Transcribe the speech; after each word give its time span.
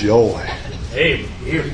joy. 0.00 0.50
Amen. 0.94 1.70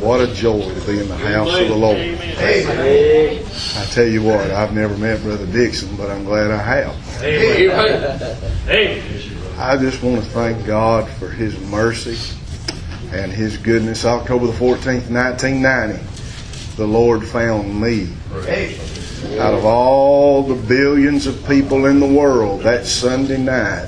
What 0.00 0.20
a 0.20 0.32
joy 0.32 0.74
to 0.74 0.80
be 0.86 0.98
in 0.98 1.08
the 1.08 1.16
house 1.16 1.54
of 1.58 1.68
the 1.68 1.76
Lord. 1.76 1.98
I 1.98 3.84
tell 3.90 4.06
you 4.06 4.22
what, 4.22 4.50
I've 4.50 4.72
never 4.72 4.96
met 4.96 5.22
Brother 5.22 5.46
Dixon, 5.46 5.94
but 5.96 6.10
I'm 6.10 6.24
glad 6.24 6.50
I 6.50 6.56
have. 6.56 7.22
Amen. 7.22 8.38
Amen. 8.68 9.32
I 9.58 9.76
just 9.76 10.02
want 10.02 10.24
to 10.24 10.30
thank 10.30 10.66
God 10.66 11.08
for 11.08 11.28
His 11.28 11.58
mercy 11.60 12.16
and 13.12 13.30
His 13.30 13.58
goodness. 13.58 14.04
October 14.04 14.46
the 14.46 14.52
14th, 14.52 15.10
1990, 15.10 16.76
the 16.76 16.86
Lord 16.86 17.26
found 17.26 17.80
me. 17.80 18.08
Out 19.38 19.52
of 19.52 19.64
all 19.64 20.42
the 20.42 20.54
billions 20.54 21.26
of 21.26 21.46
people 21.46 21.86
in 21.86 22.00
the 22.00 22.06
world 22.06 22.62
that 22.62 22.86
Sunday 22.86 23.36
night, 23.36 23.86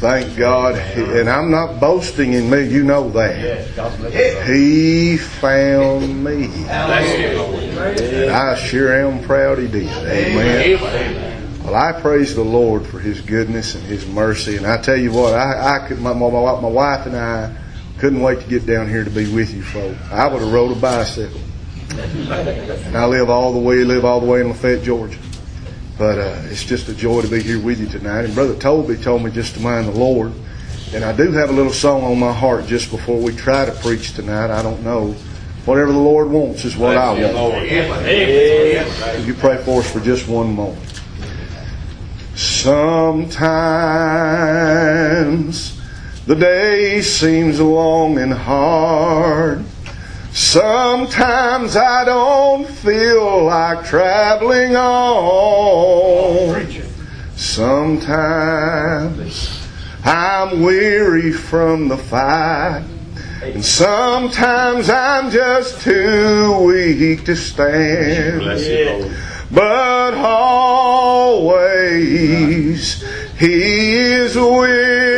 thank 0.00 0.36
God, 0.36 0.76
and 0.76 1.30
I'm 1.30 1.50
not 1.50 1.80
boasting 1.80 2.34
in 2.34 2.50
me, 2.50 2.64
you 2.68 2.84
know 2.84 3.08
that. 3.10 4.46
He 4.46 5.16
found 5.16 6.22
me. 6.22 6.44
And 6.66 8.30
I 8.30 8.54
sure 8.54 8.92
am 8.92 9.22
proud 9.24 9.58
He 9.58 9.68
did. 9.68 9.88
Amen. 9.88 11.64
Well, 11.64 11.74
I 11.74 11.98
praise 12.00 12.34
the 12.34 12.44
Lord 12.44 12.86
for 12.86 12.98
His 12.98 13.20
goodness 13.20 13.74
and 13.74 13.84
His 13.84 14.06
mercy. 14.06 14.56
And 14.56 14.66
I 14.66 14.76
tell 14.80 14.96
you 14.96 15.12
what, 15.12 15.34
I, 15.34 15.76
I 15.76 15.88
could, 15.88 16.00
my, 16.00 16.12
my, 16.12 16.28
my 16.28 16.68
wife 16.68 17.06
and 17.06 17.16
I 17.16 17.56
couldn't 17.98 18.20
wait 18.20 18.40
to 18.40 18.48
get 18.48 18.66
down 18.66 18.88
here 18.88 19.04
to 19.04 19.10
be 19.10 19.32
with 19.32 19.54
you 19.54 19.62
folk. 19.62 19.96
I 20.10 20.26
would 20.26 20.42
have 20.42 20.52
rode 20.52 20.76
a 20.76 20.80
bicycle. 20.80 21.40
And 22.00 22.96
I 22.96 23.06
live 23.06 23.30
all 23.30 23.52
the 23.52 23.58
way, 23.58 23.84
live 23.84 24.04
all 24.04 24.20
the 24.20 24.26
way 24.26 24.40
in 24.40 24.48
Lafayette, 24.48 24.82
Georgia. 24.82 25.18
But 25.98 26.18
uh, 26.18 26.42
it's 26.46 26.64
just 26.64 26.88
a 26.88 26.94
joy 26.94 27.22
to 27.22 27.28
be 27.28 27.42
here 27.42 27.60
with 27.60 27.78
you 27.78 27.86
tonight. 27.86 28.24
And 28.24 28.34
Brother 28.34 28.56
Toby 28.56 28.96
told 28.96 29.22
me 29.22 29.30
just 29.30 29.54
to 29.54 29.60
mind 29.60 29.88
the 29.88 29.92
Lord. 29.92 30.32
And 30.94 31.04
I 31.04 31.12
do 31.14 31.30
have 31.32 31.50
a 31.50 31.52
little 31.52 31.72
song 31.72 32.02
on 32.02 32.18
my 32.18 32.32
heart 32.32 32.66
just 32.66 32.90
before 32.90 33.20
we 33.20 33.36
try 33.36 33.64
to 33.64 33.72
preach 33.72 34.14
tonight. 34.14 34.50
I 34.50 34.62
don't 34.62 34.82
know. 34.82 35.14
Whatever 35.66 35.92
the 35.92 35.98
Lord 35.98 36.30
wants 36.30 36.64
is 36.64 36.76
what 36.76 36.96
I 36.96 37.12
want. 37.32 37.54
Would 39.18 39.26
you 39.26 39.34
pray 39.34 39.58
for 39.58 39.80
us 39.80 39.90
for 39.92 40.00
just 40.00 40.26
one 40.26 40.54
moment? 40.54 41.02
Sometimes 42.34 42.80
the 46.26 46.34
day 46.34 47.02
seems 47.02 47.60
long 47.60 48.18
and 48.18 48.32
hard. 48.32 49.64
Sometimes 50.42 51.76
I 51.76 52.04
don't 52.06 52.66
feel 52.66 53.44
like 53.44 53.84
traveling 53.84 54.74
on. 54.74 56.66
Sometimes 57.36 58.88
I'm 60.02 60.62
weary 60.62 61.30
from 61.30 61.88
the 61.88 61.98
fight. 61.98 62.84
And 63.42 63.62
sometimes 63.64 64.88
I'm 64.88 65.30
just 65.30 65.82
too 65.82 66.58
weak 66.64 67.26
to 67.26 67.36
stand. 67.36 68.40
But 69.52 70.14
always 70.14 71.50
He 73.38 73.92
is 73.92 74.34
with 74.36 75.09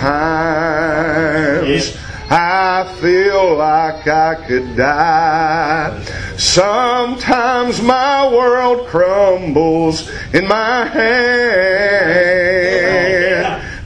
Sometimes 0.00 1.96
I 2.30 2.96
feel 3.00 3.56
like 3.56 4.08
I 4.08 4.34
could 4.46 4.74
die. 4.74 6.02
Sometimes 6.38 7.82
my 7.82 8.26
world 8.32 8.86
crumbles 8.86 10.10
in 10.32 10.48
my 10.48 10.86
hand. 10.86 12.00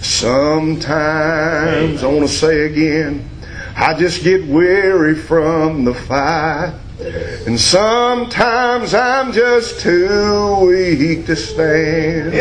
Sometimes, 0.00 2.04
I 2.04 2.06
want 2.06 2.20
to 2.20 2.28
say 2.28 2.66
again, 2.66 3.28
I 3.76 3.94
just 3.94 4.22
get 4.22 4.46
weary 4.46 5.16
from 5.16 5.84
the 5.84 5.94
fight. 5.94 6.74
And 7.46 7.60
sometimes 7.60 8.94
I'm 8.94 9.32
just 9.32 9.80
too 9.80 10.66
weak 10.66 11.26
to 11.26 11.36
stand. 11.36 12.32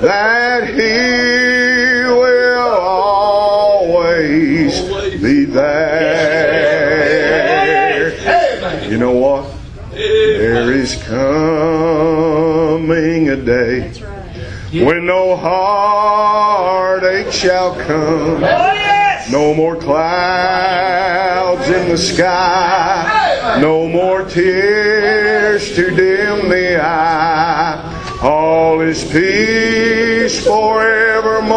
that 0.00 0.68
He 0.68 2.04
will 2.04 2.70
always 2.80 4.32
be 5.20 5.44
there. 5.44 6.82
You 8.90 8.98
know 8.98 9.12
what? 9.12 9.46
There 9.92 10.72
is 10.72 10.96
coming 11.04 12.18
a 13.28 13.36
day 13.36 13.92
when 14.84 15.04
no 15.06 15.36
heartache 15.36 17.30
shall 17.32 17.74
come. 17.76 18.40
No 19.30 19.54
more 19.54 19.76
clouds 19.76 21.68
in 21.68 21.88
the 21.88 21.96
sky. 21.96 23.58
No 23.60 23.86
more 23.88 24.24
tears 24.24 25.74
to 25.76 25.90
dim 25.94 26.48
the 26.48 26.82
eye. 26.82 27.91
All 28.22 28.80
is 28.82 29.02
peace 29.10 30.46
forevermore 30.46 31.56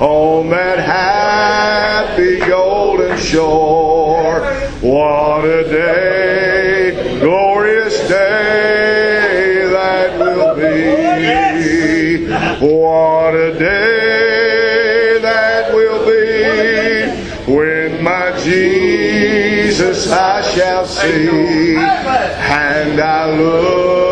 on 0.00 0.50
that 0.50 0.80
happy 0.80 2.40
golden 2.40 3.16
shore. 3.18 4.40
What 4.80 5.44
a 5.44 5.62
day, 5.62 7.20
glorious 7.20 7.96
day 8.08 9.68
that 9.70 10.18
will 10.18 10.56
be. 10.56 12.26
What 12.66 13.36
a 13.36 13.56
day 13.56 15.20
that 15.22 15.72
will 15.72 16.04
be 16.04 17.52
when 17.52 18.02
my 18.02 18.36
Jesus 18.40 20.10
I 20.10 20.42
shall 20.50 20.84
see 20.84 21.76
and 21.76 23.00
I 23.00 23.30
look 23.30 24.11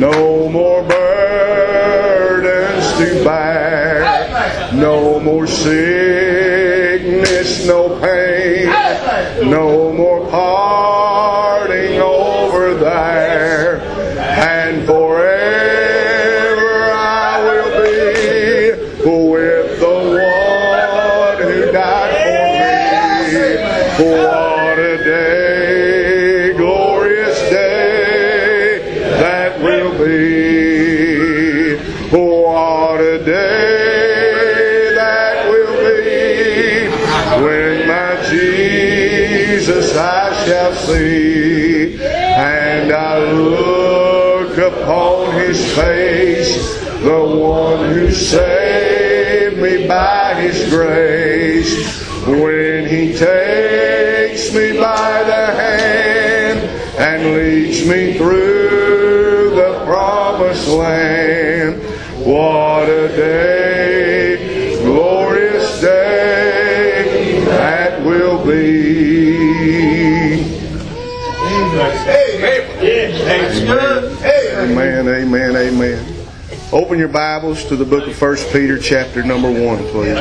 No 0.00 0.48
more 0.48 0.82
burdens 0.88 2.42
to 2.98 3.22
bear, 3.22 4.72
no 4.72 5.20
more 5.20 5.46
sickness, 5.46 6.86
no 7.66 8.00
pain, 8.00 8.66
no 9.50 9.92
more 9.92 10.26
parting 10.30 10.79
upon 44.82 45.34
his 45.34 45.74
face, 45.74 46.80
the 47.02 47.24
one 47.24 47.92
who 47.92 48.10
saved 48.12 49.58
me 49.58 49.86
by 49.86 50.34
his 50.40 50.70
grace. 50.70 52.00
When 52.26 52.86
he 52.86 53.12
takes 53.12 54.54
me 54.54 54.78
by 54.78 55.22
the 55.24 55.46
hand 55.62 56.58
and 56.98 57.34
leads 57.34 57.86
me 57.86 58.16
through 58.16 59.50
the 59.54 59.82
promised 59.86 60.68
land. 60.68 61.82
What 62.24 62.88
a 62.88 63.08
day, 63.08 64.82
glorious 64.82 65.80
day 65.80 67.44
that 67.46 68.02
will 68.04 68.44
be. 68.44 69.30
Amen, 71.42 72.08
amen, 72.08 73.68
amen. 73.68 73.99
Open 76.72 76.98
your 76.98 77.08
Bibles 77.08 77.64
to 77.64 77.76
the 77.76 77.84
book 77.84 78.06
of 78.06 78.20
1 78.20 78.36
Peter, 78.52 78.78
chapter 78.78 79.24
number 79.24 79.50
1, 79.50 79.78
please. 79.88 80.14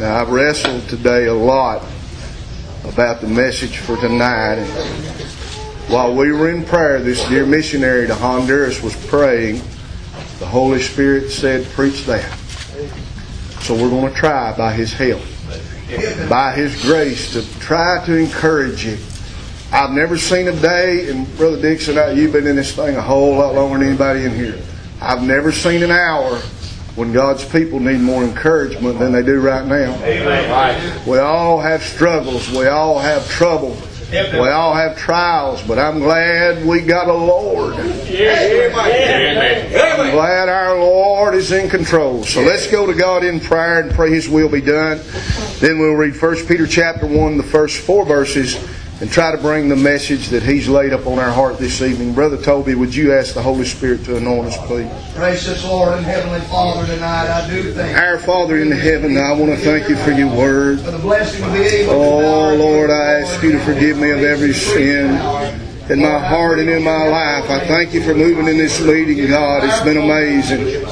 Now, 0.00 0.20
I've 0.20 0.30
wrestled 0.30 0.88
today 0.88 1.26
a 1.26 1.34
lot 1.34 1.86
about 2.84 3.20
the 3.20 3.28
message 3.28 3.78
for 3.78 3.96
tonight. 3.96 4.64
While 5.88 6.16
we 6.16 6.32
were 6.32 6.50
in 6.50 6.64
prayer, 6.64 7.00
this 7.00 7.26
dear 7.28 7.46
missionary 7.46 8.06
to 8.08 8.14
Honduras 8.14 8.82
was 8.82 8.96
praying. 9.06 9.62
The 10.40 10.46
Holy 10.46 10.82
Spirit 10.82 11.30
said, 11.30 11.64
Preach 11.66 12.04
that. 12.06 12.36
So 13.60 13.74
we're 13.74 13.90
going 13.90 14.12
to 14.12 14.18
try 14.18 14.56
by 14.56 14.72
His 14.72 14.92
help, 14.92 15.22
by 16.28 16.52
His 16.52 16.82
grace, 16.82 17.32
to 17.34 17.60
try 17.60 18.04
to 18.06 18.16
encourage 18.16 18.84
you. 18.84 18.98
I've 19.70 19.90
never 19.90 20.16
seen 20.16 20.48
a 20.48 20.60
day, 20.60 21.10
and 21.10 21.36
Brother 21.36 21.60
Dixon, 21.60 22.16
you've 22.16 22.32
been 22.32 22.46
in 22.46 22.56
this 22.56 22.74
thing 22.74 22.96
a 22.96 23.02
whole 23.02 23.36
lot 23.36 23.54
longer 23.54 23.78
than 23.78 23.88
anybody 23.88 24.24
in 24.24 24.34
here. 24.34 24.58
I've 25.00 25.22
never 25.22 25.52
seen 25.52 25.82
an 25.82 25.90
hour 25.90 26.38
when 26.96 27.12
God's 27.12 27.44
people 27.44 27.78
need 27.78 28.00
more 28.00 28.24
encouragement 28.24 28.98
than 28.98 29.12
they 29.12 29.22
do 29.22 29.40
right 29.40 29.66
now. 29.66 29.94
Amen. 30.02 31.02
We 31.06 31.18
all 31.18 31.60
have 31.60 31.82
struggles. 31.82 32.50
We 32.50 32.66
all 32.66 32.98
have 32.98 33.28
trouble. 33.28 33.76
We 34.10 34.48
all 34.48 34.74
have 34.74 34.96
trials, 34.96 35.60
but 35.62 35.78
I'm 35.78 35.98
glad 35.98 36.64
we 36.64 36.80
got 36.80 37.08
a 37.08 37.12
Lord. 37.12 37.74
I'm 37.74 40.12
glad 40.12 40.48
our 40.48 40.78
Lord 40.78 41.34
is 41.34 41.52
in 41.52 41.68
control. 41.68 42.24
So 42.24 42.40
let's 42.40 42.70
go 42.70 42.86
to 42.86 42.94
God 42.94 43.22
in 43.22 43.38
prayer 43.38 43.80
and 43.80 43.92
pray 43.92 44.10
His 44.10 44.30
will 44.30 44.48
be 44.48 44.62
done. 44.62 44.98
Then 45.60 45.78
we'll 45.78 45.92
read 45.92 46.20
1 46.20 46.46
Peter 46.46 46.66
chapter 46.66 47.06
1, 47.06 47.36
the 47.36 47.42
first 47.42 47.82
four 47.82 48.06
verses, 48.06 48.56
and 49.00 49.10
try 49.10 49.30
to 49.30 49.38
bring 49.38 49.68
the 49.68 49.76
message 49.76 50.28
that 50.28 50.42
He's 50.42 50.68
laid 50.68 50.92
up 50.92 51.06
on 51.06 51.18
our 51.18 51.30
heart 51.30 51.58
this 51.58 51.80
evening. 51.82 52.14
Brother 52.14 52.36
Toby, 52.36 52.74
would 52.74 52.94
you 52.94 53.12
ask 53.12 53.34
the 53.34 53.42
Holy 53.42 53.64
Spirit 53.64 54.04
to 54.06 54.16
anoint 54.16 54.48
us, 54.48 54.56
please? 54.66 54.90
Gracious 55.14 55.64
Lord 55.64 55.94
and 55.94 56.04
Heavenly 56.04 56.40
Father, 56.48 56.86
tonight 56.86 57.28
I 57.28 57.48
do 57.48 57.72
thank 57.72 57.96
Our 57.96 58.18
Father 58.18 58.58
in 58.58 58.70
heaven, 58.70 59.16
I 59.16 59.32
want 59.32 59.52
to 59.52 59.58
thank 59.58 59.88
you 59.88 59.96
for 59.96 60.10
your 60.10 60.34
word. 60.34 60.80
for 60.80 60.90
the 60.90 60.98
blessing 60.98 61.44
be 61.52 61.60
able 61.60 61.92
Oh, 61.92 62.54
Lord, 62.56 62.90
I 62.90 63.20
ask 63.20 63.42
you 63.42 63.52
to 63.52 63.60
forgive 63.60 63.98
me 63.98 64.10
of 64.10 64.20
every 64.20 64.52
sin 64.52 65.67
in 65.90 66.00
my 66.00 66.18
heart 66.18 66.58
and 66.58 66.68
in 66.68 66.82
my 66.82 67.08
life. 67.08 67.48
I 67.48 67.66
thank 67.66 67.94
you 67.94 68.02
for 68.02 68.14
moving 68.14 68.46
in 68.46 68.58
this 68.58 68.80
meeting, 68.80 69.26
God. 69.28 69.64
It's 69.64 69.80
been 69.80 69.96
amazing. 69.96 70.86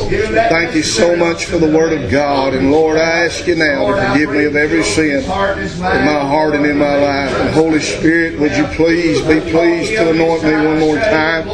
Thank 0.48 0.74
you 0.74 0.82
so 0.82 1.14
much 1.14 1.44
for 1.46 1.58
the 1.58 1.70
Word 1.70 1.92
of 1.92 2.10
God. 2.10 2.54
And 2.54 2.70
Lord, 2.70 2.96
I 2.96 3.26
ask 3.26 3.46
you 3.46 3.56
now 3.56 3.94
to 3.94 4.08
forgive 4.08 4.30
me 4.30 4.44
of 4.44 4.56
every 4.56 4.82
sin 4.82 5.22
in 5.22 5.24
my 5.26 6.20
heart 6.20 6.54
and 6.54 6.64
in 6.64 6.78
my 6.78 6.96
life. 6.96 7.36
And 7.36 7.50
Holy 7.50 7.80
Spirit, 7.80 8.40
would 8.40 8.56
you 8.56 8.64
please 8.68 9.20
be 9.22 9.40
pleased 9.50 9.92
to 9.92 10.10
anoint 10.10 10.44
me 10.44 10.52
one 10.52 10.78
more 10.78 10.96
time? 10.96 11.46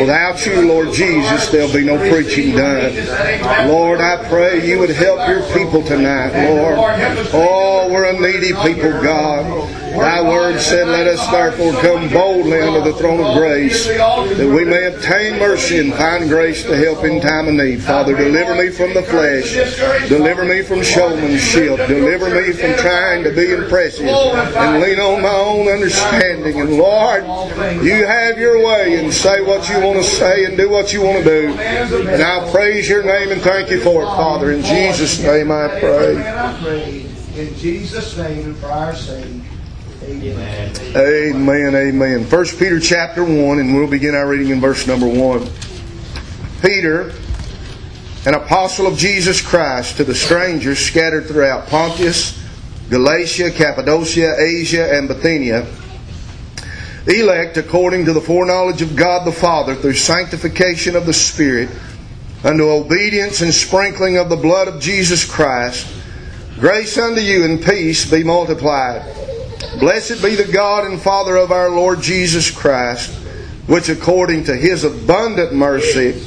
Without 0.00 0.44
you, 0.46 0.66
Lord 0.66 0.92
Jesus, 0.92 1.50
there'll 1.50 1.72
be 1.72 1.84
no 1.84 1.98
preaching 2.10 2.56
done. 2.56 2.94
Lord, 3.68 4.00
I 4.00 4.26
pray 4.28 4.66
you 4.66 4.78
would 4.78 4.90
help 4.90 5.28
your 5.28 5.42
people 5.52 5.82
tonight, 5.82 6.32
Lord. 6.48 6.78
Oh, 7.34 7.88
we're 7.90 8.04
a 8.04 8.12
needy 8.18 8.54
people, 8.54 8.90
God. 9.02 9.79
Thy 9.90 10.22
word 10.22 10.60
said, 10.60 10.88
Let 10.88 11.06
us 11.06 11.30
therefore 11.30 11.72
come 11.80 12.08
boldly 12.10 12.60
unto 12.60 12.90
the 12.90 12.96
throne 12.96 13.20
of 13.20 13.36
grace, 13.36 13.86
that 13.86 14.52
we 14.54 14.64
may 14.64 14.86
obtain 14.86 15.38
mercy 15.38 15.78
and 15.78 15.92
find 15.94 16.28
grace 16.28 16.62
to 16.64 16.76
help 16.76 17.04
in 17.04 17.20
time 17.20 17.48
of 17.48 17.54
need. 17.54 17.82
Father, 17.82 18.16
deliver 18.16 18.54
me 18.54 18.70
from 18.70 18.94
the 18.94 19.02
flesh. 19.02 19.52
Deliver 20.08 20.44
me 20.44 20.62
from 20.62 20.82
showmanship. 20.82 21.76
Deliver 21.88 22.30
me 22.30 22.52
from 22.52 22.74
trying 22.76 23.24
to 23.24 23.32
be 23.34 23.52
impressive 23.52 24.06
and 24.06 24.82
lean 24.82 25.00
on 25.00 25.22
my 25.22 25.28
own 25.28 25.68
understanding. 25.68 26.60
And 26.60 26.76
Lord, 26.76 27.24
you 27.82 28.06
have 28.06 28.38
your 28.38 28.64
way 28.64 29.02
and 29.02 29.12
say 29.12 29.42
what 29.42 29.68
you 29.68 29.80
want 29.80 29.98
to 29.98 30.04
say 30.04 30.44
and 30.44 30.56
do 30.56 30.70
what 30.70 30.92
you 30.92 31.02
want 31.02 31.24
to 31.24 31.24
do. 31.24 31.52
And 32.08 32.22
I'll 32.22 32.50
praise 32.52 32.88
your 32.88 33.02
name 33.02 33.32
and 33.32 33.40
thank 33.40 33.70
you 33.70 33.80
for 33.80 34.02
it, 34.02 34.06
Father. 34.06 34.52
In 34.52 34.62
Jesus' 34.62 35.20
name 35.20 35.50
I 35.50 35.68
pray. 35.80 36.16
I 36.16 36.58
pray 36.62 37.10
in 37.36 37.54
Jesus' 37.56 38.16
name 38.16 38.44
and 38.44 38.56
for 38.56 38.66
our 38.66 38.94
sake. 38.94 39.39
Amen. 40.10 40.74
Amen, 40.96 41.74
amen. 41.76 42.24
First 42.24 42.58
Peter 42.58 42.80
chapter 42.80 43.22
1, 43.22 43.60
and 43.60 43.72
we'll 43.76 43.86
begin 43.86 44.16
our 44.16 44.26
reading 44.26 44.48
in 44.48 44.60
verse 44.60 44.88
number 44.88 45.06
1. 45.06 45.48
Peter, 46.62 47.12
an 48.26 48.34
apostle 48.34 48.88
of 48.88 48.98
Jesus 48.98 49.40
Christ, 49.40 49.98
to 49.98 50.04
the 50.04 50.14
strangers 50.14 50.80
scattered 50.80 51.26
throughout 51.26 51.68
Pontus, 51.68 52.42
Galatia, 52.90 53.52
Cappadocia, 53.52 54.34
Asia, 54.36 54.92
and 54.92 55.06
Bithynia, 55.06 55.64
elect 57.06 57.56
according 57.56 58.04
to 58.06 58.12
the 58.12 58.20
foreknowledge 58.20 58.82
of 58.82 58.96
God 58.96 59.24
the 59.24 59.32
Father 59.32 59.76
through 59.76 59.94
sanctification 59.94 60.96
of 60.96 61.06
the 61.06 61.12
Spirit, 61.12 61.70
unto 62.42 62.68
obedience 62.68 63.42
and 63.42 63.54
sprinkling 63.54 64.16
of 64.16 64.28
the 64.28 64.36
blood 64.36 64.66
of 64.66 64.80
Jesus 64.80 65.24
Christ, 65.24 65.86
grace 66.58 66.98
unto 66.98 67.20
you 67.20 67.44
and 67.44 67.62
peace 67.62 68.10
be 68.10 68.24
multiplied. 68.24 69.29
Blessed 69.78 70.22
be 70.22 70.34
the 70.34 70.50
God 70.52 70.84
and 70.84 71.00
Father 71.00 71.36
of 71.36 71.52
our 71.52 71.70
Lord 71.70 72.00
Jesus 72.00 72.50
Christ, 72.50 73.14
which 73.66 73.88
according 73.88 74.44
to 74.44 74.56
his 74.56 74.84
abundant 74.84 75.54
mercy 75.54 76.18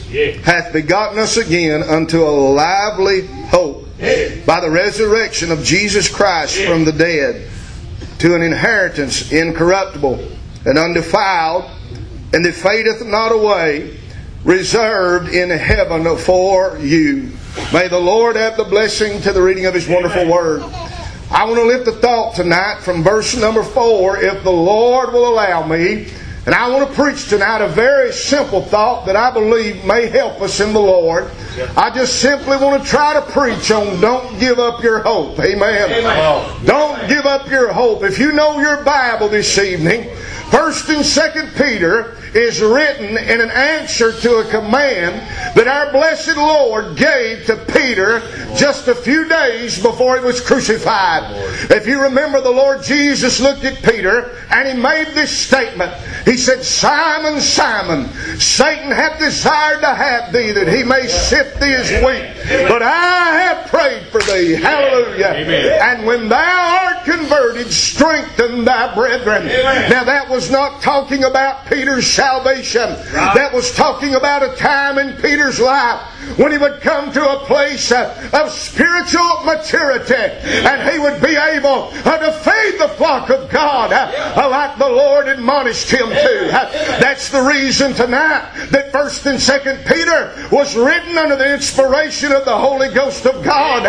hath 0.43 0.71
begotten 0.71 1.19
us 1.19 1.37
again 1.37 1.83
unto 1.83 2.23
a 2.23 2.29
lively 2.29 3.27
hope 3.27 3.85
by 4.45 4.59
the 4.59 4.69
resurrection 4.71 5.51
of 5.51 5.63
Jesus 5.63 6.07
Christ 6.07 6.63
from 6.63 6.85
the 6.85 6.93
dead, 6.93 7.49
to 8.19 8.35
an 8.35 8.41
inheritance 8.41 9.31
incorruptible 9.31 10.25
and 10.65 10.77
undefiled, 10.77 11.69
and 12.33 12.45
that 12.45 12.53
fadeth 12.53 13.05
not 13.05 13.31
away, 13.33 13.99
reserved 14.45 15.33
in 15.33 15.49
heaven 15.49 16.17
for 16.17 16.77
you. 16.79 17.31
May 17.71 17.87
the 17.87 17.99
Lord 17.99 18.37
add 18.37 18.57
the 18.57 18.63
blessing 18.63 19.21
to 19.21 19.31
the 19.31 19.41
reading 19.41 19.65
of 19.65 19.73
his 19.73 19.87
wonderful 19.87 20.27
word. 20.31 20.63
I 21.33 21.45
want 21.45 21.57
to 21.57 21.65
lift 21.65 21.87
a 21.87 21.91
thought 21.93 22.35
tonight 22.35 22.81
from 22.81 23.01
verse 23.01 23.35
number 23.35 23.63
four, 23.63 24.17
if 24.17 24.43
the 24.43 24.51
Lord 24.51 25.11
will 25.11 25.27
allow 25.27 25.65
me. 25.65 26.07
And 26.45 26.53
I 26.53 26.69
want 26.69 26.87
to 26.87 26.93
preach 26.93 27.27
tonight 27.27 27.61
a 27.61 27.69
very 27.69 28.11
simple 28.11 28.61
thought 28.61 29.07
that 29.07 29.15
I 29.15 29.31
believe 29.31 29.83
may 29.83 30.07
help 30.07 30.41
us 30.41 30.59
in 30.59 30.73
the 30.73 30.79
Lord. 30.79 31.31
I 31.75 31.89
just 31.89 32.21
simply 32.21 32.57
want 32.57 32.83
to 32.83 32.87
try 32.87 33.13
to 33.15 33.21
preach 33.31 33.71
on 33.71 33.99
don't 33.99 34.39
give 34.39 34.59
up 34.59 34.83
your 34.83 34.99
hope. 34.99 35.39
Amen. 35.39 35.89
Don't 36.65 37.07
give 37.07 37.25
up 37.25 37.49
your 37.49 37.73
hope. 37.73 38.03
If 38.03 38.19
you 38.19 38.31
know 38.33 38.59
your 38.59 38.83
Bible 38.83 39.27
this 39.27 39.57
evening, 39.57 40.15
First 40.51 40.87
and 40.89 41.03
Second 41.03 41.51
Peter 41.55 42.15
is 42.35 42.61
written 42.61 43.17
in 43.17 43.41
an 43.41 43.51
answer 43.51 44.11
to 44.11 44.37
a 44.37 44.49
command 44.49 45.15
that 45.55 45.67
our 45.67 45.91
blessed 45.91 46.35
Lord 46.37 46.97
gave 46.97 47.45
to 47.45 47.57
Peter 47.73 48.21
just 48.55 48.87
a 48.87 48.95
few 48.95 49.27
days 49.27 49.81
before 49.81 50.17
he 50.17 50.23
was 50.23 50.41
crucified. 50.41 51.23
If 51.69 51.87
you 51.87 52.01
remember, 52.01 52.41
the 52.41 52.51
Lord 52.51 52.83
Jesus 52.83 53.39
looked 53.39 53.63
at 53.63 53.83
Peter 53.83 54.37
and 54.49 54.67
he 54.67 54.81
made 54.81 55.07
this 55.13 55.31
statement. 55.31 55.93
He 56.25 56.37
said, 56.37 56.63
Simon, 56.63 57.41
Simon, 57.41 58.09
Satan 58.39 58.91
hath 58.91 59.19
desired 59.19 59.81
to 59.81 59.93
have 59.93 60.33
thee 60.33 60.51
that 60.51 60.67
he 60.67 60.83
may 60.83 61.07
sift 61.07 61.59
thee 61.59 61.73
as 61.73 61.89
wheat. 62.03 62.67
But 62.67 62.81
I 62.81 63.31
have 63.43 63.67
prayed 63.67 64.07
for 64.07 64.21
thee. 64.21 64.53
Hallelujah. 64.53 65.27
And 65.81 66.05
when 66.05 66.29
thou 66.29 66.85
art 66.85 67.05
converted, 67.05 67.71
strengthen 67.71 68.65
thy 68.65 68.93
brethren. 68.95 69.45
Now 69.45 70.03
that 70.03 70.29
was 70.29 70.49
not 70.49 70.81
talking 70.81 71.23
about 71.23 71.65
Peter's 71.67 72.05
salvation. 72.23 72.89
That 73.11 73.51
was 73.53 73.71
talking 73.75 74.15
about 74.15 74.43
a 74.43 74.55
time 74.55 74.97
in 74.97 75.15
Peter's 75.17 75.59
life 75.59 76.12
when 76.37 76.51
he 76.51 76.57
would 76.57 76.81
come 76.81 77.11
to 77.11 77.21
a 77.21 77.45
place 77.45 77.91
of 77.91 78.51
spiritual 78.51 79.43
maturity 79.43 80.13
and 80.13 80.89
he 80.89 80.99
would 80.99 81.21
be 81.21 81.35
able 81.35 81.89
to 81.91 82.31
feed 82.43 82.79
the 82.79 82.93
flock 82.97 83.29
of 83.29 83.49
God 83.49 83.91
like 83.91 84.77
the 84.77 84.89
Lord 84.89 85.27
admonished 85.27 85.91
him 85.91 86.09
to. 86.09 86.47
That's 86.99 87.29
the 87.29 87.41
reason 87.41 87.93
tonight 87.93 88.49
that 88.71 88.91
1st 88.91 89.25
and 89.25 89.39
2nd 89.39 89.87
Peter 89.87 90.49
was 90.55 90.75
written 90.75 91.17
under 91.17 91.35
the 91.35 91.53
inspiration 91.53 92.31
of 92.31 92.45
the 92.45 92.57
Holy 92.57 92.89
Ghost 92.89 93.25
of 93.25 93.43
God. 93.43 93.83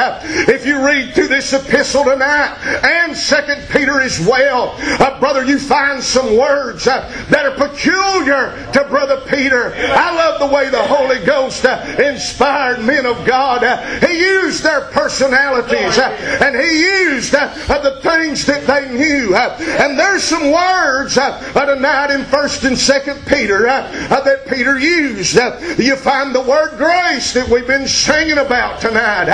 If 0.49 0.67
you 0.67 0.85
read 0.85 1.15
through 1.15 1.29
this 1.29 1.53
epistle 1.53 2.05
tonight 2.05 2.57
and 2.85 3.13
2nd 3.13 3.71
Peter 3.71 4.01
as 4.01 4.21
well, 4.21 4.75
uh, 4.79 5.19
brother, 5.21 5.45
you 5.45 5.59
find 5.59 6.03
some 6.03 6.37
words 6.37 6.87
uh, 6.87 7.01
that 7.31 7.47
are 7.47 7.69
peculiar 7.69 8.71
to 8.73 8.85
Brother 8.89 9.23
Peter. 9.29 9.75
I 9.75 10.15
love 10.15 10.41
the 10.41 10.55
way 10.55 10.71
the 10.71 10.83
Holy 10.83 11.25
Ghost 11.25 11.65
uh, 11.65 11.85
inspired 12.25 12.81
men 12.81 13.05
of 13.05 13.27
God. 13.27 13.63
Uh, 13.63 13.77
he 14.07 14.19
used 14.19 14.63
their 14.63 14.83
personalities 14.93 15.99
uh, 15.99 16.41
and 16.41 16.57
he 16.57 16.81
used 16.81 17.35
uh, 17.35 17.53
the 17.83 18.01
things 18.01 18.47
that 18.47 18.67
they 18.67 18.89
knew. 18.97 19.35
and 19.37 19.99
there's 19.99 20.23
some 20.23 20.51
words 20.51 21.15
tonight 21.15 22.11
in 22.11 22.23
1st 22.23 22.65
and 22.65 22.77
2nd 22.77 23.29
Peter 23.29 23.65
that 23.65 24.47
Peter 24.49 24.79
used. 24.79 25.37
you 25.79 25.97
find 25.97 26.35
the 26.35 26.41
word 26.41 26.77
grace 26.79 27.35
that 27.35 27.49
we've 27.49 27.67
been 27.67 27.87
singing 27.87 28.39
about 28.39 28.81
tonight. 28.81 29.29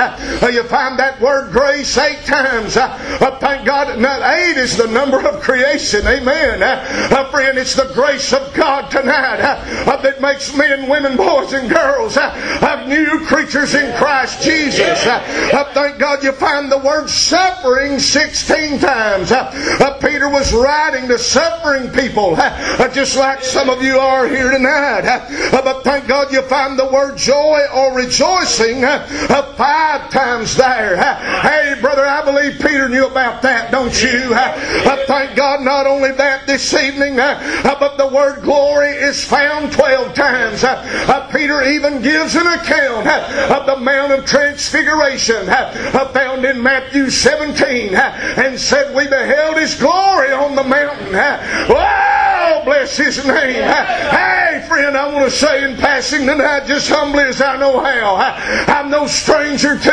you 0.53 0.63
find 0.65 0.99
that 0.99 1.21
word 1.21 1.53
grace 1.53 1.97
eight 1.97 2.25
times. 2.25 2.75
thank 2.75 3.67
God, 3.67 3.99
eight 4.37 4.57
is 4.57 4.77
the 4.77 4.89
number 4.89 5.25
of 5.27 5.41
creation. 5.41 6.07
Amen. 6.07 6.63
Uh, 6.63 7.31
friend, 7.31 7.57
it's 7.57 7.75
the 7.75 7.91
grace 7.95 8.33
of 8.33 8.53
God 8.55 8.91
tonight 8.91 9.41
uh, 9.41 9.97
that 10.03 10.21
makes 10.21 10.57
men, 10.57 10.89
women, 10.89 11.17
boys, 11.17 11.53
and 11.53 11.71
girls 11.71 12.17
uh, 12.81 12.87
new 12.87 13.25
creatures 13.27 13.75
in 13.75 13.95
Christ 13.97 14.43
Jesus. 14.43 15.07
Uh, 15.07 15.51
uh, 15.53 15.73
thank 15.75 15.99
God 15.99 16.23
you 16.23 16.33
find 16.33 16.71
the 16.71 16.79
word 16.79 17.09
suffering 17.09 17.99
16 17.99 18.79
times. 18.79 19.33
Uh, 19.33 19.51
uh 19.81 19.99
Peter 19.99 20.29
was 20.29 20.53
writing 20.53 21.09
to 21.09 21.19
suffering 21.19 21.91
people, 21.91 22.35
uh, 22.37 22.51
uh, 22.79 22.89
just 22.89 23.17
like 23.17 23.43
some 23.43 23.69
of 23.69 23.83
you 23.83 23.99
are 23.99 24.29
here 24.29 24.51
tonight. 24.51 25.03
but 25.53 25.83
thank 25.83 26.07
God 26.07 26.33
you 26.33 26.43
find 26.43 26.79
the 26.79 26.87
word 26.87 27.17
joy 27.17 27.61
or 27.75 27.95
rejoicing 27.95 28.83
five 28.83 30.11
times 30.11 30.57
there. 30.57 30.97
hey, 30.97 31.77
brother, 31.81 32.05
I 32.05 32.25
believe 32.25 32.61
Peter 32.61 32.89
knew 32.89 33.07
about 33.07 33.43
that, 33.43 33.71
don't 33.71 34.03
you? 34.03 34.35
thank 35.07 35.37
God 35.37 35.63
not 35.63 35.87
only 35.87 36.13
that 36.13 36.47
this 36.47 36.73
evening, 36.75 37.17
but 37.17 37.97
the 37.97 38.07
word 38.07 38.43
glory 38.43 38.89
is 38.89 39.25
found 39.25 39.73
12 39.73 40.15
times. 40.15 40.65
Peter 41.33 41.63
even 41.63 42.03
gives 42.03 42.35
an 42.37 42.47
account 42.47 42.70
of 42.71 43.67
the 43.67 43.77
Mount 43.77 44.13
of 44.13 44.25
Transfiguration 44.25 45.49
uh, 45.49 46.09
found 46.13 46.45
in 46.45 46.63
Matthew 46.63 47.11
17 47.11 47.95
uh, 47.95 48.01
and 48.37 48.59
said, 48.59 48.95
We 48.95 49.09
beheld 49.09 49.57
His 49.57 49.75
glory 49.79 50.33
on 50.33 50.55
the 50.55 50.65
mountain. 50.65 51.15
Uh, 51.15 52.30
Oh, 52.53 52.65
bless 52.65 52.97
His 52.97 53.25
name. 53.25 53.63
Hey, 53.63 54.65
friend, 54.67 54.97
I 54.97 55.13
want 55.13 55.31
to 55.31 55.31
say 55.31 55.71
in 55.71 55.77
passing 55.77 56.27
tonight, 56.27 56.67
just 56.67 56.89
humbly 56.89 57.23
as 57.23 57.41
I 57.41 57.57
know 57.57 57.79
how, 57.79 58.17
I'm 58.67 58.91
no 58.91 59.07
stranger 59.07 59.79
to, 59.79 59.93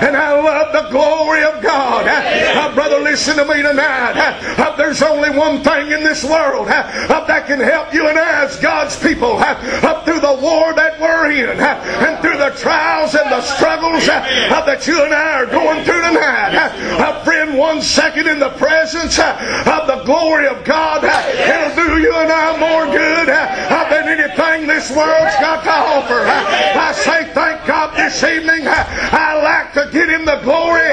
and 0.00 0.16
I 0.16 0.32
love 0.40 0.72
the 0.72 0.90
glory 0.90 1.44
of 1.44 1.62
God. 1.62 2.06
Uh, 2.08 2.74
brother, 2.74 2.98
listen 2.98 3.36
to 3.36 3.44
me 3.44 3.62
tonight. 3.62 4.16
Uh, 4.16 4.74
there's 4.76 5.02
only 5.02 5.30
one 5.36 5.62
thing 5.62 5.92
in 5.92 6.02
this 6.02 6.24
world 6.24 6.68
uh, 6.68 7.24
that 7.26 7.46
can 7.46 7.60
help 7.60 7.92
you 7.92 8.08
and 8.08 8.18
as 8.18 8.56
God's 8.58 8.98
people 8.98 9.36
up 9.36 10.04
through 10.06 10.20
the 10.20 10.38
war 10.40 10.72
that 10.72 10.98
we're 10.98 11.30
in 11.30 11.60
and 11.60 12.18
through 12.22 12.38
the 12.38 12.56
trials 12.56 13.14
and 13.14 13.30
the 13.30 13.42
struggles 13.42 14.06
that 14.06 14.86
you 14.86 15.04
and 15.04 15.12
I 15.12 15.34
are 15.34 15.46
going 15.46 15.84
through 15.84 16.00
tonight. 16.00 17.22
Friend, 17.24 17.56
one 17.58 17.82
second 17.82 18.26
in 18.26 18.38
the 18.38 18.50
presence 18.50 19.18
of 19.18 19.86
the 19.86 20.02
glory 20.06 20.48
of 20.48 20.64
God, 20.64 21.04
it'll 21.04 21.81
do 21.88 21.98
you 22.00 22.14
and 22.14 22.30
I 22.30 22.58
more 22.58 22.86
good 22.86 23.28
uh, 23.28 23.88
than 23.90 24.08
anything 24.08 24.66
this 24.66 24.90
world's 24.90 25.36
got 25.40 25.64
to 25.64 25.70
offer. 25.70 26.20
Uh, 26.20 26.78
I 26.78 26.92
say 26.92 27.32
thank 27.32 27.66
God 27.66 27.96
this 27.96 28.22
evening. 28.22 28.66
Uh, 28.66 28.84
I 29.12 29.42
like 29.42 29.72
to 29.74 29.90
get 29.92 30.08
him 30.08 30.24
the 30.24 30.40
glory 30.42 30.90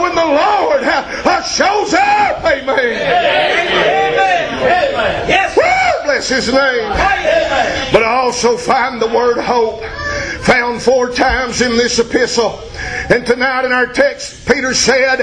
when 0.00 0.14
the 0.14 0.24
Lord 0.24 0.82
shows 1.44 1.94
up. 1.94 2.44
Amen. 2.44 2.78
Amen. 3.78 4.34
Yes. 5.28 5.56
Woo, 5.56 6.04
bless 6.04 6.28
his 6.28 6.48
name. 6.48 6.88
But 7.92 8.02
I 8.02 8.20
also 8.22 8.56
find 8.56 9.00
the 9.00 9.08
word 9.08 9.38
hope 9.38 9.82
found 10.44 10.82
four 10.82 11.10
times 11.10 11.62
in 11.62 11.72
this 11.72 11.98
epistle. 11.98 12.60
And 13.10 13.24
tonight 13.24 13.64
in 13.64 13.72
our 13.72 13.86
text, 13.86 14.46
Peter 14.46 14.74
said 14.74 15.16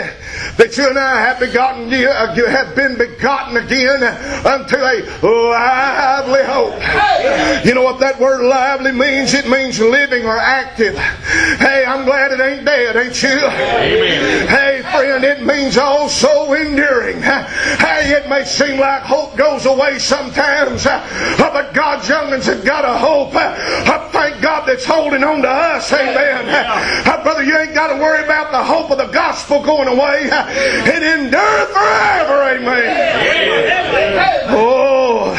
that 0.57 0.77
you 0.77 0.89
and 0.89 0.97
I 0.97 1.21
have 1.21 1.39
begotten, 1.39 1.93
uh, 1.93 2.33
you 2.35 2.47
have 2.47 2.75
been 2.75 2.97
begotten 2.97 3.57
again 3.57 4.03
unto 4.45 4.77
a 4.77 5.05
lively 5.21 6.43
hope. 6.43 7.65
You 7.65 7.75
know 7.75 7.83
what 7.83 7.99
that 7.99 8.19
word 8.19 8.43
lively 8.43 8.91
means? 8.91 9.33
It 9.33 9.47
means 9.47 9.79
living 9.79 10.25
or 10.25 10.37
active. 10.37 10.97
Hey, 10.97 11.85
I'm 11.85 12.05
glad 12.05 12.31
it 12.31 12.39
ain't 12.39 12.65
dead, 12.65 12.95
ain't 12.95 13.21
you? 13.21 13.29
Amen. 13.29 14.47
Hey, 14.47 14.81
friend, 14.91 15.23
it 15.23 15.43
means 15.43 15.77
also 15.77 16.53
enduring. 16.53 17.21
Hey, 17.21 18.11
it 18.11 18.27
may 18.27 18.43
seem 18.43 18.79
like 18.79 19.03
hope 19.03 19.37
goes 19.37 19.67
away 19.67 19.99
sometimes, 19.99 20.83
but 20.83 21.73
God's 21.73 22.09
young'uns 22.09 22.47
have 22.47 22.65
got 22.65 22.85
a 22.85 22.97
hope. 22.97 23.35
I 23.35 24.01
Thank 24.21 24.43
God 24.43 24.67
that's 24.67 24.85
holding 24.85 25.10
on 25.19 25.41
to 25.41 25.49
us. 25.49 25.91
Amen. 25.91 26.47
Yeah. 26.47 27.23
Brother, 27.23 27.43
you 27.43 27.57
ain't 27.57 27.73
got 27.73 27.93
to 27.93 28.01
worry 28.01 28.23
about 28.23 28.51
the 28.51 28.63
hope 28.63 28.91
of 28.91 28.97
the 28.97 29.07
gospel 29.07 29.61
going 29.63 29.87
away. 29.87 30.29
It 30.31 31.03
endures 31.03 31.69
forever. 31.69 32.43
Amen. 32.57 34.45
Oh, 34.49 35.33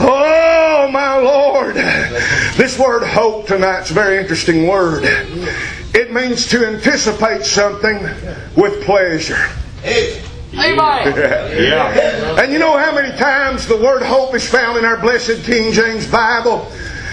oh, 0.00 0.88
my 0.90 1.16
Lord. 1.16 1.74
This 2.56 2.78
word 2.78 3.04
hope 3.06 3.46
tonight's 3.46 3.90
a 3.90 3.94
very 3.94 4.18
interesting 4.18 4.66
word. 4.66 5.04
It 5.94 6.12
means 6.12 6.46
to 6.48 6.66
anticipate 6.66 7.44
something 7.44 8.02
with 8.56 8.84
pleasure. 8.84 9.48
Amen. 10.54 11.16
yeah. 11.16 12.40
And 12.42 12.52
you 12.52 12.58
know 12.58 12.76
how 12.76 12.94
many 12.94 13.16
times 13.16 13.66
the 13.66 13.76
word 13.76 14.02
hope 14.02 14.34
is 14.34 14.48
found 14.48 14.78
in 14.78 14.84
our 14.84 14.98
blessed 14.98 15.44
King 15.44 15.72
James 15.72 16.06
Bible? 16.06 16.70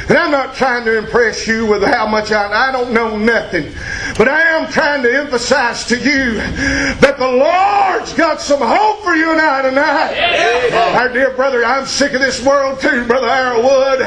And 0.10 0.18
I'm 0.18 0.32
not 0.32 0.56
trying 0.56 0.86
to 0.86 0.98
impress 0.98 1.46
you 1.48 1.68
with 1.68 1.84
how 1.84 2.08
much 2.08 2.32
I, 2.32 2.70
I 2.70 2.72
don't 2.72 2.92
know 2.92 3.16
nothing. 3.16 3.72
But 4.18 4.28
I 4.28 4.42
am 4.42 4.72
trying 4.72 5.04
to 5.04 5.16
emphasize 5.16 5.86
to 5.86 5.98
you 5.98 6.34
that 6.34 7.20
the 7.20 7.28
Lord's 7.28 8.13
got 8.13 8.42
some 8.42 8.60
hope 8.60 9.04
for 9.04 9.13
you 9.13 9.32
and 9.32 9.39
I 9.39 9.62
tonight. 9.62 10.13
Yeah. 10.16 11.00
Our 11.00 11.10
dear 11.10 11.30
brother, 11.36 11.63
I'm 11.63 11.86
sick 11.86 12.13
of 12.13 12.22
this 12.22 12.44
world 12.44 12.80
too, 12.80 13.06
Brother 13.06 13.28
Arrowwood. 13.28 14.01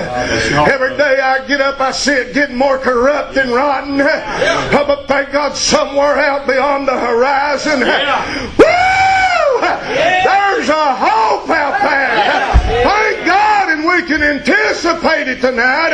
Every 0.69 0.97
day 0.97 1.21
I 1.21 1.47
get 1.47 1.61
up, 1.61 1.81
I 1.81 1.93
see 1.93 2.13
it 2.13 2.35
getting 2.35 2.57
more 2.57 2.79
corrupt 2.79 3.37
and 3.37 3.53
rotten. 3.53 3.99
Yeah. 3.99 4.71
Oh, 4.73 4.85
but 4.85 5.07
thank 5.07 5.31
God 5.31 5.55
somewhere 5.57 6.19
out 6.19 6.49
beyond 6.49 6.89
the 6.89 6.99
horizon. 6.99 7.81
Yeah. 7.81 8.51
Woo! 8.59 9.61
There's 9.63 10.69
a 10.69 10.95
hope 10.97 11.49
out 11.49 11.81
there. 11.81 12.83
Thank 12.83 13.27
God 13.27 13.62
we 13.93 14.03
can 14.07 14.23
anticipate 14.23 15.29
it 15.29 15.41
tonight 15.41 15.93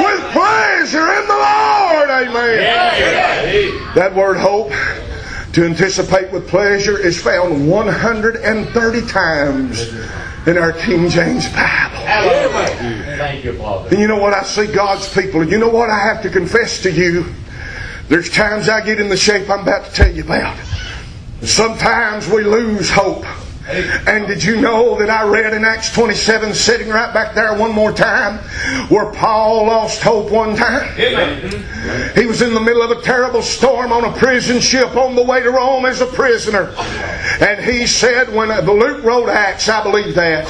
with 0.00 0.32
pleasure 0.32 1.12
in 1.14 1.26
the 1.26 1.34
Lord. 1.34 2.10
Amen. 2.10 3.94
That 3.94 4.14
word 4.14 4.36
hope 4.36 4.70
to 5.54 5.64
anticipate 5.64 6.30
with 6.30 6.46
pleasure 6.46 6.98
is 6.98 7.20
found 7.20 7.70
130 7.70 9.06
times 9.06 9.88
in 10.46 10.58
our 10.58 10.72
King 10.72 11.08
James 11.08 11.46
Bible. 11.52 11.96
Thank 13.16 13.44
you, 13.44 13.56
Father. 13.58 13.88
And 13.90 13.98
you 13.98 14.08
know 14.08 14.18
what? 14.18 14.34
I 14.34 14.42
see 14.42 14.66
God's 14.66 15.12
people. 15.12 15.40
And 15.40 15.50
you 15.50 15.58
know 15.58 15.70
what? 15.70 15.88
I 15.88 15.98
have 15.98 16.22
to 16.22 16.30
confess 16.30 16.82
to 16.82 16.92
you. 16.92 17.32
There's 18.08 18.30
times 18.30 18.68
I 18.68 18.84
get 18.84 19.00
in 19.00 19.08
the 19.08 19.16
shape 19.16 19.48
I'm 19.48 19.60
about 19.60 19.86
to 19.86 19.92
tell 19.92 20.14
you 20.14 20.22
about. 20.22 20.58
Sometimes 21.42 22.28
we 22.28 22.44
lose 22.44 22.90
hope. 22.90 23.24
And 23.68 24.26
did 24.26 24.42
you 24.42 24.60
know 24.60 24.98
that 24.98 25.10
I 25.10 25.28
read 25.28 25.52
in 25.52 25.64
Acts 25.64 25.92
27, 25.92 26.54
sitting 26.54 26.88
right 26.88 27.12
back 27.12 27.34
there 27.34 27.54
one 27.54 27.72
more 27.72 27.92
time, 27.92 28.38
where 28.88 29.12
Paul 29.12 29.66
lost 29.66 30.00
hope 30.02 30.30
one 30.30 30.56
time? 30.56 30.96
He 32.14 32.26
was 32.26 32.40
in 32.42 32.54
the 32.54 32.60
middle 32.60 32.82
of 32.82 32.90
a 32.90 33.02
terrible 33.02 33.42
storm 33.42 33.92
on 33.92 34.04
a 34.04 34.12
prison 34.12 34.60
ship 34.60 34.96
on 34.96 35.14
the 35.14 35.22
way 35.22 35.40
to 35.42 35.50
Rome 35.50 35.84
as 35.84 36.00
a 36.00 36.06
prisoner. 36.06 36.72
And 37.40 37.62
he 37.62 37.86
said, 37.86 38.32
when 38.34 38.50
uh, 38.50 38.60
Luke 38.62 39.04
wrote 39.04 39.28
Acts, 39.28 39.68
I 39.68 39.82
believe 39.82 40.14
that. 40.14 40.46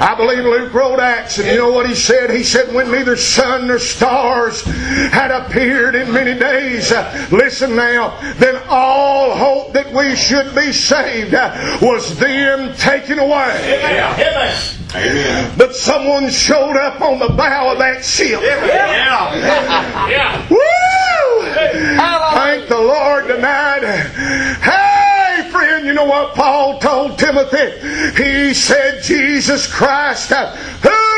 I 0.00 0.14
believe 0.16 0.44
Luke 0.44 0.72
wrote 0.74 0.98
Acts, 0.98 1.38
and 1.38 1.46
you 1.48 1.56
know 1.56 1.70
what 1.70 1.88
he 1.88 1.94
said? 1.94 2.30
He 2.30 2.42
said, 2.42 2.74
when 2.74 2.90
neither 2.90 3.16
sun 3.16 3.68
nor 3.68 3.78
stars 3.78 4.62
had 4.62 5.30
appeared 5.30 5.94
in 5.94 6.12
many 6.12 6.38
days, 6.38 6.90
uh, 6.92 7.28
listen 7.30 7.76
now, 7.76 8.18
then 8.34 8.60
all 8.68 9.34
hope 9.36 9.72
that 9.72 9.92
we 9.92 10.16
should 10.16 10.54
be 10.54 10.72
saved 10.72 11.34
uh, 11.34 11.78
was 11.80 12.18
them 12.32 12.74
taken 12.76 13.18
away. 13.18 13.80
Amen. 13.84 14.54
Amen. 14.94 15.52
But 15.58 15.74
someone 15.74 16.30
showed 16.30 16.76
up 16.76 17.00
on 17.00 17.18
the 17.18 17.28
bow 17.28 17.72
of 17.72 17.78
that 17.78 18.04
ship. 18.04 18.40
Yeah. 18.42 19.34
Yeah. 20.08 20.48
Woo! 20.48 21.42
Thank 22.34 22.68
the 22.68 22.78
Lord 22.78 23.26
tonight. 23.26 23.82
Hey, 24.62 25.50
friend, 25.50 25.86
you 25.86 25.94
know 25.94 26.04
what 26.04 26.34
Paul 26.34 26.78
told 26.78 27.18
Timothy? 27.18 27.70
He 28.22 28.54
said, 28.54 29.02
Jesus 29.02 29.66
Christ, 29.66 30.30
uh, 30.32 30.54
who 30.54 31.13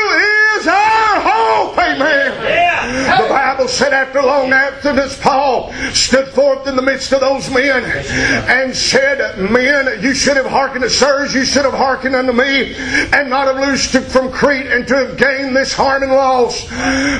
is 0.59 0.67
our 0.67 1.21
hope. 1.21 1.77
Amen. 1.77 2.33
Yeah. 2.43 3.21
The 3.21 3.29
Bible 3.29 3.67
said 3.67 3.93
after 3.93 4.21
long 4.21 4.51
abstinence, 4.51 5.17
Paul 5.19 5.73
stood 5.93 6.27
forth 6.29 6.67
in 6.67 6.75
the 6.75 6.81
midst 6.81 7.11
of 7.11 7.21
those 7.21 7.49
men 7.49 7.83
and 7.83 8.75
said, 8.75 9.37
Men, 9.39 10.01
you 10.01 10.13
should 10.13 10.37
have 10.37 10.45
hearkened 10.45 10.83
to 10.83 10.89
sirs, 10.89 11.33
you 11.33 11.45
should 11.45 11.65
have 11.65 11.73
hearkened 11.73 12.15
unto 12.15 12.33
me, 12.33 12.75
and 12.75 13.29
not 13.29 13.47
have 13.47 13.67
loosed 13.67 13.97
from 14.11 14.31
Crete 14.31 14.67
and 14.67 14.87
to 14.87 14.95
have 14.95 15.17
gained 15.17 15.55
this 15.55 15.73
harm 15.73 16.03
and 16.03 16.11
loss. 16.11 16.67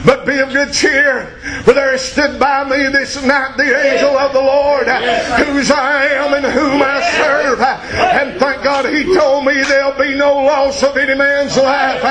But 0.06 0.25
be 0.25 0.39
of 0.39 0.50
good 0.50 0.74
cheer, 0.74 1.25
for 1.63 1.74
there 1.74 1.98
stood 1.98 2.39
by 2.39 2.63
me 2.63 2.88
this 2.91 3.22
night 3.24 3.58
the 3.58 3.63
angel 3.63 4.17
of 4.17 4.34
the 4.34 4.41
Lord, 4.41 4.88
whose 4.88 5.72
I 5.72 6.06
am 6.08 6.34
and 6.34 6.46
whom 6.46 6.82
I 6.82 7.01
serve. 7.17 7.62
And 7.62 8.39
thank 8.39 8.63
God 8.63 8.86
he 8.86 9.03
told 9.15 9.46
me 9.46 9.53
there'll 9.63 9.98
be 9.98 10.15
no 10.15 10.36
loss 10.36 10.84
of 10.84 10.98
any 10.98 11.15
man's 11.15 11.58
life, 11.58 12.01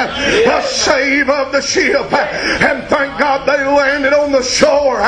save 0.66 1.15
of 1.22 1.52
the 1.52 1.60
ship. 1.60 2.12
And 2.12 2.86
thank 2.88 3.18
God 3.18 3.48
they 3.48 3.64
landed 3.64 4.12
on 4.12 4.32
the 4.32 4.42
shore, 4.42 5.00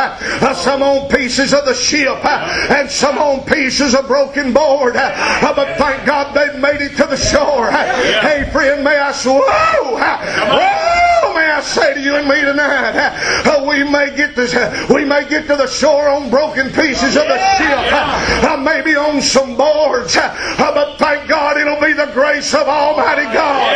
some 0.54 0.82
on 0.82 1.08
pieces 1.08 1.52
of 1.52 1.64
the 1.64 1.74
ship, 1.74 2.24
and 2.24 2.90
some 2.90 3.18
on 3.18 3.44
pieces 3.44 3.94
of 3.94 4.06
broken 4.06 4.52
board. 4.52 4.94
But 4.94 5.76
thank 5.78 6.06
God 6.06 6.34
they 6.34 6.58
made 6.58 6.80
it 6.80 6.96
to 6.96 7.06
the 7.06 7.16
shore. 7.16 7.70
Hey, 7.70 8.48
friend, 8.52 8.82
may 8.82 8.98
I 8.98 9.12
whoa, 9.12 11.34
may 11.34 11.50
I 11.50 11.60
say 11.62 11.94
to 11.94 12.00
you 12.00 12.16
and 12.16 12.28
me 12.28 12.40
tonight, 12.40 13.66
we 13.66 13.84
may 13.84 14.14
get 14.16 14.34
to 14.36 14.88
we 14.92 15.04
may 15.04 15.28
get 15.28 15.46
to 15.48 15.56
the 15.56 15.66
shore 15.66 16.08
on 16.08 16.30
broken 16.30 16.68
pieces 16.68 17.16
of 17.16 17.26
the 17.28 17.38
ship, 17.56 18.60
maybe 18.60 18.96
on 18.96 19.20
some 19.20 19.56
boards, 19.56 20.14
but 20.14 20.96
thank 20.98 21.28
God 21.28 21.56
it'll 21.56 21.80
be 21.80 21.92
the 21.92 22.10
grace 22.12 22.54
of 22.54 22.68
Almighty 22.68 23.24
God 23.24 23.74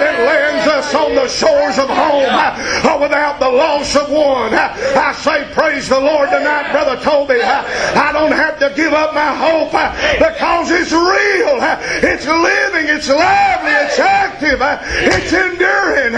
that 0.00 0.26
lands 0.26 0.68
us 0.68 0.94
on 0.94 1.14
the 1.14 1.28
shores 1.56 1.78
of 1.78 1.88
home 1.88 2.28
uh, 2.28 2.98
without 3.00 3.40
the 3.40 3.48
loss 3.48 3.96
of 3.96 4.10
one. 4.10 4.52
Uh, 4.52 4.74
I 4.96 5.12
say, 5.12 5.48
praise 5.52 5.88
the 5.88 6.00
Lord 6.00 6.28
tonight, 6.30 6.70
Brother 6.72 7.00
Toby. 7.02 7.40
Uh, 7.40 7.64
I 7.96 8.12
don't 8.12 8.32
have 8.32 8.58
to 8.60 8.72
give 8.76 8.92
up 8.92 9.14
my 9.14 9.34
hope 9.34 9.72
because 10.18 10.70
it's 10.70 10.92
real, 10.92 11.58
it's 12.04 12.26
living, 12.26 12.94
it's 12.94 13.08
lively, 13.08 13.72
it's 13.72 13.98
active, 13.98 14.60
it's 14.60 15.32
enduring. 15.32 16.12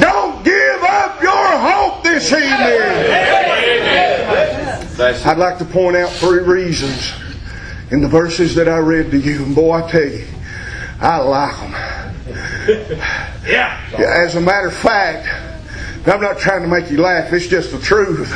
Don't 0.00 0.44
give 0.44 0.82
up 0.82 1.22
your 1.22 1.58
hope 1.58 2.02
this 2.02 2.32
evening. 2.32 2.80
I'd 5.26 5.38
like 5.38 5.58
to 5.58 5.64
point 5.64 5.96
out 5.96 6.10
three 6.12 6.42
reasons 6.42 7.12
in 7.90 8.00
the 8.00 8.08
verses 8.08 8.54
that 8.54 8.68
I 8.68 8.78
read 8.78 9.10
to 9.10 9.18
you. 9.18 9.44
And 9.44 9.54
boy, 9.54 9.82
I 9.82 9.90
tell 9.90 10.04
you, 10.04 10.26
I 11.00 11.18
like 11.18 11.56
them. 11.56 12.13
Yeah. 13.46 13.78
As 13.98 14.36
a 14.36 14.40
matter 14.40 14.68
of 14.68 14.74
fact, 14.74 15.28
I'm 16.08 16.20
not 16.20 16.38
trying 16.38 16.62
to 16.62 16.68
make 16.68 16.90
you 16.90 17.00
laugh, 17.02 17.32
it's 17.32 17.46
just 17.46 17.72
the 17.72 17.78
truth. 17.78 18.32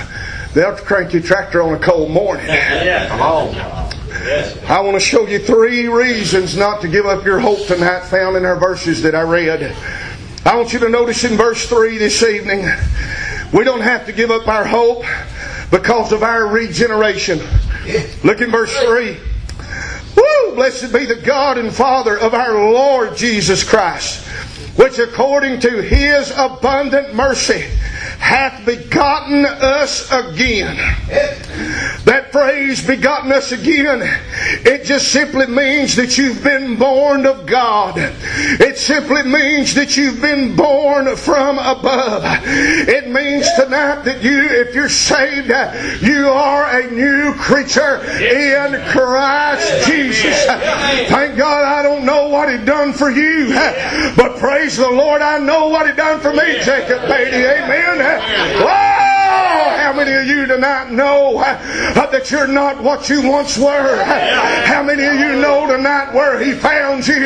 They'll 0.54 0.76
crank 0.76 1.14
your 1.14 1.22
tractor 1.22 1.62
on 1.62 1.74
a 1.74 1.78
cold 1.78 2.10
morning. 2.10 2.46
Yeah. 2.48 3.08
Come 3.08 3.20
on. 3.20 3.88
I 4.68 4.80
want 4.80 4.94
to 4.94 5.00
show 5.00 5.26
you 5.26 5.38
three 5.38 5.88
reasons 5.88 6.56
not 6.56 6.82
to 6.82 6.88
give 6.88 7.06
up 7.06 7.24
your 7.24 7.38
hope 7.38 7.66
tonight, 7.66 8.00
found 8.04 8.36
in 8.36 8.44
our 8.44 8.58
verses 8.58 9.00
that 9.02 9.14
I 9.14 9.22
read. 9.22 9.74
I 10.44 10.56
want 10.56 10.72
you 10.72 10.78
to 10.80 10.88
notice 10.88 11.24
in 11.24 11.36
verse 11.36 11.66
3 11.68 11.98
this 11.98 12.22
evening, 12.22 12.68
we 13.52 13.64
don't 13.64 13.80
have 13.80 14.06
to 14.06 14.12
give 14.12 14.30
up 14.30 14.48
our 14.48 14.66
hope 14.66 15.04
because 15.70 16.12
of 16.12 16.22
our 16.22 16.46
regeneration. 16.46 17.38
Look 18.24 18.40
in 18.40 18.50
verse 18.50 18.74
3. 18.78 19.16
Blessed 20.58 20.92
be 20.92 21.06
the 21.06 21.14
God 21.14 21.56
and 21.56 21.72
Father 21.72 22.18
of 22.18 22.34
our 22.34 22.52
Lord 22.72 23.16
Jesus 23.16 23.62
Christ, 23.62 24.26
which 24.76 24.98
according 24.98 25.60
to 25.60 25.80
his 25.80 26.32
abundant 26.36 27.14
mercy 27.14 27.64
hath 28.18 28.64
begotten 28.66 29.46
us 29.46 30.10
again. 30.10 30.76
That 32.04 32.28
phrase, 32.32 32.86
begotten 32.86 33.32
us 33.32 33.52
again, 33.52 34.00
it 34.64 34.84
just 34.84 35.12
simply 35.12 35.46
means 35.46 35.96
that 35.96 36.18
you've 36.18 36.42
been 36.42 36.76
born 36.76 37.26
of 37.26 37.46
God. 37.46 37.94
It 37.98 38.76
simply 38.76 39.22
means 39.22 39.74
that 39.74 39.96
you've 39.96 40.20
been 40.20 40.56
born 40.56 41.14
from 41.16 41.58
above. 41.58 42.22
It 42.44 43.08
means 43.08 43.46
tonight 43.54 44.02
that 44.04 44.22
you, 44.22 44.40
if 44.42 44.74
you're 44.74 44.88
saved, 44.88 45.48
you 46.02 46.28
are 46.28 46.80
a 46.80 46.90
new 46.90 47.34
creature 47.34 48.00
in 48.20 48.82
Christ 48.90 49.86
Jesus. 49.86 50.44
Thank 50.44 51.36
God 51.36 51.64
I 51.64 51.82
don't 51.82 52.04
know 52.04 52.28
what 52.28 52.50
He 52.50 52.64
done 52.64 52.92
for 52.92 53.10
you, 53.10 53.54
but 54.16 54.38
praise 54.38 54.76
the 54.76 54.90
Lord, 54.90 55.22
I 55.22 55.38
know 55.38 55.68
what 55.68 55.88
He 55.88 55.94
done 55.94 56.20
for 56.20 56.32
me, 56.32 56.60
Jacob 56.62 57.02
Beatty. 57.02 57.44
Amen. 57.44 58.07
Wow! 58.08 59.07
How 59.28 59.92
many 59.92 60.12
of 60.12 60.26
you 60.26 60.46
tonight 60.46 60.90
know 60.90 61.38
uh, 61.38 62.10
that 62.10 62.30
you're 62.30 62.46
not 62.46 62.82
what 62.82 63.08
you 63.08 63.28
once 63.28 63.56
were? 63.58 64.04
How 64.64 64.82
many 64.82 65.04
of 65.04 65.14
you 65.14 65.40
know 65.40 65.66
tonight 65.66 66.12
where 66.14 66.38
He 66.38 66.52
found 66.52 67.06
you? 67.06 67.24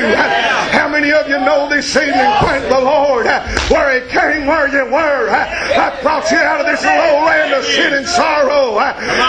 How 0.74 0.88
many 0.88 1.12
of 1.12 1.28
you 1.28 1.38
know 1.38 1.68
this 1.68 1.94
evening, 1.96 2.14
thank 2.42 2.68
the 2.68 2.80
Lord, 2.80 3.26
where 3.70 4.00
He 4.00 4.08
came 4.08 4.46
where 4.46 4.68
you 4.68 4.90
were? 4.90 5.30
I 5.30 5.98
brought 6.02 6.30
you 6.30 6.38
out 6.38 6.60
of 6.60 6.66
this 6.66 6.82
low 6.84 7.24
land 7.26 7.52
of 7.54 7.64
sin 7.64 7.94
and 7.94 8.06
sorrow, 8.06 8.78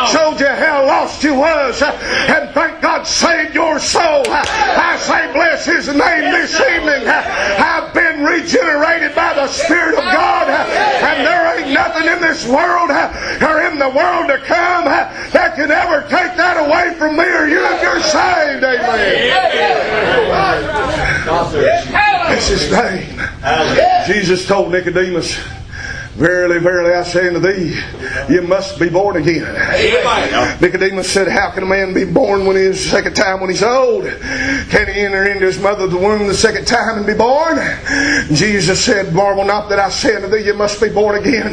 showed 0.08 0.40
you 0.40 0.48
how 0.48 0.86
lost 0.86 1.24
you 1.24 1.36
was, 1.36 1.82
and 1.82 2.50
thank 2.52 2.82
God 2.82 3.06
saved 3.06 3.54
your 3.56 3.80
soul. 3.80 4.24
I 4.28 4.98
say 4.98 5.32
bless 5.34 5.66
His 5.66 5.88
name 5.88 6.32
this 6.32 6.54
evening. 6.60 7.08
I've 7.08 7.94
been 7.94 8.24
regenerated 8.24 9.16
by 9.16 9.34
the 9.34 9.48
Spirit 9.48 9.96
of 9.96 10.04
God, 10.04 10.50
and 10.50 11.26
there 11.26 11.60
ain't 11.60 11.72
nothing 11.74 12.08
in 12.08 12.22
this 12.22 12.48
world 12.48 12.63
or 12.64 13.62
in 13.62 13.80
the 13.80 13.90
world 13.90 14.28
to 14.28 14.38
come 14.46 14.86
that 14.86 15.56
can 15.56 15.72
ever 15.72 16.02
take 16.04 16.36
that 16.38 16.58
away 16.58 16.94
from 16.98 17.18
me 17.18 17.24
or 17.24 17.48
you 17.48 17.64
if 17.64 17.82
you're 17.82 18.02
saved. 18.02 18.64
Amen. 18.64 19.34
That's 22.28 22.48
his 22.48 22.72
name. 22.72 23.20
Jesus 24.08 24.48
told 24.48 24.72
Nicodemus, 24.72 25.38
Verily, 26.16 26.60
verily, 26.60 26.94
I 26.94 27.02
say 27.04 27.28
unto 27.28 27.40
thee, 27.40 27.76
you 28.32 28.44
must 28.44 28.80
be 28.80 28.88
born 28.88 29.18
again. 29.18 29.52
Nicodemus 30.62 31.12
said, 31.12 31.28
How 31.28 31.50
can 31.50 31.64
a 31.64 31.66
man 31.66 31.92
be 31.92 32.06
born 32.06 32.46
when 32.46 32.56
he 32.56 32.62
is 32.62 32.84
the 32.84 32.90
second 32.92 33.16
time 33.16 33.42
when 33.42 33.50
he's 33.50 33.64
old? 33.64 34.04
Can 34.04 34.94
he 34.94 35.02
enter 35.02 35.26
into 35.26 35.48
his 35.48 35.60
mother's 35.60 35.92
womb 35.92 36.28
the 36.28 36.36
second 36.36 36.68
time 36.68 36.98
and 36.98 37.08
be 37.08 37.16
born? 37.16 37.58
Jesus 38.32 38.84
said, 38.86 39.12
Marvel 39.12 39.44
not 39.44 39.70
that 39.70 39.80
I 39.80 39.90
say 39.90 40.16
unto 40.16 40.28
thee, 40.28 40.46
you 40.46 40.54
must 40.54 40.80
be 40.80 40.90
born 40.90 41.18
again. 41.20 41.52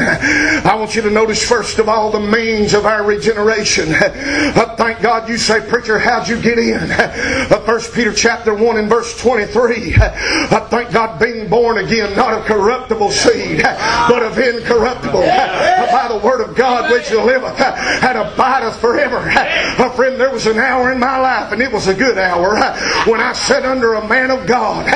I 0.66 0.74
want 0.74 0.94
you 0.94 1.00
to 1.02 1.10
notice 1.10 1.46
first 1.46 1.78
of 1.78 1.88
all 1.88 2.10
the 2.10 2.20
means 2.20 2.74
of 2.74 2.84
our 2.84 3.02
regeneration. 3.02 3.94
Uh, 3.94 4.74
thank 4.76 5.00
God 5.00 5.28
you 5.28 5.38
say, 5.38 5.66
Preacher, 5.66 5.98
how'd 5.98 6.28
you 6.28 6.40
get 6.40 6.58
in? 6.58 6.90
Uh, 6.90 7.62
First 7.64 7.94
Peter 7.94 8.12
chapter 8.12 8.52
1 8.54 8.76
and 8.76 8.90
verse 8.90 9.18
23. 9.20 9.94
Uh, 9.94 10.68
thank 10.68 10.92
God 10.92 11.18
being 11.18 11.48
born 11.48 11.78
again, 11.78 12.14
not 12.16 12.34
of 12.34 12.44
corruptible 12.44 13.10
seed, 13.10 13.62
but 13.62 14.22
of 14.22 14.38
incorruptible 14.56 15.20
by 15.20 16.06
the 16.08 16.18
word 16.18 16.40
of 16.40 16.54
God 16.54 16.90
which 16.90 17.10
liveth 17.10 17.60
and 17.60 18.18
abideth 18.18 18.76
forever. 18.80 19.20
My 19.78 19.90
friend, 19.94 20.20
there 20.20 20.30
was 20.30 20.46
an 20.46 20.58
hour 20.58 20.92
in 20.92 20.98
my 20.98 21.18
life, 21.18 21.52
and 21.52 21.62
it 21.62 21.72
was 21.72 21.86
a 21.86 21.94
good 21.94 22.18
hour, 22.18 22.56
when 23.06 23.20
I 23.20 23.32
sat 23.32 23.64
under 23.64 23.94
a 23.94 24.08
man 24.08 24.30
of 24.30 24.46
God, 24.46 24.86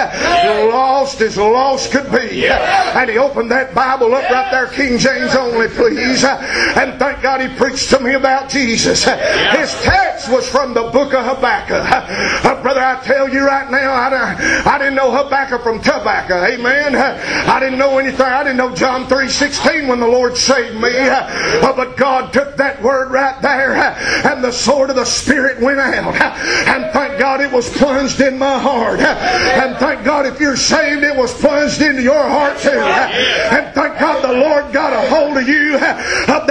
lost 0.70 1.20
as 1.20 1.36
lost 1.36 1.92
could 1.92 2.10
be. 2.10 2.46
And 2.46 3.10
he 3.10 3.18
opened 3.18 3.50
that 3.50 3.74
Bible 3.74 4.14
up 4.14 4.28
right 4.30 4.50
there, 4.50 4.66
King 4.68 4.98
James 4.98 5.34
only, 5.34 5.68
please. 5.68 6.24
And 6.24 6.98
thank 6.98 7.22
God 7.22 7.40
he 7.40 7.48
preached 7.56 7.90
to 7.90 8.00
me 8.00 8.14
about 8.14 8.48
Jesus. 8.48 9.04
His 9.04 9.72
text 9.82 10.30
was 10.30 10.48
from 10.48 10.74
the 10.74 10.84
book 10.90 11.14
of 11.14 11.24
Habakkuk. 11.24 12.62
Brother, 12.62 12.80
I 12.80 13.02
tell 13.04 13.28
you 13.28 13.46
right 13.46 13.70
now, 13.70 13.92
I, 13.92 14.78
didn't 14.78 14.94
know 14.94 15.10
Habakkuk 15.10 15.62
from 15.62 15.80
tobacco. 15.80 16.42
Amen. 16.44 16.94
I 16.96 17.60
didn't 17.60 17.78
know 17.78 17.98
anything. 17.98 18.26
I 18.26 18.42
didn't 18.42 18.56
know 18.56 18.74
John 18.74 19.06
3 19.06 19.28
16 19.44 19.88
when 19.88 20.00
the 20.00 20.06
Lord 20.06 20.38
saved 20.38 20.80
me. 20.80 20.88
Uh, 20.96 21.74
but 21.76 21.98
God 21.98 22.32
took 22.32 22.56
that 22.56 22.80
word 22.82 23.10
right 23.10 23.40
there 23.42 23.76
uh, 23.76 24.30
and 24.32 24.42
the 24.42 24.50
sword 24.50 24.88
of 24.88 24.96
the 24.96 25.04
Spirit 25.04 25.60
went 25.60 25.78
out. 25.78 26.14
Uh, 26.14 26.34
and 26.70 26.90
thank 26.94 27.18
God 27.18 27.42
it 27.42 27.52
was 27.52 27.68
plunged 27.76 28.22
in 28.22 28.38
my 28.38 28.58
heart. 28.58 29.00
And 29.00 29.76
thank 29.76 30.02
God 30.02 30.24
if 30.24 30.40
you're 30.40 30.56
saved, 30.56 31.02
it 31.02 31.14
was 31.14 31.34
plunged 31.34 31.82
into 31.82 32.00
your 32.00 32.22
heart 32.22 32.58
too. 32.58 32.70
And 32.70 33.74
thank 33.74 33.98
God 34.00 34.22
the 34.22 34.32
Lord 34.32 34.72
got 34.72 34.94
a 34.94 35.08
hold 35.10 35.36
of 35.36 35.46
you. 35.46 35.78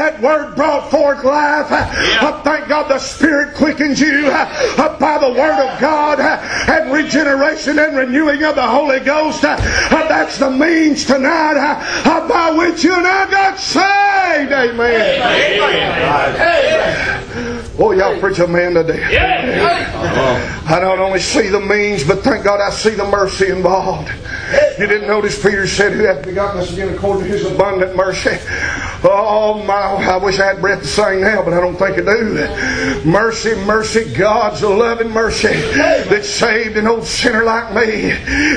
That 0.03 0.21
word 0.21 0.55
brought 0.55 0.91
forth 0.91 1.23
life. 1.23 1.69
Thank 2.43 2.67
God 2.67 2.89
the 2.89 2.99
Spirit 2.99 3.55
quickens 3.55 3.99
you 3.99 4.23
by 4.27 5.17
the 5.19 5.29
word 5.29 5.67
of 5.67 5.79
God 5.79 6.19
and 6.19 6.91
regeneration 6.91 7.79
and 7.79 7.97
renewing 7.97 8.43
of 8.43 8.55
the 8.55 8.67
Holy 8.67 8.99
Ghost. 8.99 9.41
That's 9.41 10.37
the 10.37 10.51
means 10.51 11.05
tonight 11.05 11.55
by 12.27 12.51
which 12.51 12.82
you 12.83 12.93
and 12.93 13.07
I 13.07 13.29
got 13.29 13.57
saved. 13.57 14.51
Amen. 14.51 15.21
Amen. 15.21 16.73
Oh, 17.79 17.91
y'all 17.91 18.19
preach 18.19 18.39
a 18.39 18.47
man 18.47 18.75
today. 18.75 19.03
I 20.65 20.79
don't 20.79 20.99
only 20.99 21.19
see 21.19 21.49
the 21.49 21.59
means, 21.59 22.03
but 22.03 22.23
thank 22.23 22.43
God 22.43 22.61
I 22.61 22.69
see 22.69 22.91
the 22.91 23.05
mercy 23.05 23.49
involved. 23.49 24.11
You 24.79 24.87
didn't 24.87 25.07
notice 25.07 25.41
Peter 25.41 25.67
said, 25.67 25.93
Who 25.93 26.03
hath 26.03 26.23
begotten 26.23 26.61
us 26.61 26.71
again 26.71 26.93
according 26.93 27.23
to 27.23 27.29
his 27.29 27.45
abundant 27.45 27.95
mercy? 27.95 28.37
Oh 29.05 29.61
my, 29.65 29.73
I 29.73 30.17
wish 30.17 30.39
I 30.39 30.45
had 30.47 30.61
breath 30.61 30.81
to 30.81 30.87
sing 30.87 31.21
now, 31.21 31.43
but 31.43 31.53
I 31.53 31.59
don't 31.59 31.75
think 31.75 31.97
I 31.97 32.01
do. 32.01 33.03
Mercy, 33.09 33.53
mercy, 33.65 34.13
God's 34.13 34.61
loving 34.61 35.11
mercy 35.11 35.49
that 35.49 36.23
saved 36.23 36.77
an 36.77 36.87
old 36.87 37.05
sinner 37.05 37.43
like 37.43 37.73
me. 37.73 38.11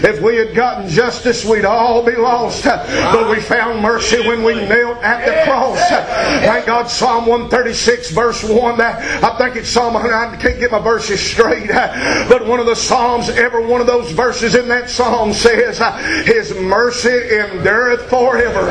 If 0.09 0.21
we 0.23 0.37
had 0.37 0.55
gotten 0.55 0.89
justice, 0.89 1.45
we'd 1.45 1.65
all 1.65 2.05
be 2.05 2.15
lost. 2.15 2.65
But 2.65 3.29
we 3.31 3.41
found 3.41 3.83
mercy 3.83 4.21
when 4.27 4.45
we 4.45 4.55
knelt 4.55 4.99
at 4.99 5.27
the 5.27 5.51
cross. 5.51 5.81
Thank 5.89 6.67
God, 6.67 6.89
Psalm 6.89 7.27
136, 7.27 8.13
verse 8.13 8.45
1. 8.45 8.81
I 8.81 9.37
think 9.39 9.57
it's 9.57 9.69
Psalm 9.69 9.95
100. 9.95 10.15
I 10.15 10.37
can't 10.37 10.61
get 10.61 10.71
my 10.71 10.81
verses 10.81 11.21
straight. 11.21 11.69
But 11.69 12.47
one 12.47 12.61
of 12.61 12.67
the 12.67 12.77
Psalms, 12.77 13.29
every 13.31 13.67
one 13.67 13.81
of 13.81 13.89
those 13.89 14.13
verses 14.13 14.55
in 14.55 14.69
that 14.69 14.91
Psalm 14.91 15.33
says, 15.33 15.79
His 16.27 16.55
mercy 16.55 17.37
endureth 17.37 18.09
forever. 18.09 18.67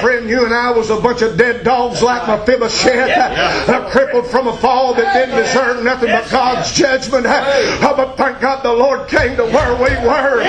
Friend, 0.00 0.28
you 0.28 0.44
and 0.44 0.54
I 0.54 0.70
was 0.70 0.83
a 0.90 1.00
bunch 1.00 1.22
of 1.22 1.36
dead 1.36 1.64
dogs 1.64 2.02
like 2.02 2.26
Mephibosheth, 2.26 3.68
uh, 3.68 3.90
crippled 3.90 4.26
from 4.26 4.48
a 4.48 4.56
fall 4.58 4.94
that 4.94 5.12
didn't 5.14 5.36
deserve 5.36 5.84
nothing 5.84 6.08
but 6.08 6.30
God's 6.30 6.72
judgment. 6.72 7.26
Uh, 7.26 7.94
but 7.96 8.16
thank 8.16 8.40
God 8.40 8.62
the 8.62 8.72
Lord 8.72 9.08
came 9.08 9.36
to 9.36 9.44
where 9.44 9.74
we 9.74 9.90
were. 10.06 10.42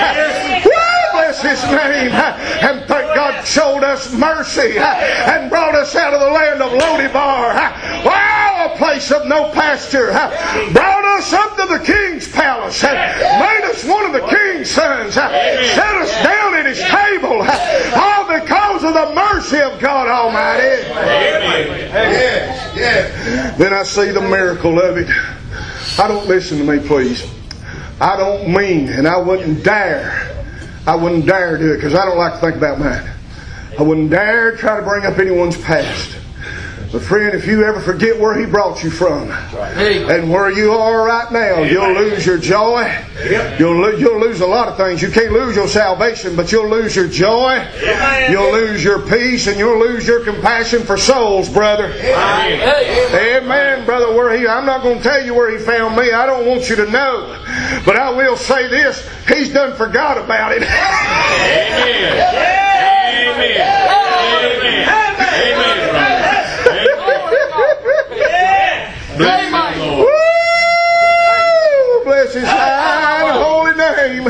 bless 1.12 1.42
His 1.42 1.62
name. 1.70 2.12
And 2.12 2.84
thank 2.86 3.14
God 3.14 3.44
showed 3.44 3.82
us 3.84 4.12
mercy 4.12 4.78
and 4.78 5.50
brought 5.50 5.74
us 5.74 5.94
out 5.96 6.14
of 6.14 6.20
the 6.20 6.30
land 6.30 6.62
of 6.62 6.72
Lodebar. 6.72 7.54
Wow, 8.04 8.72
a 8.72 8.76
place 8.76 9.10
of 9.10 9.26
no 9.26 9.50
pasture. 9.52 10.08
Brought 10.72 11.04
us 11.18 11.32
up 11.32 11.56
to 11.56 11.66
the 11.66 11.84
king's 11.84 12.28
palace. 12.28 12.82
Made 12.82 13.64
us 13.64 13.84
one 13.84 14.04
of 14.04 14.12
the 14.12 14.26
king's 14.26 14.70
sons. 14.70 15.14
Set 15.14 15.94
us 15.96 16.12
down 16.22 16.54
at 16.54 16.66
his 16.66 16.80
table. 16.80 17.40
All 17.96 18.24
because 18.28 18.65
of 18.86 18.94
the 18.94 19.14
mercy 19.14 19.58
of 19.58 19.80
God 19.80 20.08
Almighty. 20.08 20.82
Yes, 21.96 22.76
yes. 22.76 23.58
Then 23.58 23.72
I 23.72 23.82
see 23.82 24.10
the 24.10 24.20
miracle 24.20 24.80
of 24.80 24.96
it. 24.96 25.08
I 25.98 26.08
don't 26.08 26.26
listen 26.26 26.58
to 26.58 26.64
me, 26.64 26.86
please. 26.86 27.30
I 28.00 28.16
don't 28.16 28.52
mean, 28.52 28.88
and 28.88 29.08
I 29.08 29.16
wouldn't 29.16 29.64
dare 29.64 30.36
I 30.86 30.94
wouldn't 30.94 31.26
dare 31.26 31.58
do 31.58 31.72
it 31.72 31.76
because 31.76 31.96
I 31.96 32.04
don't 32.04 32.16
like 32.16 32.34
to 32.34 32.38
think 32.38 32.56
about 32.56 32.78
mine. 32.78 33.10
I 33.76 33.82
wouldn't 33.82 34.08
dare 34.08 34.56
try 34.56 34.76
to 34.76 34.82
bring 34.82 35.04
up 35.04 35.18
anyone's 35.18 35.60
past. 35.60 36.16
But 36.92 37.02
friend, 37.02 37.34
if 37.34 37.46
you 37.46 37.64
ever 37.64 37.80
forget 37.80 38.18
where 38.18 38.38
He 38.38 38.46
brought 38.46 38.82
you 38.84 38.90
from 38.90 39.28
and 40.08 40.30
where 40.30 40.50
you 40.50 40.72
are 40.72 41.04
right 41.06 41.30
now, 41.32 41.62
you'll 41.62 41.92
lose 41.94 42.24
your 42.24 42.38
joy. 42.38 42.90
You'll, 43.58 43.74
lo- 43.80 43.96
you'll 43.96 44.20
lose 44.20 44.40
a 44.40 44.46
lot 44.46 44.68
of 44.68 44.76
things. 44.76 45.02
You 45.02 45.10
can't 45.10 45.32
lose 45.32 45.56
your 45.56 45.66
salvation, 45.68 46.36
but 46.36 46.52
you'll 46.52 46.68
lose 46.70 46.94
your 46.94 47.08
joy. 47.08 47.66
You'll 48.30 48.52
lose 48.52 48.84
your 48.84 49.00
peace 49.08 49.46
and 49.48 49.58
you'll 49.58 49.78
lose 49.80 50.06
your 50.06 50.24
compassion 50.24 50.82
for 50.84 50.96
souls, 50.96 51.48
brother. 51.48 51.92
Amen, 53.14 53.84
brother. 53.84 54.14
Where 54.14 54.36
he, 54.38 54.46
I'm 54.46 54.64
not 54.64 54.82
going 54.82 54.98
to 54.98 55.02
tell 55.02 55.24
you 55.24 55.34
where 55.34 55.50
He 55.50 55.58
found 55.62 55.96
me. 55.96 56.12
I 56.12 56.24
don't 56.26 56.46
want 56.46 56.68
you 56.68 56.76
to 56.76 56.90
know. 56.90 57.36
But 57.84 57.96
I 57.96 58.10
will 58.10 58.36
say 58.36 58.68
this. 58.68 59.08
He's 59.28 59.52
done 59.52 59.74
forgot 59.76 60.18
about 60.18 60.52
it. 60.52 60.62
Amen. 60.62 60.72
Amen. 63.36 63.66
Amen. 63.66 63.66
Amen. 68.18 69.05
Bless 69.16 69.50
Woo! 69.98 70.06
Bless 72.04 72.34
his 72.34 72.44
high 72.44 73.28
and 73.28 73.38
holy 73.38 73.74
name. 73.74 74.24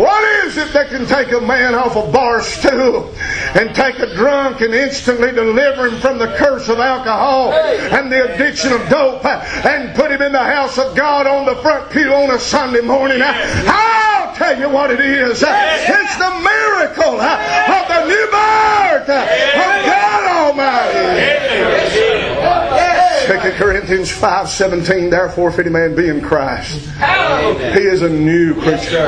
What 0.00 0.24
is 0.46 0.56
it 0.56 0.72
that 0.72 0.88
can 0.88 1.06
take 1.06 1.30
a 1.32 1.40
man 1.40 1.74
off 1.74 1.94
a 1.96 2.10
bar 2.10 2.42
stool 2.42 3.12
and 3.54 3.74
take 3.74 3.98
a 3.98 4.14
drunk 4.14 4.60
and 4.62 4.74
instantly 4.74 5.32
deliver 5.32 5.88
him 5.88 6.00
from 6.00 6.18
the 6.18 6.28
curse 6.36 6.68
of 6.68 6.78
alcohol 6.78 7.52
and 7.52 8.10
the 8.10 8.34
addiction 8.34 8.72
of 8.72 8.88
dope 8.88 9.24
and 9.24 9.94
put 9.94 10.10
him 10.10 10.22
in 10.22 10.32
the 10.32 10.42
house 10.42 10.78
of 10.78 10.96
God 10.96 11.26
on 11.26 11.44
the 11.44 11.56
front 11.62 11.90
pew 11.90 12.12
on 12.12 12.30
a 12.30 12.38
Sunday 12.38 12.80
morning? 12.80 13.20
I'll 13.22 14.34
tell 14.34 14.58
you 14.58 14.70
what 14.70 14.90
it 14.90 15.00
is. 15.00 15.44
It's 15.46 16.16
the 16.16 16.30
miracle 16.40 17.20
of 17.20 17.88
the 17.88 18.06
new 18.06 18.26
birth 18.32 19.08
of 19.10 19.28
God 19.86 20.24
Almighty. 20.48 21.34
2 23.26 23.52
Corinthians 23.52 24.10
5.17, 24.12 25.10
Therefore, 25.10 25.48
if 25.48 25.58
any 25.58 25.70
man 25.70 25.94
be 25.96 26.08
in 26.08 26.20
Christ, 26.20 26.74
he 26.74 27.80
is 27.80 28.02
a 28.02 28.08
new 28.08 28.54
creature. 28.60 29.06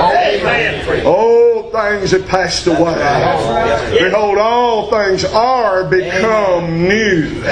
All 1.06 1.70
things 1.70 2.12
have 2.12 2.26
passed 2.26 2.66
away. 2.66 2.94
Behold, 4.00 4.38
all 4.38 4.90
things 4.90 5.24
are 5.24 5.84
become 5.84 6.88
new. 6.88 7.42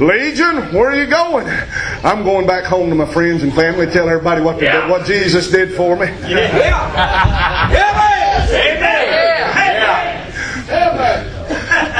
Legion, 0.00 0.72
where 0.74 0.90
are 0.90 0.96
you 0.96 1.06
going? 1.06 1.46
I'm 2.02 2.24
going 2.24 2.46
back 2.48 2.64
home 2.64 2.88
to 2.90 2.96
my 2.96 3.06
friends 3.06 3.44
and 3.44 3.52
family, 3.54 3.86
tell 3.86 4.08
everybody 4.08 4.40
what, 4.42 4.58
the, 4.58 4.66
what 4.88 5.06
Jesus 5.06 5.50
did 5.50 5.74
for 5.74 5.94
me. 5.96 6.06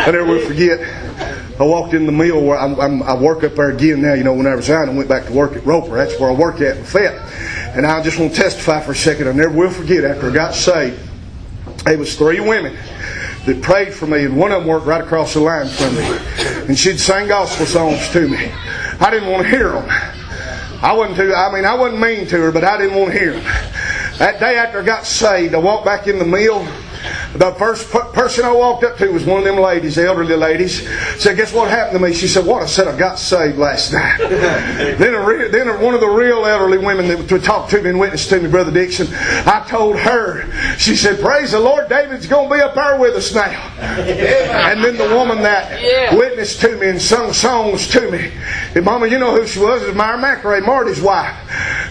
I 0.07 0.11
never 0.11 0.25
will 0.25 0.47
forget. 0.47 1.06
I 1.59 1.63
walked 1.63 1.95
in 1.95 2.05
the 2.05 2.13
mill 2.13 2.43
where 2.43 2.59
I'm, 2.59 2.79
I'm, 2.79 3.03
i 3.03 3.15
work 3.15 3.43
up 3.43 3.55
there 3.55 3.71
again 3.71 4.03
now. 4.03 4.13
You 4.13 4.25
know, 4.25 4.35
when 4.35 4.47
I 4.47 4.53
resigned, 4.53 4.91
I 4.91 4.95
went 4.95 5.09
back 5.09 5.27
to 5.27 5.33
work 5.33 5.57
at 5.57 5.65
Roper. 5.65 5.97
That's 5.97 6.19
where 6.21 6.31
I 6.31 6.35
work 6.35 6.61
at 6.61 6.77
in 6.77 6.85
Fayette. 6.85 7.19
And 7.75 7.87
I 7.87 8.03
just 8.03 8.19
want 8.19 8.35
to 8.35 8.41
testify 8.41 8.81
for 8.81 8.93
a 8.93 8.97
second. 8.97 9.29
I 9.29 9.33
never 9.33 9.57
will 9.57 9.71
forget 9.71 10.05
after 10.05 10.31
I 10.31 10.35
got 10.35 10.55
saved, 10.55 11.01
it 11.87 11.99
was 11.99 12.15
three 12.17 12.41
women 12.41 12.77
that 13.47 13.63
prayed 13.63 13.95
for 13.95 14.07
me, 14.07 14.25
and 14.25 14.37
one 14.37 14.53
of 14.53 14.61
them 14.61 14.69
worked 14.69 14.87
right 14.87 15.01
across 15.01 15.33
the 15.33 15.41
line 15.41 15.69
from 15.69 15.95
me. 15.95 16.19
And 16.69 16.79
she'd 16.79 16.99
sing 16.99 17.29
gospel 17.29 17.65
songs 17.65 18.11
to 18.11 18.29
me. 18.29 18.51
I 19.01 19.11
didn't 19.11 19.31
want 19.31 19.45
to 19.45 19.49
hear 19.49 19.71
them. 19.71 19.89
I 20.83 20.93
wasn't 20.93 21.17
too, 21.17 21.35
I 21.35 21.53
mean, 21.55 21.65
I 21.65 21.75
wasn't 21.75 22.03
mean 22.03 22.27
to 22.27 22.37
her, 22.37 22.53
but 22.53 22.65
I 22.65 22.77
didn't 22.77 22.99
want 22.99 23.13
to 23.13 23.19
hear 23.19 23.33
them. 23.33 23.45
That 24.19 24.41
day 24.41 24.57
after 24.57 24.81
I 24.81 24.85
got 24.85 25.07
saved, 25.07 25.55
I 25.55 25.59
walked 25.59 25.87
back 25.87 26.07
in 26.07 26.19
the 26.19 26.25
mill 26.25 26.67
the 27.39 27.53
first 27.59 27.91
person 27.91 28.45
I 28.45 28.53
walked 28.53 28.85
up 28.85 28.97
to 28.99 29.11
was 29.11 29.25
one 29.25 29.39
of 29.39 29.45
them 29.45 29.59
ladies, 29.59 29.99
elderly 29.99 30.37
ladies. 30.37 30.89
Said, 31.21 31.37
"Guess 31.37 31.53
what 31.53 31.71
happened 31.71 31.99
to 31.99 32.07
me?" 32.07 32.13
She 32.13 32.29
said, 32.29 32.47
"What?" 32.47 32.63
I 32.63 32.67
said, 32.67 32.89
"I 32.89 32.97
got 32.97 33.19
saved 33.19 33.59
last 33.59 33.93
night." 33.93 34.19
then, 34.19 35.15
a 35.15 35.21
re- 35.21 35.49
then 35.49 35.69
one 35.81 35.95
of 35.95 36.01
the 36.01 36.09
real 36.09 36.45
elderly 36.47 36.79
women 36.79 37.09
that 37.09 37.43
talked 37.43 37.71
to 37.71 37.83
me 37.83 37.91
and 37.91 37.99
witnessed 37.99 38.29
to 38.31 38.41
me, 38.41 38.49
Brother 38.49 38.71
Dixon, 38.71 39.09
I 39.13 39.65
told 39.69 39.99
her. 39.99 40.45
She 40.79 40.97
said, 40.97 41.21
"Praise 41.21 41.53
the 41.53 41.61
Lord, 41.61 41.89
David's 41.89 42.27
going 42.27 42.49
to 42.49 42.55
be 42.55 42.61
up 42.61 42.75
there 42.75 42.99
with 42.99 43.15
us 43.15 43.35
now." 43.35 43.51
and 43.81 44.83
then 44.83 44.97
the 44.97 45.15
woman 45.15 45.43
that 45.43 45.83
yeah. 45.83 46.15
witnessed 46.15 46.61
to 46.61 46.77
me 46.77 46.89
and 46.89 47.01
sung 47.01 47.33
songs 47.33 47.89
to 47.89 48.11
me, 48.11 48.33
and 48.75 48.85
Mama, 48.85 49.07
you 49.07 49.19
know 49.19 49.35
who 49.35 49.47
she 49.47 49.59
was? 49.59 49.83
It 49.83 49.89
was 49.89 49.97
Myra 49.97 50.19
McRae, 50.19 50.65
Marty's 50.65 51.01
wife. 51.01 51.37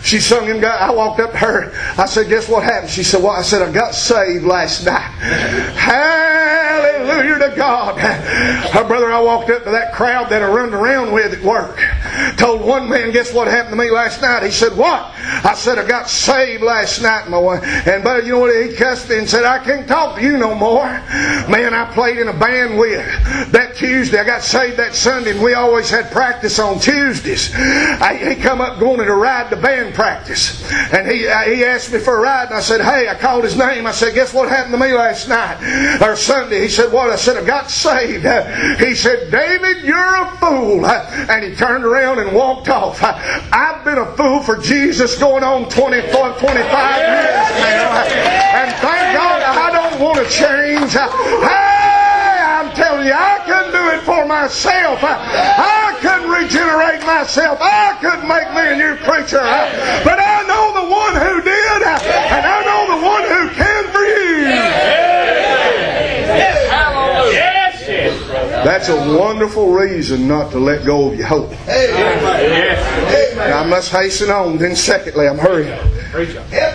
She 0.02 0.20
sung 0.20 0.46
him. 0.46 0.64
I 0.64 0.92
walked 0.92 1.20
up 1.20 1.32
to 1.32 1.38
her. 1.38 1.74
I 1.98 2.06
said, 2.06 2.30
"Guess 2.30 2.48
what 2.48 2.64
happened?" 2.64 2.92
She 2.92 3.04
said, 3.04 3.24
"Well," 3.24 3.34
I 3.34 3.42
said, 3.42 3.62
"I 3.62 3.72
got 3.72 3.96
saved 3.96 4.46
last 4.46 4.86
night." 4.86 5.02
Hallelujah 5.76 7.50
to 7.50 7.56
God. 7.56 8.00
Her 8.00 8.84
brother, 8.84 9.12
I 9.12 9.20
walked 9.22 9.50
up 9.50 9.64
to 9.64 9.72
that 9.72 9.94
crowd 9.94 10.30
that 10.30 10.44
I 10.44 10.48
run 10.48 10.74
around 10.74 11.12
with 11.12 11.34
at 11.34 11.42
work. 11.42 11.80
Told 12.38 12.62
one 12.62 12.90
man, 12.90 13.12
guess 13.12 13.34
what 13.34 13.48
happened 13.48 13.74
to 13.74 13.84
me 13.84 13.92
last 13.92 14.22
night? 14.22 14.44
He 14.44 14.52
said, 14.52 14.76
What? 14.78 15.12
I 15.16 15.54
said, 15.56 15.78
I 15.78 15.88
got 15.88 16.10
saved 16.10 16.64
last 16.64 17.02
night, 17.02 17.30
my 17.30 17.38
wife. 17.38 17.64
And 17.64 18.04
but 18.04 18.26
you 18.26 18.34
know 18.34 18.40
what? 18.40 18.70
He 18.70 18.76
cussed 18.76 19.10
me 19.10 19.18
and 19.18 19.30
said, 19.30 19.44
I 19.44 19.64
can't 19.64 19.88
talk 19.88 20.18
to 20.18 20.22
you 20.22 20.38
no 20.38 20.56
more. 20.56 20.86
Man, 20.86 21.74
I 21.74 21.92
played 21.94 22.18
in 22.18 22.28
a 22.28 22.34
band 22.34 22.78
with 22.78 23.06
that 23.52 23.76
Tuesday. 23.76 24.20
I 24.20 24.24
got 24.24 24.44
saved 24.44 24.78
that 24.78 24.96
Sunday, 24.96 25.32
and 25.32 25.42
we 25.42 25.54
always 25.54 25.90
had 25.90 26.12
practice 26.12 26.60
on 26.60 26.80
Tuesdays. 26.80 27.54
I, 27.56 28.16
he 28.16 28.42
come 28.42 28.62
up 28.62 28.80
going 28.80 29.00
to 29.00 29.14
ride 29.14 29.50
the 29.50 29.56
band 29.56 29.94
practice, 29.94 30.64
and 30.72 31.10
he 31.12 31.28
uh, 31.28 31.42
he 31.42 31.64
asked 31.64 31.92
me 31.92 32.00
for 32.00 32.18
a 32.18 32.22
ride, 32.22 32.48
and 32.48 32.56
I 32.56 32.62
said, 32.62 32.82
Hey, 32.82 33.08
I 33.10 33.16
called 33.16 33.44
his 33.44 33.58
name. 33.58 33.88
I 33.88 33.92
said, 33.92 34.14
Guess 34.14 34.34
what 34.34 34.50
happened 34.50 34.74
to 34.74 34.80
me 34.80 34.94
last 34.94 35.28
night 35.28 36.02
or 36.02 36.16
Sunday? 36.16 36.62
He 36.62 36.70
said, 36.70 36.92
What? 36.92 37.10
I 37.10 37.16
said, 37.16 37.38
I 37.38 37.46
got 37.46 37.70
saved. 37.70 38.26
He 38.80 38.96
said, 38.96 39.32
David, 39.32 39.84
you're 39.84 40.16
a 40.16 40.32
fool. 40.38 40.86
And 40.86 41.44
he 41.44 41.56
turned 41.56 41.84
around 41.84 42.05
and 42.14 42.34
walked 42.36 42.70
off. 42.70 43.02
I've 43.02 43.84
been 43.84 43.98
a 43.98 44.06
fool 44.16 44.42
for 44.44 44.58
Jesus 44.58 45.18
going 45.18 45.44
on 45.44 45.68
24, 45.70 46.38
25 46.38 46.46
years 46.46 47.50
now. 47.66 48.06
And 48.54 48.70
thank 48.78 49.18
God 49.18 49.42
I 49.42 49.72
don't 49.74 50.00
want 50.00 50.18
to 50.20 50.30
change. 50.30 50.94
Hey, 50.94 52.38
I'm 52.46 52.70
telling 52.76 53.08
you, 53.08 53.14
I 53.14 53.42
couldn't 53.46 53.74
do 53.74 53.90
it 53.98 54.02
for 54.06 54.26
myself. 54.26 55.00
I 55.02 55.98
couldn't 56.00 56.30
regenerate 56.30 57.02
myself. 57.06 57.58
I 57.60 57.98
couldn't 58.00 58.30
make 58.30 58.54
me 58.54 58.70
a 58.70 58.78
new 58.78 58.96
creature. 59.02 59.42
But 60.06 60.22
I 60.22 60.46
know 60.46 60.78
the 60.78 60.88
one 60.88 61.16
who 61.18 61.42
did, 61.42 61.82
and 61.82 62.46
I 62.46 62.62
know 62.62 62.86
the 62.94 63.02
one 63.02 63.24
who 63.26 63.50
can 63.50 63.84
for 63.92 64.06
you. 64.06 64.46
That's 68.66 68.90
a 68.90 68.96
wonderful 69.16 69.72
reason 69.72 70.28
not 70.28 70.50
to 70.50 70.58
let 70.58 70.86
go 70.86 71.12
of 71.12 71.16
your 71.16 71.28
hope. 71.28 71.52
Now 71.52 73.60
I 73.60 73.64
must 73.68 73.92
hasten 73.92 74.32
on. 74.32 74.58
Then, 74.58 74.76
secondly, 74.76 75.28
I'm 75.28 75.38
hurrying. 75.38 75.78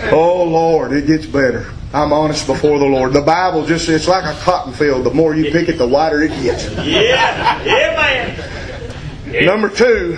Oh 0.09 0.45
Lord, 0.45 0.93
it 0.93 1.05
gets 1.05 1.25
better. 1.25 1.69
I'm 1.93 2.13
honest 2.13 2.47
before 2.47 2.79
the 2.79 2.85
Lord. 2.85 3.11
The 3.11 3.21
Bible 3.21 3.65
just, 3.65 3.89
it's 3.89 4.07
like 4.07 4.23
a 4.23 4.39
cotton 4.39 4.71
field. 4.71 5.05
The 5.05 5.13
more 5.13 5.35
you 5.35 5.51
pick 5.51 5.67
it, 5.67 5.77
the 5.77 5.85
wider 5.85 6.21
it 6.21 6.29
gets. 6.41 6.73
Yeah. 6.77 7.61
Yeah, 7.65 9.27
man. 9.27 9.45
Number 9.45 9.67
two, 9.67 10.17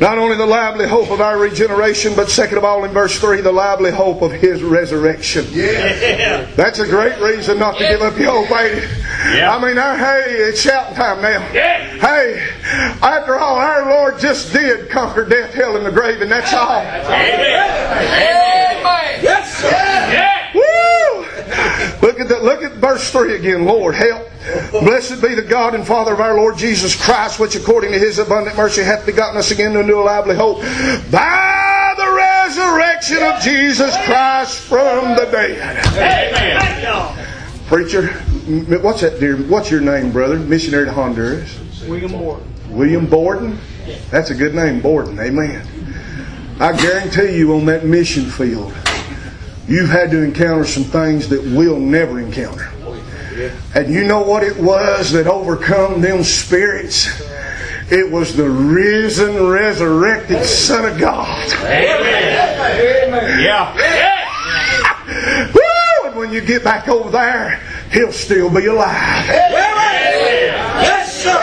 not 0.00 0.18
only 0.18 0.36
the 0.36 0.46
lively 0.46 0.86
hope 0.86 1.10
of 1.10 1.20
our 1.20 1.38
regeneration, 1.38 2.14
but 2.14 2.30
second 2.30 2.58
of 2.58 2.64
all, 2.64 2.84
in 2.84 2.92
verse 2.92 3.18
3, 3.18 3.40
the 3.40 3.52
lively 3.52 3.90
hope 3.90 4.22
of 4.22 4.32
His 4.32 4.62
resurrection. 4.62 5.44
Yeah. 5.50 6.44
That's 6.56 6.78
a 6.78 6.86
great 6.86 7.20
reason 7.20 7.58
not 7.58 7.78
to 7.78 7.88
give 7.88 8.02
up 8.02 8.16
your 8.18 8.46
hope, 8.46 8.58
ain't 8.58 8.78
it? 8.78 8.90
Yeah. 9.34 9.54
I 9.54 9.64
mean, 9.64 9.76
uh, 9.76 9.96
hey, 9.96 10.34
it's 10.34 10.60
shouting 10.60 10.94
time 10.94 11.20
now. 11.20 11.52
Yeah. 11.52 11.98
Hey, 11.98 12.48
after 13.02 13.38
all, 13.38 13.56
our 13.56 13.90
Lord 13.90 14.18
just 14.18 14.52
did 14.52 14.88
conquer 14.90 15.24
death, 15.24 15.52
hell, 15.54 15.76
and 15.76 15.84
the 15.84 15.92
grave, 15.92 16.20
and 16.22 16.30
that's 16.30 16.52
all. 16.54 16.80
Amen. 16.80 17.88
Yes, 19.22 19.56
sir. 19.60 20.24
Yeah. 22.18 22.24
Woo! 22.24 22.28
Look 22.28 22.28
at 22.28 22.28
the, 22.28 22.44
look 22.44 22.62
at 22.62 22.72
verse 22.78 23.10
three 23.10 23.36
again. 23.36 23.64
Lord, 23.64 23.94
help. 23.94 24.28
Blessed 24.70 25.20
be 25.22 25.34
the 25.34 25.42
God 25.42 25.74
and 25.74 25.86
Father 25.86 26.12
of 26.12 26.20
our 26.20 26.36
Lord 26.36 26.56
Jesus 26.56 26.94
Christ, 26.96 27.38
which 27.38 27.54
according 27.56 27.92
to 27.92 27.98
His 27.98 28.18
abundant 28.18 28.56
mercy 28.56 28.82
hath 28.82 29.04
begotten 29.06 29.36
us 29.36 29.50
again 29.50 29.72
to 29.72 29.80
a 29.80 29.82
new 29.82 30.02
lively 30.02 30.36
hope 30.36 30.60
by 31.10 31.94
the 31.96 32.10
resurrection 32.10 33.22
of 33.22 33.40
Jesus 33.40 33.94
Christ 34.04 34.58
from 34.60 35.16
the 35.16 35.28
dead. 35.30 35.84
Amen. 35.96 37.24
Preacher, 37.66 38.08
what's 38.80 39.00
that, 39.02 39.20
dear? 39.20 39.36
What's 39.36 39.70
your 39.70 39.80
name, 39.80 40.10
brother? 40.10 40.38
Missionary 40.38 40.86
to 40.86 40.92
Honduras. 40.92 41.58
William 41.86 42.12
Borden. 42.12 42.54
William 42.70 43.06
Borden? 43.06 43.58
That's 44.10 44.30
a 44.30 44.34
good 44.34 44.54
name, 44.54 44.80
Borden. 44.80 45.18
Amen. 45.18 45.66
I 46.60 46.74
guarantee 46.76 47.36
you 47.36 47.54
on 47.54 47.66
that 47.66 47.84
mission 47.84 48.24
field, 48.24 48.72
you've 49.68 49.90
had 49.90 50.10
to 50.10 50.22
encounter 50.22 50.64
some 50.64 50.84
things 50.84 51.28
that 51.28 51.42
we'll 51.42 51.78
never 51.78 52.18
encounter. 52.18 52.70
And 53.74 53.92
you 53.92 54.04
know 54.04 54.22
what 54.22 54.42
it 54.42 54.56
was 54.56 55.12
that 55.12 55.26
overcome 55.28 56.00
them 56.00 56.24
spirits? 56.24 57.06
It 57.90 58.10
was 58.10 58.36
the 58.36 58.48
risen, 58.48 59.46
resurrected 59.46 60.44
Son 60.44 60.84
of 60.90 60.98
God. 60.98 61.48
Yeah. 63.40 63.72
Woo! 65.54 66.08
And 66.08 66.16
when 66.16 66.32
you 66.32 66.40
get 66.40 66.64
back 66.64 66.88
over 66.88 67.10
there, 67.10 67.60
he'll 67.92 68.12
still 68.12 68.50
be 68.50 68.66
alive. 68.66 69.26
Yes, 70.82 71.22
sir. 71.22 71.38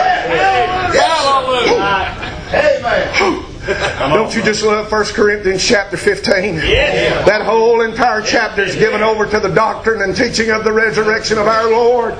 Amen. 2.52 3.45
Don't 3.66 4.34
you 4.34 4.42
just 4.42 4.62
love 4.62 4.90
1 4.90 5.04
Corinthians 5.06 5.66
chapter 5.66 5.96
15? 5.96 6.54
Yeah. 6.56 7.24
That 7.24 7.42
whole 7.42 7.80
entire 7.80 8.22
chapter 8.22 8.62
is 8.62 8.76
given 8.76 9.02
over 9.02 9.26
to 9.26 9.40
the 9.40 9.48
doctrine 9.48 10.02
and 10.02 10.14
teaching 10.14 10.50
of 10.50 10.64
the 10.64 10.72
resurrection 10.72 11.38
of 11.38 11.46
our 11.48 11.70
Lord. 11.70 12.14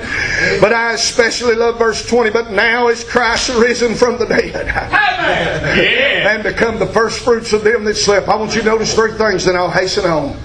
But 0.61 0.73
I 0.73 0.93
especially 0.93 1.55
love 1.55 1.79
verse 1.79 2.07
20. 2.07 2.31
But 2.31 2.51
now 2.51 2.89
is 2.89 3.05
Christ 3.05 3.51
risen 3.51 3.95
from 3.95 4.19
the 4.19 4.27
dead 4.27 4.67
Yeah. 4.67 6.35
and 6.35 6.43
become 6.43 6.79
the 6.79 6.87
first 6.87 7.21
fruits 7.21 7.53
of 7.53 7.63
them 7.63 7.85
that 7.85 7.95
slept. 7.97 8.29
I 8.29 8.37
want 8.37 8.55
you 8.55 8.63
to 8.63 8.67
notice 8.67 8.95
three 8.95 9.13
things, 9.13 9.45
then 9.45 9.57
I'll 9.57 9.71
hasten 9.71 10.05
on. 10.05 10.37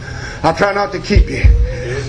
I'll 0.44 0.56
try 0.56 0.74
not 0.74 0.92
to 0.94 1.00
keep 1.00 1.30
you. 1.30 1.44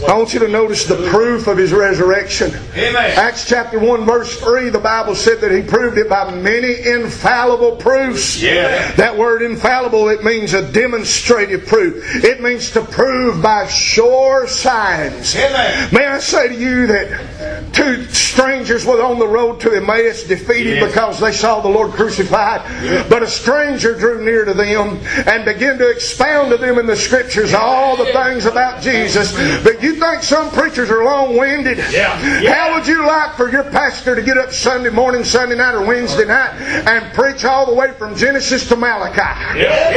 I 0.09 0.15
want 0.19 0.35
you 0.35 0.41
to 0.41 0.49
notice 0.49 0.85
the 0.85 0.97
proof 1.11 1.47
of 1.47 1.57
his 1.57 1.73
resurrection. 1.73 2.51
Amen. 2.75 3.19
Acts 3.19 3.49
chapter 3.49 3.79
1, 3.79 4.05
verse 4.05 4.39
3, 4.41 4.69
the 4.71 4.79
Bible 4.79 5.15
said 5.15 5.41
that 5.41 5.53
he 5.53 5.63
proved 5.63 5.97
it 5.97 6.09
by 6.09 6.35
many 6.35 6.81
infallible 6.87 7.77
proofs. 7.77 8.43
Yeah. 8.43 8.93
That 8.97 9.17
word 9.17 9.43
infallible, 9.43 10.09
it 10.09 10.25
means 10.25 10.55
a 10.55 10.71
demonstrative 10.73 11.67
proof. 11.67 12.25
It 12.25 12.41
means 12.43 12.71
to 12.73 12.83
prove 12.83 13.43
by 13.43 13.69
sure 13.69 14.47
signs. 14.49 15.37
Amen. 15.37 15.89
May 15.93 16.07
I 16.07 16.19
say 16.19 16.49
to 16.49 16.55
you 16.55 16.87
that 16.89 17.73
two 17.73 18.05
strangers 18.07 18.85
were 18.85 19.03
on 19.03 19.19
the 19.19 19.29
road 19.29 19.61
to 19.61 19.73
Emmaus 19.75 20.25
defeated 20.25 20.77
Yes. 20.79 20.89
because 20.91 21.21
they 21.21 21.33
saw 21.33 21.61
the 21.61 21.69
Lord 21.69 21.93
crucified. 21.93 22.63
But 23.09 23.23
a 23.23 23.29
stranger 23.29 23.95
drew 23.97 24.25
near 24.25 24.45
to 24.45 24.55
them 24.55 24.99
and 25.27 25.45
began 25.45 25.79
to 25.79 25.89
expound 25.91 26.51
to 26.51 26.57
them 26.57 26.79
in 26.79 26.87
the 26.87 26.97
scriptures 26.97 27.55
all 27.55 27.97
the 27.97 28.07
things 28.07 28.47
about 28.47 28.83
Jesus. 28.83 29.33
But 29.63 29.83
you 29.83 29.92
think 29.93 30.23
some 30.23 30.51
preachers 30.51 30.91
are 30.91 31.05
long 31.05 31.37
winded? 31.37 31.79
Yeah. 31.79 32.41
Yeah. 32.41 32.55
How 32.55 32.75
would 32.75 32.87
you 32.87 33.07
like 33.07 33.35
for 33.37 33.51
your 33.51 33.65
pastor 33.65 34.15
to 34.15 34.23
get 34.23 34.37
up 34.39 34.53
Sunday 34.53 34.91
morning, 34.91 35.25
Sunday 35.25 35.57
night, 35.57 35.75
or 35.75 35.85
Wednesday 35.85 36.27
night 36.27 36.53
and 36.61 37.13
preach 37.15 37.45
all 37.45 37.67
the 37.67 37.75
way 37.75 37.93
from 37.93 38.17
Genesis 38.17 38.69
to 38.69 38.77
Malachi? 38.77 39.61
Yeah. 39.61 39.91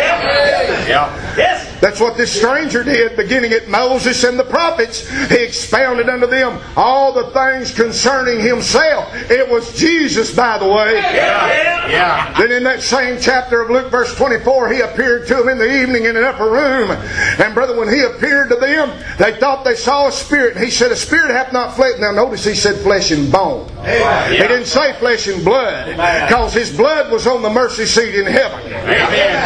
Yeah. 0.88 1.36
Yes. 1.38 1.80
That's 1.82 2.00
what 2.00 2.18
this 2.18 2.32
stranger 2.32 2.84
did, 2.84 3.16
beginning 3.16 3.52
at 3.52 3.68
Moses 3.68 4.24
and 4.24 4.40
the 4.40 4.44
prophets. 4.44 5.08
He 5.30 5.44
expounded 5.44 6.10
unto 6.10 6.28
them 6.28 6.60
all 6.76 7.14
the 7.14 7.30
things 7.32 7.74
concerning 7.74 8.40
himself. 8.40 9.14
It 9.30 9.48
was 9.50 9.78
Jesus, 9.78 10.34
by 10.34 10.58
the 10.58 10.68
way. 10.68 10.96
Yeah. 10.96 11.88
Yeah. 11.90 12.34
Then 12.38 12.52
in 12.52 12.64
that 12.64 12.82
same 12.82 13.20
chapter 13.20 13.62
of 13.62 13.70
Luke, 13.70 13.92
verse 13.92 14.16
24, 14.16 14.74
he 14.74 14.80
appeared 14.82 15.28
to 15.28 15.36
them 15.36 15.50
in 15.50 15.58
the 15.58 15.82
evening 15.82 16.06
in 16.06 16.18
an 16.18 16.24
upper 16.24 16.50
room. 16.50 16.92
And 16.92 17.54
brother, 17.54 17.78
when 17.78 17.94
he 17.94 18.02
appeared 18.02 18.50
to 18.50 18.56
them, 18.56 18.90
they 19.18 19.38
thought 19.40 19.64
they 19.64 19.76
saw 19.86 20.08
a 20.08 20.12
spirit. 20.12 20.58
He 20.58 20.72
said, 20.72 20.92
A 20.92 20.96
spirit 20.96 21.30
hath 21.30 21.54
not 21.54 21.76
flesh. 21.76 22.00
Now 22.00 22.12
notice 22.12 22.44
he 22.44 22.56
said 22.56 22.82
flesh 22.82 23.12
and 23.12 23.32
bone. 23.32 23.70
He 23.86 24.38
didn't 24.38 24.66
say 24.66 24.94
flesh 24.94 25.28
and 25.28 25.46
blood, 25.46 25.92
because 25.92 26.54
his 26.54 26.76
blood 26.76 27.12
was 27.12 27.28
on 27.28 27.44
the 27.44 27.52
mercy 27.52 27.86
seat 27.86 28.16
in 28.16 28.26
heaven. 28.26 28.64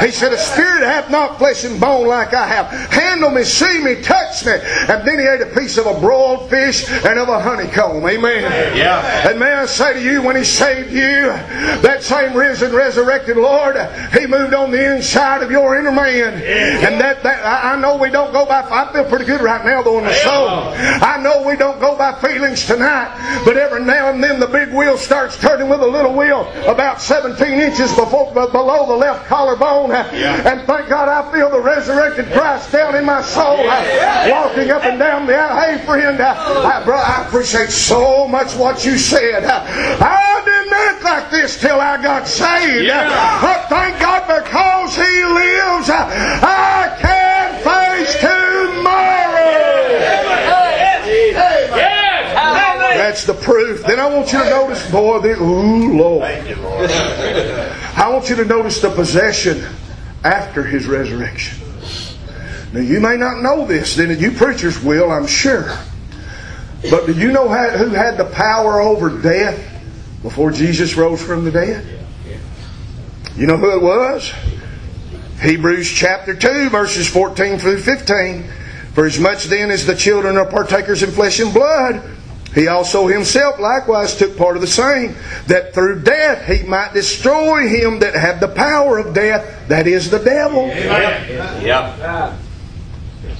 He 0.05 0.11
said, 0.11 0.31
A 0.31 0.37
spirit 0.37 0.83
hath 0.83 1.11
not 1.11 1.37
flesh 1.37 1.65
and 1.65 1.79
bone 1.79 2.07
like 2.07 2.33
I 2.33 2.47
have. 2.47 2.67
Handle 2.89 3.31
me, 3.31 3.43
see 3.43 3.83
me, 3.83 4.01
touch 4.01 4.45
me. 4.45 4.53
And 4.53 5.05
then 5.05 5.19
he 5.19 5.25
ate 5.25 5.41
a 5.41 5.59
piece 5.59 5.77
of 5.77 5.85
a 5.85 5.99
broiled 5.99 6.49
fish 6.49 6.89
and 6.89 7.19
of 7.19 7.27
a 7.27 7.39
honeycomb. 7.39 8.07
Amen. 8.07 8.43
Yeah. 8.77 9.29
And 9.29 9.39
may 9.39 9.51
I 9.51 9.65
say 9.65 9.95
to 9.95 10.01
you, 10.01 10.21
when 10.21 10.37
He 10.37 10.45
saved 10.45 10.91
you, 10.91 11.27
that 11.83 12.01
same 12.01 12.33
risen, 12.33 12.73
resurrected 12.73 13.35
Lord, 13.35 13.75
He 14.13 14.25
moved 14.25 14.53
on 14.53 14.71
the 14.71 14.95
inside 14.95 15.43
of 15.43 15.51
your 15.51 15.77
inner 15.77 15.91
man. 15.91 16.35
And 16.35 17.01
that, 17.01 17.23
that 17.23 17.45
I 17.45 17.77
know 17.79 17.97
we 17.97 18.09
don't 18.09 18.31
go 18.31 18.45
by, 18.45 18.61
I 18.61 18.91
feel 18.93 19.03
pretty 19.03 19.25
good 19.25 19.41
right 19.41 19.65
now 19.65 19.81
though 19.81 19.99
in 19.99 20.05
the 20.05 20.13
soul. 20.29 20.59
I 21.01 21.17
know 21.21 21.43
we 21.47 21.55
don't 21.55 21.79
go 21.79 21.97
by 21.97 22.13
feelings 22.21 22.65
tonight, 22.65 23.41
but 23.45 23.57
every 23.57 23.83
now 23.83 24.09
and 24.11 24.23
then 24.23 24.39
the 24.39 24.47
big 24.47 24.73
wheel 24.73 24.97
starts 24.97 25.37
turning 25.39 25.69
with 25.69 25.81
a 25.81 25.87
little 25.87 26.13
wheel 26.13 26.47
about 26.67 27.01
17 27.01 27.59
inches 27.59 27.93
before, 27.95 28.31
below 28.33 28.85
the 28.87 28.95
left 28.95 29.25
collarbone. 29.27 29.91
And 29.91 30.61
thank 30.67 30.89
God 30.89 31.09
I 31.09 31.31
feel 31.31 31.49
the 31.49 31.59
resurrected 31.59 32.31
Christ 32.31 32.71
down 32.71 32.95
in 32.95 33.05
my 33.05 33.21
soul, 33.21 33.57
walking 33.57 34.71
up 34.71 34.83
and 34.83 34.99
down 34.99 35.25
the 35.25 35.35
aisle. 35.35 35.59
Hey 35.59 35.85
friend, 35.85 36.21
I, 36.21 36.83
bro, 36.85 36.97
I 36.97 37.25
appreciate 37.27 37.69
so 37.69 38.27
much 38.27 38.55
what 38.55 38.85
you 38.85 38.97
said. 38.97 39.43
I 39.45 40.41
didn't 40.45 40.73
act 40.73 41.03
like 41.03 41.31
this 41.31 41.59
till 41.59 41.79
I 41.79 42.01
got 42.01 42.27
saved. 42.27 42.85
Yeah. 42.85 43.41
But 43.41 43.67
thank 43.69 43.99
God 43.99 44.27
because 44.27 44.95
He 44.95 45.01
lives, 45.01 45.89
I 45.89 46.95
can 46.99 47.63
face 47.63 48.19
tomorrow. 48.19 50.18
That's 53.09 53.25
the 53.25 53.33
proof. 53.33 53.83
Then 53.87 53.99
I 53.99 54.05
want 54.05 54.31
you 54.31 54.37
to 54.37 54.49
notice, 54.51 54.91
boy, 54.91 55.17
the, 55.17 55.29
ooh, 55.41 55.97
Lord. 55.97 56.21
I 56.21 58.07
want 58.07 58.29
you 58.29 58.35
to 58.35 58.45
notice 58.45 58.81
the 58.81 58.91
possession 58.91 59.65
after 60.23 60.61
his 60.61 60.85
resurrection. 60.85 61.57
Now, 62.71 62.81
you 62.81 62.99
may 62.99 63.17
not 63.17 63.41
know 63.41 63.65
this, 63.65 63.95
then 63.95 64.15
you 64.19 64.29
preachers 64.33 64.83
will, 64.83 65.09
I'm 65.09 65.25
sure. 65.25 65.75
But 66.91 67.07
do 67.07 67.13
you 67.13 67.31
know 67.31 67.47
who 67.47 67.89
had 67.89 68.17
the 68.17 68.29
power 68.31 68.79
over 68.79 69.09
death 69.09 69.59
before 70.21 70.51
Jesus 70.51 70.95
rose 70.95 71.19
from 71.19 71.45
the 71.45 71.51
dead? 71.51 72.05
You 73.35 73.47
know 73.47 73.57
who 73.57 73.75
it 73.75 73.81
was? 73.81 74.31
Hebrews 75.41 75.89
chapter 75.89 76.35
2, 76.35 76.69
verses 76.69 77.07
14 77.07 77.57
through 77.57 77.79
15. 77.79 78.43
For 78.93 79.07
as 79.07 79.17
much 79.17 79.45
then 79.45 79.71
as 79.71 79.87
the 79.87 79.95
children 79.95 80.37
are 80.37 80.45
partakers 80.45 81.01
in 81.01 81.09
flesh 81.09 81.39
and 81.39 81.51
blood, 81.51 82.17
he 82.53 82.67
also 82.67 83.07
himself 83.07 83.59
likewise 83.59 84.15
took 84.15 84.35
part 84.35 84.55
of 84.55 84.61
the 84.61 84.67
same, 84.67 85.15
that 85.47 85.73
through 85.73 86.01
death 86.01 86.45
he 86.47 86.63
might 86.67 86.93
destroy 86.93 87.67
him 87.67 87.99
that 87.99 88.15
had 88.15 88.39
the 88.39 88.47
power 88.47 88.97
of 88.97 89.13
death, 89.13 89.67
that 89.67 89.85
is 89.87 90.09
the 90.09 90.19
devil. 90.19 90.67
Yeah. 90.67 92.35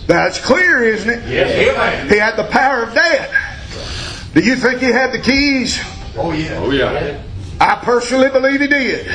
That's 0.06 0.40
clear, 0.40 0.84
isn't 0.84 1.10
it? 1.10 1.28
Yes. 1.28 2.10
He 2.10 2.18
had 2.18 2.36
the 2.36 2.46
power 2.46 2.84
of 2.84 2.94
death. 2.94 4.32
Do 4.34 4.42
you 4.42 4.56
think 4.56 4.80
he 4.80 4.88
had 4.88 5.12
the 5.12 5.20
keys? 5.20 5.80
Oh 6.18 6.32
yeah. 6.32 6.58
Oh, 6.58 7.24
I 7.62 7.76
personally 7.84 8.30
believe 8.30 8.62
he 8.62 8.68
did. 8.68 9.06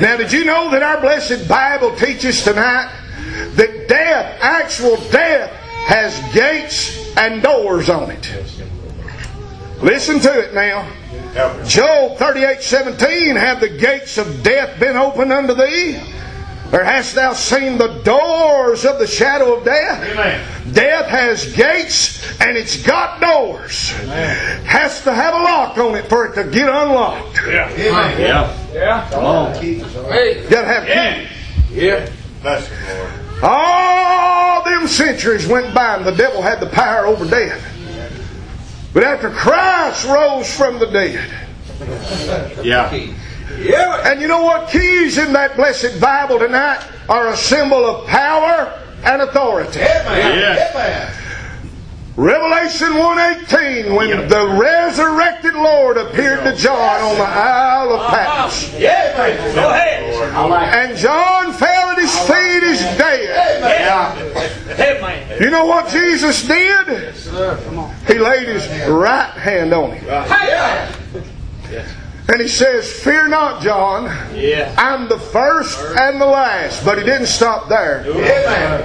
Now, 0.00 0.16
did 0.16 0.32
you 0.32 0.44
know 0.44 0.70
that 0.70 0.82
our 0.82 1.00
blessed 1.00 1.48
Bible 1.48 1.94
teaches 1.96 2.42
tonight 2.42 2.90
that 3.54 3.88
death, 3.88 4.38
actual 4.42 4.96
death, 5.10 5.50
has 5.86 6.18
gates 6.34 7.16
and 7.16 7.42
doors 7.42 7.88
on 7.88 8.10
it? 8.10 8.26
Listen 9.82 10.20
to 10.20 10.40
it 10.40 10.54
now. 10.54 10.88
Job 11.64 12.18
38 12.18 12.62
17, 12.62 13.36
have 13.36 13.60
the 13.60 13.68
gates 13.68 14.18
of 14.18 14.42
death 14.42 14.78
been 14.80 14.96
opened 14.96 15.32
unto 15.32 15.54
thee? 15.54 16.00
Or 16.72 16.84
hast 16.84 17.16
thou 17.16 17.32
seen 17.32 17.78
the 17.78 18.00
doors 18.04 18.84
of 18.84 18.98
the 18.98 19.06
shadow 19.06 19.56
of 19.56 19.64
death? 19.64 20.08
Amen. 20.12 20.72
Death 20.72 21.06
has 21.06 21.52
gates 21.52 22.40
and 22.40 22.56
it's 22.56 22.80
got 22.84 23.20
doors. 23.20 23.92
Amen. 24.02 24.64
Has 24.64 25.02
to 25.02 25.12
have 25.12 25.34
a 25.34 25.38
lock 25.38 25.78
on 25.78 25.96
it 25.96 26.08
for 26.08 26.26
it 26.26 26.34
to 26.34 26.48
get 26.48 26.68
unlocked. 26.68 27.40
Yeah. 27.46 27.70
Amen. 27.70 28.20
Yeah. 28.20 28.72
Yeah. 28.72 29.10
Come 29.10 29.24
on. 29.24 29.54
Hey. 29.54 30.46
Gotta 30.48 30.66
have 30.66 30.86
yeah. 30.86 31.18
keys. 31.18 31.28
Yeah. 31.72 32.10
Bless 32.42 32.70
you, 32.70 32.76
Lord. 32.94 33.12
All 33.42 34.62
them 34.64 34.86
centuries 34.86 35.46
went 35.48 35.74
by 35.74 35.96
and 35.96 36.04
the 36.04 36.12
devil 36.12 36.40
had 36.40 36.60
the 36.60 36.68
power 36.68 37.06
over 37.06 37.24
death. 37.24 37.79
But 38.92 39.04
after 39.04 39.30
Christ 39.30 40.04
rose 40.04 40.52
from 40.54 40.78
the 40.78 40.86
dead. 40.86 41.30
Yeah. 42.64 42.92
Yeah. 43.58 44.10
And 44.10 44.20
you 44.20 44.28
know 44.28 44.42
what? 44.42 44.70
Keys 44.70 45.18
in 45.18 45.32
that 45.32 45.56
blessed 45.56 46.00
Bible 46.00 46.38
tonight 46.38 46.84
are 47.08 47.28
a 47.28 47.36
symbol 47.36 47.84
of 47.84 48.06
power 48.06 48.80
and 49.04 49.22
authority. 49.22 49.78
Yes. 49.78 51.19
Revelation 52.16 52.88
1.18 52.88 53.96
when 53.96 54.08
yep. 54.08 54.28
the 54.28 54.48
resurrected 54.48 55.54
Lord 55.54 55.96
appeared 55.96 56.42
to 56.44 56.54
John 56.56 57.00
on 57.02 57.16
the 57.16 57.22
Isle 57.22 57.92
of 57.92 58.10
Patmos. 58.10 58.78
Yeah, 58.78 59.54
Go 59.54 59.70
ahead. 59.70 60.88
And 60.90 60.98
John 60.98 61.52
fell 61.52 61.90
at 61.90 61.98
his 61.98 62.14
feet 62.20 62.62
as 62.64 62.80
dead. 62.98 63.40
You 65.40 65.50
know 65.50 65.64
what 65.66 65.88
Jesus 65.88 66.46
did? 66.46 67.14
He 68.06 68.18
laid 68.18 68.48
his 68.48 68.88
right 68.88 69.30
hand 69.30 69.72
on 69.72 69.92
him. 69.92 70.08
And 72.28 72.40
he 72.40 72.48
says, 72.48 72.90
Fear 72.90 73.28
not, 73.28 73.62
John. 73.62 74.04
Yeah. 74.36 74.74
I'm 74.78 75.08
the 75.08 75.18
first 75.18 75.80
and 75.98 76.20
the 76.20 76.26
last. 76.26 76.84
But 76.84 76.98
he 76.98 77.04
didn't 77.04 77.26
stop 77.26 77.68
there. 77.68 78.04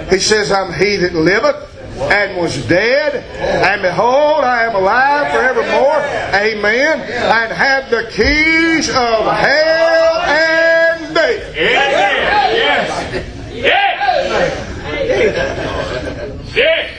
He 0.10 0.20
says, 0.20 0.52
I'm 0.52 0.74
he 0.74 0.96
that 0.98 1.14
liveth 1.14 1.75
and 1.98 2.38
was 2.38 2.66
dead, 2.68 3.16
and 3.16 3.82
behold, 3.82 4.44
I 4.44 4.66
am 4.66 4.76
alive 4.76 5.32
forevermore. 5.32 6.00
Amen. 6.34 7.02
And 7.02 7.52
have 7.52 7.90
the 7.90 8.10
keys 8.12 8.90
of 8.90 8.96
hell 8.96 10.22
and 10.22 11.16
death. 11.16 11.56
Yes. 11.56 13.24
Yes. 13.54 14.02
Yes. 16.54 16.92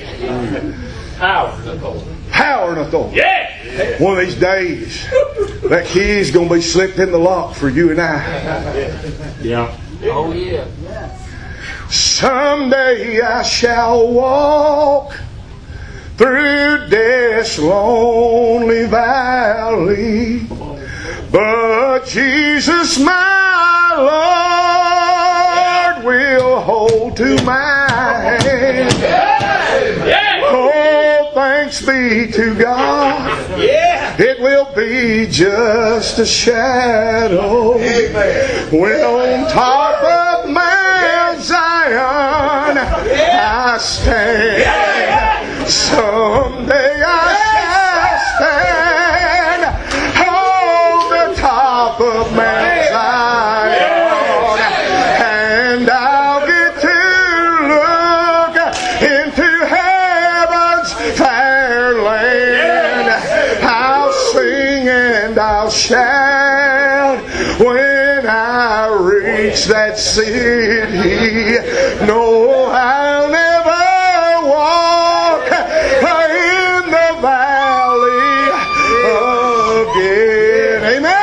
Power 1.19 2.07
power 2.37 2.73
and 2.73 2.81
authority. 2.81 3.17
Yeah. 3.17 4.03
One 4.03 4.19
of 4.19 4.27
these 4.27 4.37
days, 4.37 5.05
that 5.69 5.87
key 5.87 6.01
is 6.01 6.31
going 6.31 6.49
to 6.49 6.55
be 6.55 6.61
slipped 6.61 6.99
in 6.99 7.11
the 7.11 7.19
lock 7.19 7.55
for 7.55 7.69
you 7.69 7.91
and 7.91 8.01
I. 8.01 9.37
Yeah. 9.41 9.79
Oh, 10.05 10.33
yeah. 10.33 10.67
Someday 11.88 13.20
I 13.20 13.42
shall 13.42 14.09
walk 14.09 15.16
through 16.16 16.87
this 16.88 17.59
lonely 17.59 18.87
valley, 18.87 20.46
but 21.31 22.07
Jesus, 22.07 22.99
my 22.99 23.94
Lord, 25.94 26.05
will 26.05 26.61
hold 26.61 27.16
to 27.18 27.42
my 27.44 27.88
hand. 28.42 28.94
Oh, 30.42 31.31
thanks 31.35 31.81
be 31.81 32.31
to 32.33 32.55
God. 32.55 33.61
It 34.18 34.40
will 34.40 34.72
be 34.75 35.27
just 35.31 36.18
a 36.18 36.27
shadow. 36.27 37.75
When 37.79 39.01
on 39.03 39.51
top 39.53 40.03
of 40.03 40.26
I 41.94 43.79
stand. 43.79 45.68
Someday 45.68 47.03
I 47.05 47.37
shall 47.55 48.18
stand 48.37 49.62
on 50.27 51.11
the 51.11 51.40
top 51.40 52.01
of 52.01 52.35
Mount 52.35 52.88
Zion. 52.88 54.59
And 55.22 55.88
I'll 55.90 56.46
get 56.46 56.81
to 56.81 56.99
look 57.70 58.57
into 59.03 59.49
heaven's 59.66 60.92
fair 61.16 62.03
land. 62.03 63.09
I'll 63.62 64.12
sing 64.33 64.88
and 64.88 65.38
I'll 65.38 65.70
shout 65.70 67.20
when 67.61 68.27
I 68.27 68.88
reach 68.88 69.66
that 69.66 69.99
city. 69.99 70.56
No, 72.05 72.67
I'll 72.67 73.31
never 73.31 74.47
walk 74.47 75.47
in 75.51 76.91
the 76.91 77.09
valley 77.23 78.51
again. 79.97 80.85
Amen. 80.85 81.23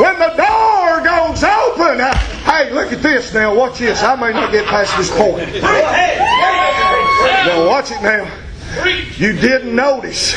When 0.00 0.18
the 0.18 0.32
door 0.36 1.00
goes 1.02 1.42
open, 1.44 1.98
hey, 2.44 2.70
look 2.72 2.92
at 2.92 3.00
this 3.02 3.32
now. 3.32 3.54
Watch 3.54 3.78
this. 3.78 4.02
I 4.02 4.16
may 4.16 4.32
not 4.32 4.52
get 4.52 4.66
past 4.66 4.96
this 4.98 5.10
point. 5.16 5.62
Now, 7.46 7.66
watch 7.66 7.90
it 7.90 8.02
now. 8.02 8.28
You 9.16 9.32
didn't 9.32 9.74
notice. 9.74 10.34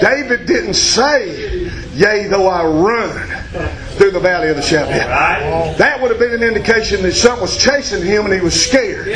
David 0.00 0.44
didn't 0.46 0.74
say, 0.74 1.70
Yea, 1.94 2.26
though 2.26 2.48
I 2.48 2.64
run 2.66 3.83
through 3.94 4.10
the 4.12 4.20
valley 4.20 4.48
of 4.48 4.56
the 4.56 4.62
shadow 4.62 4.88
of 4.88 4.94
death. 4.96 5.78
That 5.78 6.00
would 6.00 6.10
have 6.10 6.20
been 6.20 6.32
an 6.34 6.42
indication 6.42 7.02
that 7.02 7.12
something 7.12 7.42
was 7.42 7.56
chasing 7.56 8.04
him 8.04 8.24
and 8.26 8.34
he 8.34 8.40
was 8.40 8.54
scared. 8.60 9.06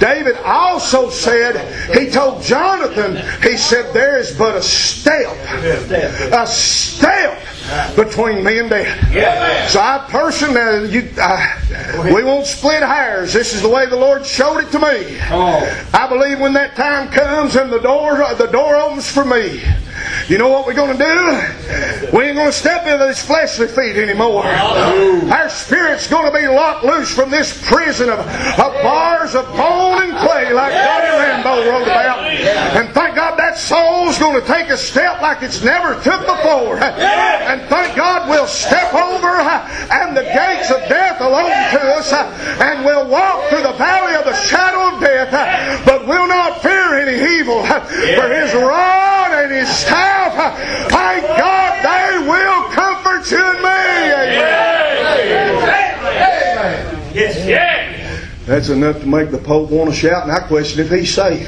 David 0.00 0.36
also 0.44 1.10
said, 1.10 1.56
he 1.96 2.10
told 2.10 2.42
Jonathan, 2.42 3.16
he 3.42 3.56
said, 3.56 3.92
There 3.92 4.18
is 4.18 4.36
but 4.36 4.56
a 4.56 4.62
step, 4.62 5.36
a 6.32 6.46
step 6.46 7.42
between 7.96 8.42
me 8.44 8.58
and 8.58 8.68
death. 8.70 9.12
So 9.70 9.80
I 9.80 10.06
personally, 10.08 10.90
you, 10.90 11.08
I, 11.18 11.56
we 12.12 12.22
won't 12.24 12.46
split 12.46 12.82
hairs. 12.82 13.32
This 13.32 13.54
is 13.54 13.62
the 13.62 13.68
way 13.68 13.86
the 13.86 13.96
Lord 13.96 14.26
showed 14.26 14.58
it 14.58 14.70
to 14.72 14.78
me. 14.78 15.20
I 15.92 16.06
believe 16.08 16.40
when 16.40 16.52
that 16.54 16.74
time 16.76 17.08
comes 17.10 17.56
and 17.56 17.70
the 17.70 17.78
door, 17.80 18.16
the 18.38 18.46
door 18.46 18.76
opens 18.76 19.08
for 19.10 19.24
me, 19.24 19.60
you 20.28 20.38
know 20.38 20.48
what 20.48 20.66
we're 20.66 20.74
going 20.74 20.96
to 20.96 21.02
do? 21.02 22.16
We 22.16 22.24
ain't 22.24 22.36
going 22.36 22.50
to 22.50 22.52
step 22.52 22.86
into 22.86 23.04
this 23.04 23.22
fleshly 23.22 23.68
feet 23.68 23.96
anymore. 23.96 24.44
Our 24.44 25.48
spirit's 25.48 26.06
going 26.06 26.30
to 26.32 26.38
be 26.38 26.46
locked 26.46 26.84
loose 26.84 27.12
from 27.12 27.30
this 27.30 27.56
prison 27.66 28.08
of, 28.08 28.18
of 28.18 28.72
bars 28.82 29.34
of 29.34 29.46
bone 29.56 30.02
and 30.02 30.12
clay, 30.18 30.52
like 30.52 30.72
Johnny 30.72 31.08
Rambo 31.08 31.70
wrote 31.70 31.82
about. 31.82 32.20
And 32.24 32.88
thank 32.94 33.16
God 33.16 33.38
that 33.38 33.58
soul's 33.58 34.18
going 34.18 34.40
to 34.40 34.46
take 34.46 34.68
a 34.68 34.76
step 34.76 35.20
like 35.20 35.42
it's 35.42 35.62
never 35.62 35.94
took 36.02 36.20
before. 36.20 36.78
And 36.80 37.62
thank 37.68 37.96
God 37.96 38.28
we'll 38.28 38.46
step 38.46 38.94
over 38.94 39.40
and 39.90 40.16
the 40.16 40.22
gates 40.22 40.70
of 40.70 40.80
death 40.88 41.20
will 41.20 41.34
open 41.34 41.50
to 41.50 41.80
us 41.98 42.12
and 42.12 42.84
we'll 42.84 43.08
walk 43.08 43.48
through 43.48 43.62
the 43.62 43.72
valley 43.72 44.14
of 44.14 44.24
the 44.24 44.34
shadow 44.34 44.94
of 44.94 45.00
death, 45.00 45.84
but 45.84 46.06
we'll 46.06 46.28
not 46.28 46.62
fear 46.62 46.94
any 46.94 47.38
evil. 47.38 47.64
For 47.64 48.28
His 48.28 48.54
rod 48.54 49.32
and 49.32 49.52
His 49.52 49.68
staff, 49.68 50.09
thank 50.88 51.22
God 51.38 51.82
they 51.82 52.18
will 52.28 52.62
comfort 52.74 53.30
you 53.30 53.42
and 53.42 53.58
me. 53.58 53.68
Amen. 54.12 54.80
Yes, 57.14 57.46
yes. 57.46 57.86
That's 58.46 58.68
enough 58.68 59.00
to 59.00 59.06
make 59.06 59.30
the 59.30 59.38
Pope 59.38 59.70
want 59.70 59.90
to 59.90 59.96
shout, 59.96 60.24
and 60.24 60.32
I 60.32 60.40
question 60.40 60.80
if 60.84 60.90
he's 60.90 61.12
safe. 61.14 61.46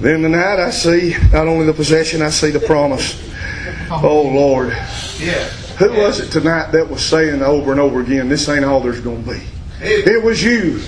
Then 0.00 0.22
tonight 0.22 0.60
I 0.60 0.70
see 0.70 1.16
not 1.32 1.48
only 1.48 1.66
the 1.66 1.74
possession, 1.74 2.22
I 2.22 2.30
see 2.30 2.50
the 2.50 2.60
promise. 2.60 3.20
Oh 3.90 4.22
Lord. 4.22 4.72
Who 5.78 5.92
was 5.92 6.20
it 6.20 6.30
tonight 6.30 6.70
that 6.72 6.88
was 6.88 7.04
saying 7.04 7.42
over 7.42 7.72
and 7.72 7.80
over 7.80 8.00
again, 8.00 8.28
this 8.28 8.48
ain't 8.48 8.64
all 8.64 8.80
there's 8.80 9.00
going 9.00 9.24
to 9.24 9.30
be? 9.32 9.40
It 9.80 10.22
was 10.22 10.42
you. 10.42 10.80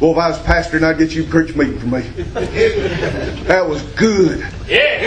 Well, 0.00 0.12
if 0.12 0.18
I 0.18 0.28
was 0.28 0.38
pastor, 0.42 0.76
and 0.76 0.86
I'd 0.86 0.98
get 0.98 1.12
you 1.12 1.24
to 1.24 1.30
preach 1.30 1.56
meeting 1.56 1.78
for 1.78 1.86
me. 1.86 2.00
That 3.44 3.68
was 3.68 3.82
good. 3.94 4.46
Yeah, 4.68 4.98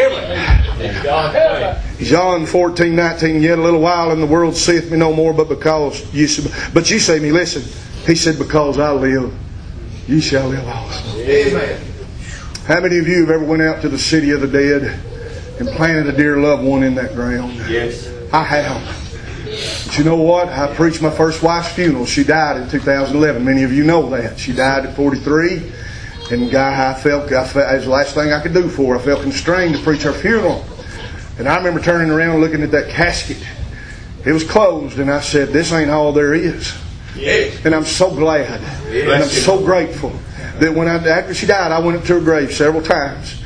John 1.99 2.45
14, 2.45 2.95
19, 2.95 3.41
yet 3.41 3.59
a 3.59 3.61
little 3.61 3.79
while 3.79 4.11
and 4.11 4.21
the 4.21 4.25
world 4.25 4.55
seeth 4.55 4.91
me 4.91 4.97
no 4.97 5.13
more, 5.13 5.33
but 5.33 5.47
because 5.47 6.13
you 6.13 6.27
but 6.73 6.89
you 6.89 6.99
say 6.99 7.19
me, 7.19 7.31
listen. 7.31 7.61
He 8.05 8.15
said, 8.15 8.37
Because 8.39 8.79
I 8.79 8.91
live, 8.91 9.33
you 10.07 10.19
shall 10.19 10.49
live 10.49 10.67
also. 10.67 11.19
Amen. 11.19 11.81
How 12.65 12.79
many 12.81 12.97
of 12.97 13.07
you 13.07 13.21
have 13.21 13.29
ever 13.29 13.45
went 13.45 13.61
out 13.61 13.81
to 13.83 13.89
the 13.89 13.99
city 13.99 14.31
of 14.31 14.41
the 14.41 14.47
dead 14.47 14.99
and 15.59 15.69
planted 15.69 16.07
a 16.07 16.17
dear 16.17 16.37
loved 16.37 16.63
one 16.63 16.83
in 16.83 16.95
that 16.95 17.13
ground? 17.13 17.53
Yes. 17.69 18.09
I 18.33 18.43
have. 18.43 19.00
But 19.85 19.97
you 19.97 20.03
know 20.03 20.15
what? 20.15 20.49
I 20.49 20.73
preached 20.75 21.01
my 21.01 21.09
first 21.09 21.43
wife's 21.43 21.73
funeral. 21.73 22.05
She 22.05 22.23
died 22.23 22.61
in 22.61 22.69
2011. 22.69 23.43
Many 23.43 23.63
of 23.63 23.71
you 23.73 23.83
know 23.83 24.09
that. 24.09 24.39
She 24.39 24.53
died 24.53 24.85
at 24.85 24.95
43. 24.95 25.71
And 26.31 26.49
guy, 26.49 26.91
I 26.91 26.93
felt, 26.93 27.31
I 27.31 27.45
felt 27.45 27.71
it 27.71 27.75
was 27.75 27.85
the 27.85 27.91
last 27.91 28.15
thing 28.15 28.31
I 28.31 28.41
could 28.41 28.53
do 28.53 28.69
for 28.69 28.93
her. 28.93 28.99
I 28.99 29.03
felt 29.03 29.21
constrained 29.21 29.75
to 29.75 29.81
preach 29.81 30.03
her 30.03 30.13
funeral. 30.13 30.65
And 31.37 31.47
I 31.47 31.57
remember 31.57 31.81
turning 31.81 32.09
around 32.09 32.31
and 32.31 32.41
looking 32.41 32.61
at 32.61 32.71
that 32.71 32.89
casket. 32.89 33.45
It 34.25 34.31
was 34.31 34.43
closed, 34.43 34.99
and 34.99 35.09
I 35.09 35.19
said, 35.19 35.49
This 35.49 35.73
ain't 35.73 35.89
all 35.89 36.13
there 36.13 36.33
is. 36.33 36.73
And 37.65 37.73
I'm 37.75 37.85
so 37.85 38.13
glad. 38.13 38.61
And 38.87 39.23
I'm 39.23 39.29
so 39.29 39.63
grateful 39.63 40.11
that 40.59 40.73
when 40.73 40.87
I, 40.87 40.95
after 41.07 41.33
she 41.33 41.47
died, 41.47 41.71
I 41.71 41.79
went 41.79 41.97
up 41.97 42.05
to 42.05 42.13
her 42.13 42.21
grave 42.21 42.53
several 42.53 42.83
times. 42.83 43.41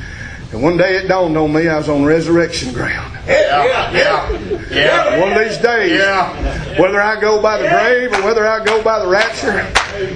And 0.52 0.62
one 0.62 0.76
day 0.76 0.96
it 0.96 1.08
dawned 1.08 1.36
on 1.36 1.52
me 1.52 1.68
I 1.68 1.78
was 1.78 1.88
on 1.88 2.04
resurrection 2.04 2.72
ground. 2.72 3.15
Yeah, 3.26 3.90
yeah, 3.92 4.30
yeah. 4.70 5.20
One 5.20 5.32
of 5.32 5.38
these 5.38 5.58
days, 5.58 5.92
Yeah. 5.98 6.80
whether 6.80 7.00
I 7.00 7.20
go 7.20 7.40
by 7.42 7.58
the 7.60 7.68
grave 7.68 8.12
or 8.12 8.22
whether 8.24 8.46
I 8.46 8.64
go 8.64 8.82
by 8.82 8.98
the 9.00 9.06
rapture, 9.08 9.64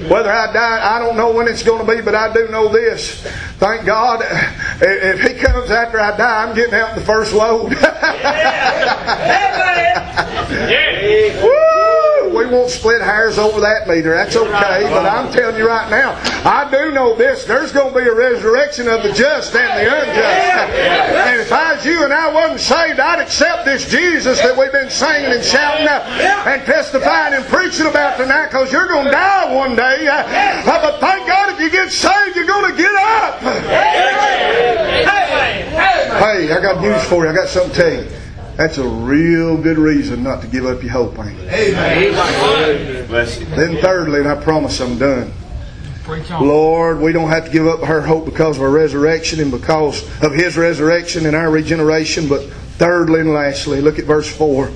whether 0.07 0.31
I 0.31 0.51
die, 0.53 0.95
I 0.95 0.99
don't 0.99 1.17
know 1.17 1.31
when 1.31 1.47
it's 1.47 1.63
going 1.63 1.85
to 1.85 1.91
be, 1.95 2.01
but 2.01 2.15
I 2.15 2.31
do 2.33 2.47
know 2.47 2.69
this. 2.69 3.21
Thank 3.59 3.85
God, 3.85 4.21
if 4.81 5.21
He 5.21 5.33
comes 5.33 5.69
after 5.71 5.99
I 5.99 6.15
die, 6.15 6.43
I'm 6.45 6.55
getting 6.55 6.73
out 6.75 6.91
in 6.93 6.99
the 6.99 7.05
first 7.05 7.33
load. 7.33 7.75
Yeah. 10.51 11.43
Woo! 11.43 11.90
We 12.33 12.45
won't 12.45 12.69
split 12.69 13.01
hairs 13.01 13.37
over 13.37 13.59
that 13.61 13.87
meter. 13.87 14.15
That's 14.15 14.35
okay. 14.35 14.83
But 14.89 15.05
I'm 15.05 15.31
telling 15.31 15.57
you 15.57 15.67
right 15.67 15.89
now, 15.89 16.15
I 16.47 16.69
do 16.71 16.91
know 16.91 17.15
this. 17.15 17.45
There's 17.45 17.71
going 17.71 17.93
to 17.93 17.99
be 17.99 18.07
a 18.07 18.13
resurrection 18.15 18.87
of 18.87 19.03
the 19.03 19.11
just 19.11 19.55
and 19.55 19.69
the 19.79 19.91
unjust. 19.91 20.71
And 21.27 21.41
if 21.41 21.51
I 21.51 21.75
was 21.75 21.85
you 21.85 22.03
and 22.03 22.13
I 22.13 22.31
wasn't 22.31 22.59
saved, 22.59 22.99
I'd 22.99 23.19
accept 23.19 23.65
this 23.65 23.89
Jesus 23.89 24.41
that 24.41 24.57
we've 24.57 24.71
been 24.71 24.89
singing 24.89 25.31
and 25.31 25.43
shouting 25.43 25.87
and 25.87 26.63
testifying 26.65 27.33
and 27.33 27.45
preaching 27.45 27.87
about 27.87 28.17
tonight 28.17 28.47
because 28.47 28.71
you're 28.71 28.87
going 28.87 29.05
to 29.05 29.11
die 29.11 29.53
one 29.53 29.75
day. 29.75 30.07
Uh, 30.07 30.23
uh, 30.23 30.81
but 30.81 30.99
thank 30.99 31.27
God 31.27 31.53
if 31.53 31.59
you 31.59 31.69
get 31.69 31.91
saved, 31.91 32.35
you're 32.35 32.45
going 32.45 32.71
to 32.71 32.77
get 32.77 32.93
up. 32.95 33.41
Hey, 36.21 36.51
I 36.51 36.61
got 36.61 36.81
news 36.81 37.03
for 37.05 37.23
you. 37.23 37.31
I 37.31 37.33
got 37.33 37.49
something 37.49 37.71
to 37.71 37.77
tell 37.77 37.93
you. 38.03 38.20
That's 38.57 38.77
a 38.77 38.87
real 38.87 39.57
good 39.57 39.77
reason 39.77 40.23
not 40.23 40.41
to 40.41 40.47
give 40.47 40.65
up 40.65 40.81
your 40.83 40.91
hope, 40.91 41.17
ain't 41.19 41.39
it? 41.39 41.47
Bless 43.07 43.39
you. 43.39 43.45
Then 43.47 43.77
thirdly, 43.77 44.19
and 44.19 44.27
I 44.27 44.35
promise 44.41 44.79
I'm 44.79 44.97
done. 44.97 45.33
Lord, 46.41 46.99
we 46.99 47.11
don't 47.13 47.29
have 47.29 47.45
to 47.45 47.51
give 47.51 47.67
up 47.67 47.87
our 47.87 48.01
hope 48.01 48.25
because 48.25 48.57
of 48.57 48.63
our 48.63 48.69
resurrection 48.69 49.39
and 49.39 49.49
because 49.51 50.03
of 50.21 50.33
His 50.33 50.57
resurrection 50.57 51.25
and 51.25 51.35
our 51.35 51.49
regeneration. 51.49 52.27
But 52.27 52.43
thirdly 52.77 53.21
and 53.21 53.33
lastly, 53.33 53.81
look 53.81 53.97
at 53.99 54.05
verse 54.05 54.27
4. 54.35 54.71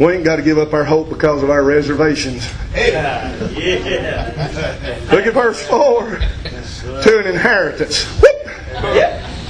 We 0.00 0.12
ain't 0.12 0.24
got 0.24 0.36
to 0.36 0.42
give 0.42 0.58
up 0.58 0.72
our 0.74 0.82
hope 0.82 1.08
because 1.08 1.42
of 1.44 1.50
our 1.50 1.62
reservations. 1.62 2.50
Yeah. 2.74 3.30
Look 5.12 5.26
at 5.26 5.34
verse 5.34 5.64
4. 5.68 6.18
To 7.02 7.18
an 7.20 7.26
inheritance. 7.26 8.04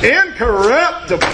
Incorruptible 0.03 1.27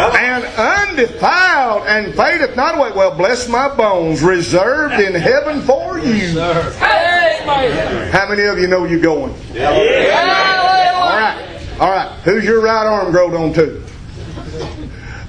and 0.00 0.44
undefiled 0.44 1.86
and 1.86 2.14
fadeth 2.14 2.56
not 2.56 2.76
away. 2.78 2.92
Well, 2.92 3.16
bless 3.16 3.48
my 3.48 3.74
bones, 3.74 4.22
reserved 4.22 4.94
in 4.94 5.14
heaven 5.14 5.62
for 5.62 5.98
you. 5.98 6.40
How 8.10 8.28
many 8.28 8.42
of 8.44 8.58
you 8.58 8.66
know 8.66 8.84
you're 8.84 9.00
going? 9.00 9.32
All 9.32 11.16
right. 11.16 11.76
All 11.80 11.90
right. 11.90 12.10
Who's 12.24 12.44
your 12.44 12.60
right 12.60 12.86
arm 12.86 13.10
growed 13.10 13.34
on 13.34 13.52
to? 13.54 13.82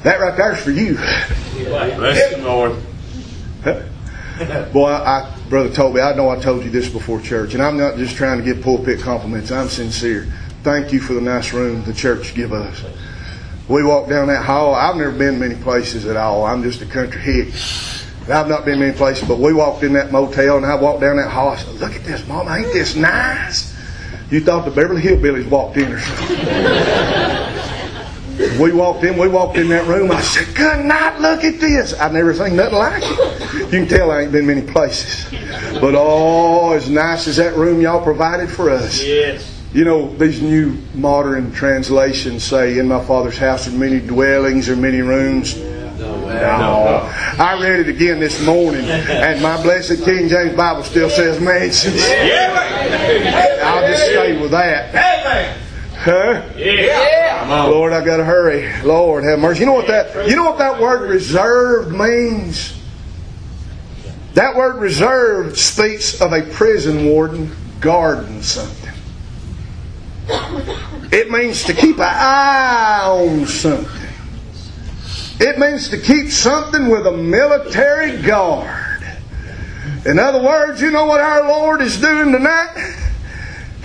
That 0.03 0.19
right 0.19 0.35
there's 0.35 0.59
for 0.59 0.71
you. 0.71 0.95
Bless 0.95 2.37
you, 2.37 2.43
Lord. 2.43 2.75
Boy, 4.73 4.89
I, 4.89 5.37
Brother 5.49 5.71
Toby, 5.71 6.01
I 6.01 6.15
know 6.15 6.29
I 6.29 6.39
told 6.39 6.63
you 6.63 6.71
this 6.71 6.89
before 6.89 7.21
church, 7.21 7.53
and 7.53 7.61
I'm 7.61 7.77
not 7.77 7.97
just 7.97 8.15
trying 8.15 8.39
to 8.39 8.43
get 8.43 8.63
pulpit 8.63 8.99
compliments. 8.99 9.51
I'm 9.51 9.69
sincere. 9.69 10.27
Thank 10.63 10.91
you 10.91 10.99
for 10.99 11.13
the 11.13 11.21
nice 11.21 11.53
room 11.53 11.83
the 11.83 11.93
church 11.93 12.33
give 12.33 12.51
us. 12.51 12.83
We 13.71 13.83
walked 13.85 14.09
down 14.09 14.27
that 14.27 14.43
hall. 14.43 14.75
I've 14.75 14.97
never 14.97 15.13
been 15.13 15.39
many 15.39 15.55
places 15.55 16.05
at 16.05 16.17
all. 16.17 16.45
I'm 16.45 16.61
just 16.61 16.81
a 16.81 16.85
country 16.85 17.21
hick. 17.21 17.53
I've 18.29 18.49
not 18.49 18.65
been 18.65 18.79
many 18.79 18.91
places, 18.91 19.25
but 19.25 19.39
we 19.39 19.53
walked 19.53 19.83
in 19.83 19.93
that 19.93 20.11
motel 20.11 20.57
and 20.57 20.65
I 20.65 20.75
walked 20.75 20.99
down 20.99 21.15
that 21.15 21.29
hall. 21.29 21.49
I 21.49 21.55
said, 21.55 21.75
Look 21.75 21.95
at 21.95 22.03
this, 22.03 22.27
Mama, 22.27 22.53
ain't 22.53 22.73
this 22.73 22.97
nice? 22.97 23.73
You 24.29 24.41
thought 24.41 24.65
the 24.65 24.71
Beverly 24.71 25.01
Hillbillies 25.01 25.49
walked 25.49 25.77
in 25.77 25.93
or 25.93 25.99
something. 25.99 26.37
We 28.59 28.73
walked 28.73 29.05
in, 29.05 29.17
we 29.17 29.29
walked 29.29 29.57
in 29.57 29.69
that 29.69 29.87
room. 29.87 30.11
I 30.11 30.19
said, 30.21 30.53
Good 30.53 30.85
night, 30.85 31.21
look 31.21 31.45
at 31.45 31.61
this. 31.61 31.93
I've 31.93 32.11
never 32.11 32.33
seen 32.33 32.57
nothing 32.57 32.77
like 32.77 33.03
it. 33.05 33.53
You 33.53 33.67
can 33.67 33.87
tell 33.87 34.11
I 34.11 34.23
ain't 34.23 34.33
been 34.33 34.47
many 34.47 34.63
places. 34.63 35.31
But 35.79 35.95
oh, 35.95 36.73
as 36.73 36.89
nice 36.89 37.25
as 37.27 37.37
that 37.37 37.55
room 37.55 37.79
y'all 37.79 38.03
provided 38.03 38.49
for 38.49 38.69
us. 38.69 39.01
Yes. 39.01 39.50
You 39.73 39.85
know, 39.85 40.13
these 40.15 40.41
new 40.41 40.77
modern 40.93 41.53
translations 41.53 42.43
say, 42.43 42.77
In 42.77 42.89
my 42.89 43.03
Father's 43.05 43.37
house 43.37 43.67
are 43.67 43.71
many 43.71 44.01
dwellings 44.01 44.67
or 44.67 44.75
many 44.75 45.01
rooms. 45.01 45.57
No. 45.97 47.09
I 47.39 47.57
read 47.61 47.81
it 47.81 47.89
again 47.89 48.19
this 48.19 48.43
morning, 48.45 48.83
and 48.85 49.41
my 49.41 49.61
blessed 49.61 50.03
King 50.03 50.27
James 50.27 50.55
Bible 50.55 50.83
still 50.83 51.09
says 51.09 51.39
mansions. 51.39 52.01
I'll 53.63 53.87
just 53.87 54.03
stay 54.03 54.41
with 54.41 54.51
that. 54.51 55.57
Huh? 55.95 56.41
Come 57.41 57.51
on. 57.51 57.71
Lord, 57.71 57.93
I've 57.93 58.05
gotta 58.05 58.25
hurry. 58.25 58.81
Lord, 58.83 59.23
have 59.23 59.39
mercy. 59.39 59.61
You 59.61 59.67
know 59.67 59.73
what 59.73 59.87
that 59.87 60.27
you 60.27 60.35
know 60.35 60.45
what 60.45 60.57
that 60.57 60.81
word 60.81 61.09
reserved 61.09 61.95
means? 61.95 62.77
That 64.33 64.55
word 64.55 64.81
reserved 64.81 65.57
speaks 65.57 66.19
of 66.19 66.33
a 66.33 66.41
prison 66.41 67.05
warden 67.05 67.55
guarding 67.79 68.41
something. 68.41 68.80
It 71.11 71.29
means 71.29 71.63
to 71.65 71.73
keep 71.73 71.97
an 71.97 72.03
eye 72.05 73.01
on 73.03 73.45
something. 73.45 74.01
It 75.39 75.57
means 75.57 75.89
to 75.89 75.97
keep 75.99 76.29
something 76.29 76.89
with 76.89 77.07
a 77.07 77.11
military 77.11 78.21
guard. 78.21 79.03
In 80.05 80.19
other 80.19 80.41
words, 80.41 80.81
you 80.81 80.91
know 80.91 81.05
what 81.05 81.19
our 81.19 81.47
Lord 81.47 81.81
is 81.81 81.99
doing 81.99 82.31
tonight? 82.31 82.97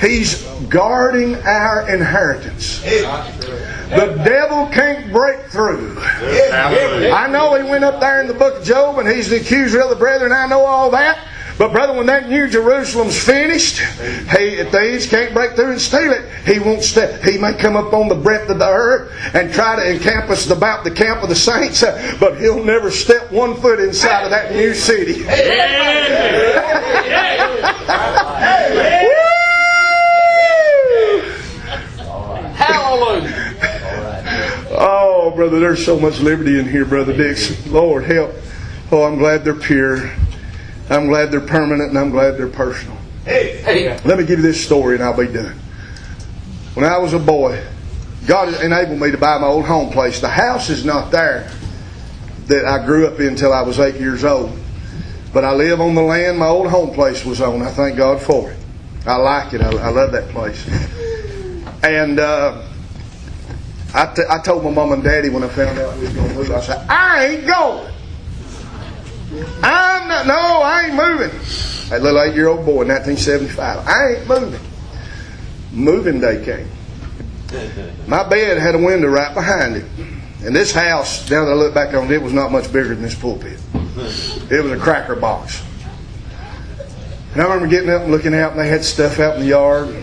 He's 0.01 0.43
guarding 0.69 1.37
our 1.37 1.89
inheritance. 1.89 2.81
The 2.81 4.21
devil 4.25 4.67
can't 4.67 5.11
break 5.13 5.47
through. 5.47 5.99
I 6.01 7.29
know 7.31 7.55
he 7.55 7.69
went 7.69 7.85
up 7.85 8.01
there 8.01 8.21
in 8.21 8.27
the 8.27 8.35
book 8.35 8.57
of 8.61 8.65
Job 8.65 8.99
and 8.99 9.09
he's 9.09 9.31
the 9.31 9.41
accuser 9.41 9.81
of 9.81 9.89
the 9.91 9.97
brethren. 9.97 10.33
I 10.33 10.47
know 10.47 10.65
all 10.65 10.91
that. 10.91 11.19
But 11.59 11.73
brother, 11.73 11.95
when 11.95 12.07
that 12.07 12.29
New 12.29 12.49
Jerusalem's 12.49 13.19
finished, 13.19 13.79
he, 13.79 14.63
thieves 14.65 15.07
can't 15.09 15.33
break 15.33 15.55
through 15.55 15.73
and 15.73 15.81
steal 15.81 16.13
it. 16.13 16.25
He 16.45 16.59
won't 16.59 16.83
step. 16.83 17.23
He 17.23 17.39
may 17.39 17.55
come 17.55 17.77
up 17.77 17.95
on 17.95 18.09
the 18.09 18.15
breadth 18.15 18.51
of 18.51 18.59
the 18.59 18.69
earth 18.69 19.11
and 19.35 19.51
try 19.53 19.77
to 19.77 19.91
encompass 19.95 20.51
about 20.51 20.85
the 20.85 20.91
camp 20.91 21.23
of 21.23 21.31
the 21.31 21.35
saints, 21.35 21.83
uh, 21.83 22.17
but 22.21 22.39
he'll 22.39 22.63
never 22.63 22.91
step 22.91 23.33
one 23.33 23.55
foot 23.57 23.81
inside 23.81 24.25
of 24.25 24.31
that 24.31 24.53
new 24.53 24.75
city. 24.75 25.23
Hallelujah. 32.53 33.55
Oh, 34.79 35.33
brother, 35.35 35.59
there's 35.59 35.83
so 35.83 35.99
much 35.99 36.21
liberty 36.21 36.59
in 36.59 36.69
here, 36.69 36.85
brother 36.85 37.17
Dixon. 37.17 37.73
Lord, 37.73 38.05
help. 38.05 38.35
Oh, 38.93 39.05
I'm 39.05 39.17
glad 39.17 39.43
they're 39.43 39.55
pure. 39.55 40.13
I'm 40.89 41.09
glad 41.09 41.31
they're 41.31 41.41
permanent, 41.41 41.91
and 41.91 41.99
I'm 41.99 42.11
glad 42.11 42.37
they're 42.37 42.49
personal. 42.49 42.97
Hey, 43.25 43.59
hey. 43.59 44.01
Let 44.05 44.19
me 44.19 44.25
give 44.25 44.39
you 44.39 44.43
this 44.43 44.65
story, 44.65 44.95
and 44.95 45.03
I'll 45.05 45.17
be 45.17 45.27
done. 45.27 45.59
When 46.75 46.85
I 46.85 46.99
was 46.99 47.13
a 47.13 47.19
boy, 47.19 47.63
God 48.27 48.61
enabled 48.63 49.01
me 49.01 49.11
to 49.11 49.19
buy 49.19 49.39
my 49.39 49.47
old 49.47 49.65
home 49.65 49.91
place. 49.91 50.21
The 50.21 50.29
house 50.29 50.69
is 50.69 50.85
not 50.85 51.11
there 51.11 51.51
that 52.47 52.65
I 52.65 52.85
grew 52.85 53.07
up 53.07 53.19
in 53.19 53.29
until 53.29 53.53
I 53.53 53.63
was 53.63 53.79
eight 53.79 53.97
years 53.97 54.25
old. 54.25 54.57
But 55.33 55.45
I 55.45 55.53
live 55.53 55.81
on 55.81 55.95
the 55.95 56.03
land 56.03 56.39
my 56.39 56.47
old 56.47 56.69
home 56.69 56.95
place 56.95 57.25
was 57.25 57.41
on. 57.41 57.63
I 57.63 57.71
thank 57.71 57.97
God 57.97 58.23
for 58.23 58.53
it. 58.53 58.59
I 59.07 59.17
like 59.17 59.53
it. 59.53 59.61
I, 59.61 59.71
I 59.71 59.89
love 59.91 60.13
that 60.13 60.29
place. 60.31 60.67
And 61.83 62.19
uh, 62.19 62.63
I, 63.95 64.13
t- 64.15 64.23
I 64.29 64.39
told 64.43 64.65
my 64.65 64.71
mom 64.71 64.93
and 64.93 65.03
daddy 65.03 65.29
when 65.29 65.43
I 65.43 65.49
found 65.49 65.79
out 65.79 65.95
we 65.97 66.03
was 66.05 66.13
going 66.15 66.29
to 66.29 66.35
move, 66.35 66.51
I 66.51 66.61
said, 66.61 66.87
I 66.89 67.27
ain't 67.27 67.47
going. 67.47 67.93
I'm 69.33 70.09
not, 70.09 70.27
no, 70.27 70.35
I 70.35 70.85
ain't 70.87 70.95
moving. 70.95 71.39
That 71.91 72.03
little 72.03 72.21
eight 72.21 72.35
year 72.35 72.49
old 72.49 72.65
boy, 72.65 72.85
1975, 72.85 73.87
I 73.87 74.15
ain't 74.15 74.29
moving. 74.29 74.61
Moving 75.73 76.21
day 76.21 76.45
came. 76.45 76.69
My 78.07 78.29
bed 78.29 78.59
had 78.59 78.75
a 78.75 78.79
window 78.79 79.09
right 79.09 79.35
behind 79.35 79.77
it. 79.77 79.85
And 80.45 80.55
this 80.55 80.73
house, 80.73 81.29
now 81.31 81.45
that 81.45 81.51
I 81.51 81.55
look 81.55 81.75
back 81.75 81.95
on 81.95 82.07
it, 82.07 82.13
it 82.13 82.23
was 82.23 82.33
not 82.33 82.53
much 82.53 82.73
bigger 82.73 82.91
than 82.91 83.03
this 83.03 83.15
pulpit. 83.15 83.59
It 83.75 84.63
was 84.63 84.73
a 84.73 84.79
cracker 84.79 85.17
box. 85.17 85.63
And 87.33 87.43
I 87.43 87.45
remember 87.45 87.67
getting 87.67 87.91
up 87.91 88.03
and 88.03 88.11
looking 88.11 88.35
out, 88.35 88.53
and 88.53 88.61
they 88.61 88.69
had 88.69 88.85
stuff 88.85 89.19
out 89.19 89.35
in 89.35 89.41
the 89.43 89.49
yard. 89.49 89.95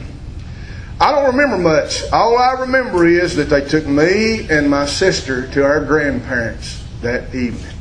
I 1.00 1.12
don't 1.12 1.36
remember 1.36 1.58
much. 1.58 2.04
All 2.12 2.38
I 2.38 2.54
remember 2.62 3.06
is 3.08 3.36
that 3.36 3.50
they 3.50 3.62
took 3.62 3.86
me 3.88 4.48
and 4.50 4.70
my 4.70 4.86
sister 4.86 5.48
to 5.52 5.64
our 5.64 5.84
grandparents 5.84 6.84
that 7.02 7.34
evening. 7.34 7.74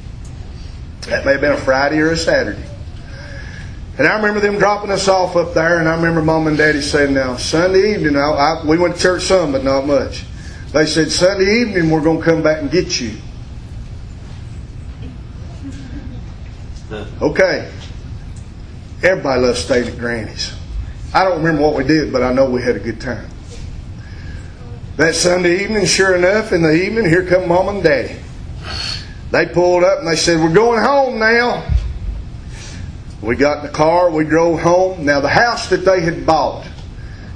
That 1.02 1.24
may 1.24 1.32
have 1.32 1.40
been 1.40 1.52
a 1.52 1.56
Friday 1.56 1.98
or 1.98 2.10
a 2.10 2.16
Saturday. 2.16 2.64
And 3.98 4.06
I 4.06 4.16
remember 4.16 4.40
them 4.40 4.58
dropping 4.58 4.90
us 4.90 5.08
off 5.08 5.36
up 5.36 5.52
there, 5.52 5.78
and 5.78 5.88
I 5.88 5.96
remember 5.96 6.22
Mom 6.22 6.46
and 6.46 6.56
Daddy 6.56 6.80
saying, 6.80 7.12
"Now 7.12 7.36
Sunday 7.36 7.94
evening, 7.94 8.16
I, 8.16 8.30
I, 8.30 8.64
we 8.64 8.78
went 8.78 8.96
to 8.96 9.00
church 9.00 9.22
some, 9.24 9.52
but 9.52 9.64
not 9.64 9.86
much." 9.86 10.24
They 10.72 10.86
said, 10.86 11.10
"Sunday 11.10 11.60
evening, 11.60 11.90
we're 11.90 12.00
going 12.00 12.18
to 12.18 12.24
come 12.24 12.42
back 12.42 12.62
and 12.62 12.70
get 12.70 13.00
you." 13.00 13.16
Okay. 17.22 17.70
Everybody 19.02 19.40
loves 19.40 19.64
staying 19.64 19.88
at 19.88 19.98
Granny's. 19.98 20.52
I 21.14 21.24
don't 21.24 21.38
remember 21.38 21.62
what 21.62 21.74
we 21.74 21.84
did, 21.84 22.12
but 22.12 22.22
I 22.22 22.34
know 22.34 22.48
we 22.48 22.62
had 22.62 22.76
a 22.76 22.80
good 22.80 23.00
time. 23.00 23.28
That 24.96 25.14
Sunday 25.14 25.64
evening, 25.64 25.86
sure 25.86 26.14
enough, 26.14 26.52
in 26.52 26.60
the 26.60 26.72
evening, 26.72 27.06
here 27.06 27.24
come 27.24 27.48
Mom 27.48 27.68
and 27.68 27.82
Daddy. 27.82 28.21
They 29.32 29.46
pulled 29.46 29.82
up 29.82 29.98
and 29.98 30.06
they 30.06 30.16
said, 30.16 30.38
We're 30.40 30.52
going 30.52 30.84
home 30.84 31.18
now. 31.18 31.66
We 33.22 33.34
got 33.34 33.58
in 33.58 33.66
the 33.66 33.72
car, 33.72 34.10
we 34.10 34.24
drove 34.24 34.60
home. 34.60 35.06
Now, 35.06 35.20
the 35.20 35.28
house 35.28 35.70
that 35.70 35.86
they 35.86 36.02
had 36.02 36.26
bought, 36.26 36.66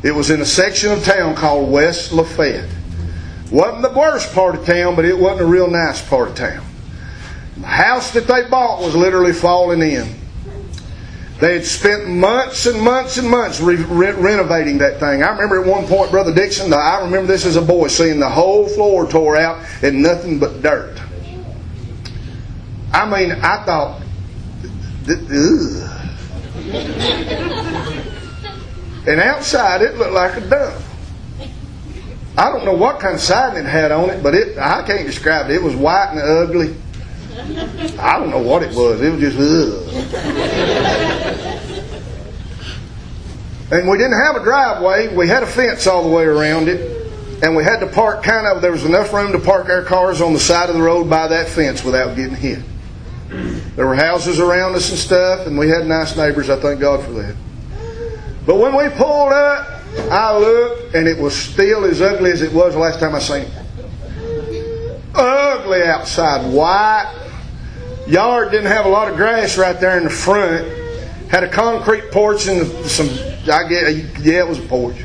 it 0.03 0.15
was 0.15 0.29
in 0.29 0.41
a 0.43 0.45
section 0.45 0.93
of 0.93 1.03
town 1.05 1.35
called 1.35 1.71
West 1.71 2.13
Lafayette. 2.13 2.69
Wasn't 3.51 3.81
the 3.81 3.99
worst 3.99 4.35
part 4.35 4.57
of 4.57 4.67
town, 4.67 4.95
but 4.95 5.07
it 5.07 5.19
wasn't 5.19 5.41
a 5.41 5.47
real 5.47 5.71
nice 5.71 6.07
part 6.07 6.29
of 6.29 6.35
town. 6.35 6.67
The 7.57 7.67
house 7.67 8.13
that 8.13 8.27
they 8.27 8.47
bought 8.47 8.83
was 8.83 8.95
literally 8.95 9.33
falling 9.33 9.81
in. 9.81 10.15
They 11.41 11.55
had 11.55 11.65
spent 11.65 12.09
months 12.09 12.67
and 12.67 12.81
months 12.81 13.17
and 13.17 13.31
months 13.31 13.61
re- 13.61 13.77
re- 13.77 14.13
renovating 14.13 14.79
that 14.79 15.01
thing. 15.01 15.23
I 15.23 15.31
remember 15.31 15.63
at 15.63 15.67
one 15.67 15.87
point, 15.87 16.11
Brother 16.11 16.35
Dixon, 16.35 16.73
I 16.75 17.01
remember 17.01 17.29
this 17.29 17.47
as 17.47 17.57
a 17.57 17.63
boy, 17.63 17.89
seeing 17.89 18.21
the 18.21 18.29
whole 18.29 18.69
floor 18.69 19.07
tore 19.07 19.37
out 19.39 19.65
and 19.83 20.03
nothing 20.03 20.39
but 20.39 20.63
dirt. 20.63 20.99
I 22.97 23.05
mean, 23.05 23.31
I 23.33 23.63
thought, 23.63 24.01
ugh. 25.07 25.91
and 29.07 29.21
outside 29.21 29.83
it 29.83 29.99
looked 29.99 30.13
like 30.13 30.39
a 30.39 30.41
dump. 30.41 30.83
I 32.39 32.51
don't 32.51 32.65
know 32.65 32.73
what 32.73 32.99
kind 32.99 33.15
of 33.15 33.21
siding 33.21 33.67
it 33.67 33.69
had 33.69 33.93
on 33.93 34.09
it, 34.09 34.23
but 34.23 34.35
it 34.35 34.57
I 34.57 34.83
can't 34.87 35.07
describe 35.07 35.51
it. 35.51 35.57
It 35.57 35.63
was 35.63 35.77
white 35.77 36.13
and 36.13 36.21
ugly. 36.21 36.75
I 37.99 38.19
don't 38.19 38.31
know 38.31 38.41
what 38.41 38.63
it 38.63 38.75
was. 38.75 39.03
It 39.03 39.11
was 39.11 39.21
just 39.21 39.39
ugh. 39.39 39.83
And 43.73 43.91
we 43.91 43.99
didn't 43.99 44.19
have 44.25 44.37
a 44.37 44.43
driveway. 44.43 45.15
We 45.15 45.29
had 45.29 45.43
a 45.43 45.47
fence 45.47 45.87
all 45.87 46.03
the 46.03 46.17
way 46.17 46.25
around 46.25 46.69
it. 46.69 47.13
And 47.43 47.55
we 47.55 47.63
had 47.63 47.81
to 47.81 47.89
park 47.89 48.23
kind 48.23 48.47
of, 48.47 48.63
there 48.63 48.73
was 48.73 48.87
enough 48.87 49.13
room 49.13 49.33
to 49.33 49.39
park 49.39 49.69
our 49.69 49.83
cars 49.83 50.23
on 50.23 50.33
the 50.33 50.41
side 50.41 50.71
of 50.71 50.77
the 50.77 50.81
road 50.81 51.11
by 51.11 51.29
that 51.29 51.49
fence 51.49 51.85
without 51.85 52.17
getting 52.17 52.35
hit. 52.35 52.61
There 53.77 53.87
were 53.87 53.95
houses 53.95 54.41
around 54.41 54.75
us 54.75 54.89
and 54.89 54.99
stuff, 54.99 55.47
and 55.47 55.59
we 55.59 55.69
had 55.69 55.87
nice 55.87 56.17
neighbors. 56.17 56.49
I 56.49 56.57
thank 56.57 56.81
God 56.81 57.05
for 57.05 57.13
that. 57.13 57.37
But 58.47 58.57
when 58.57 58.75
we 58.75 58.89
pulled 58.97 59.33
up, 59.33 59.83
I 60.11 60.39
looked, 60.39 60.95
and 60.95 61.07
it 61.07 61.19
was 61.19 61.37
still 61.37 61.85
as 61.85 62.01
ugly 62.01 62.31
as 62.31 62.41
it 62.41 62.55
was 62.55 62.73
the 62.73 62.81
last 62.81 63.01
time 63.01 63.15
I 63.15 63.19
seen 63.19 63.43
it. 63.43 65.01
Ugly 65.15 65.83
outside, 65.83 66.51
white. 66.51 67.13
Yard 68.07 68.51
didn't 68.51 68.69
have 68.71 68.87
a 68.87 68.89
lot 68.89 69.09
of 69.09 69.17
grass 69.17 69.59
right 69.59 69.79
there 69.79 69.99
in 69.99 70.05
the 70.05 70.11
front. 70.11 70.67
Had 71.29 71.45
a 71.45 71.49
concrete 71.49 72.11
porch 72.13 72.47
and 72.47 72.67
some, 72.87 73.09
I 73.53 73.69
guess, 73.69 73.95
yeah, 74.21 74.39
it 74.39 74.49
was 74.49 74.59
a 74.59 74.63
porch. 74.63 74.97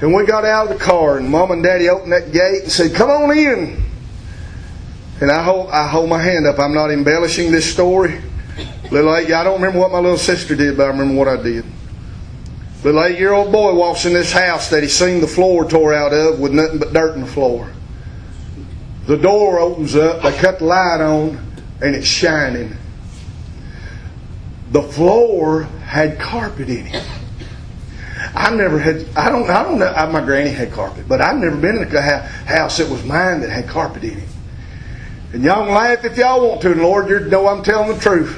And 0.00 0.12
we 0.12 0.26
got 0.26 0.44
out 0.44 0.70
of 0.70 0.78
the 0.78 0.84
car, 0.84 1.18
and 1.18 1.28
Mom 1.28 1.52
and 1.52 1.62
Daddy 1.62 1.88
opened 1.88 2.12
that 2.12 2.32
gate 2.32 2.64
and 2.64 2.72
said, 2.72 2.94
"Come 2.94 3.10
on 3.10 3.36
in." 3.36 3.83
And 5.20 5.30
I 5.30 5.42
hold, 5.42 5.70
I 5.70 5.86
hold 5.86 6.10
my 6.10 6.20
hand 6.20 6.46
up. 6.46 6.58
I'm 6.58 6.74
not 6.74 6.90
embellishing 6.90 7.52
this 7.52 7.70
story. 7.70 8.20
Little 8.90 9.16
eight, 9.16 9.32
I 9.32 9.44
don't 9.44 9.60
remember 9.60 9.78
what 9.78 9.92
my 9.92 9.98
little 9.98 10.18
sister 10.18 10.54
did, 10.54 10.76
but 10.76 10.84
I 10.84 10.86
remember 10.88 11.14
what 11.14 11.28
I 11.28 11.42
did. 11.42 11.64
Little 12.82 13.02
eight-year-old 13.02 13.50
boy 13.50 13.74
walks 13.74 14.04
in 14.04 14.12
this 14.12 14.30
house 14.30 14.68
that 14.70 14.82
he 14.82 14.88
seen 14.88 15.20
the 15.20 15.26
floor 15.26 15.64
tore 15.68 15.94
out 15.94 16.12
of 16.12 16.38
with 16.38 16.52
nothing 16.52 16.78
but 16.78 16.92
dirt 16.92 17.14
in 17.14 17.22
the 17.22 17.26
floor. 17.26 17.72
The 19.06 19.16
door 19.16 19.58
opens 19.58 19.96
up. 19.96 20.22
They 20.22 20.36
cut 20.36 20.58
the 20.58 20.66
light 20.66 21.00
on, 21.00 21.38
and 21.80 21.94
it's 21.94 22.06
shining. 22.06 22.76
The 24.72 24.82
floor 24.82 25.62
had 25.62 26.18
carpet 26.18 26.68
in 26.68 26.88
it. 26.88 27.04
I 28.34 28.54
never 28.54 28.78
had. 28.78 29.06
I 29.16 29.30
don't. 29.30 29.48
I 29.48 29.62
don't 29.62 29.78
know. 29.78 29.92
My 30.12 30.24
granny 30.24 30.50
had 30.50 30.72
carpet, 30.72 31.08
but 31.08 31.20
I've 31.20 31.36
never 31.36 31.56
been 31.56 31.76
in 31.76 31.96
a 31.96 32.00
house 32.00 32.78
that 32.78 32.90
was 32.90 33.04
mine 33.04 33.40
that 33.40 33.50
had 33.50 33.68
carpet 33.68 34.04
in 34.04 34.18
it. 34.18 34.28
And 35.34 35.42
y'all 35.42 35.66
can 35.66 35.74
laugh 35.74 36.04
if 36.04 36.16
y'all 36.16 36.48
want 36.48 36.60
to, 36.62 36.70
and 36.70 36.80
Lord, 36.80 37.08
you 37.08 37.18
know 37.18 37.48
I'm 37.48 37.64
telling 37.64 37.92
the 37.92 38.00
truth. 38.00 38.36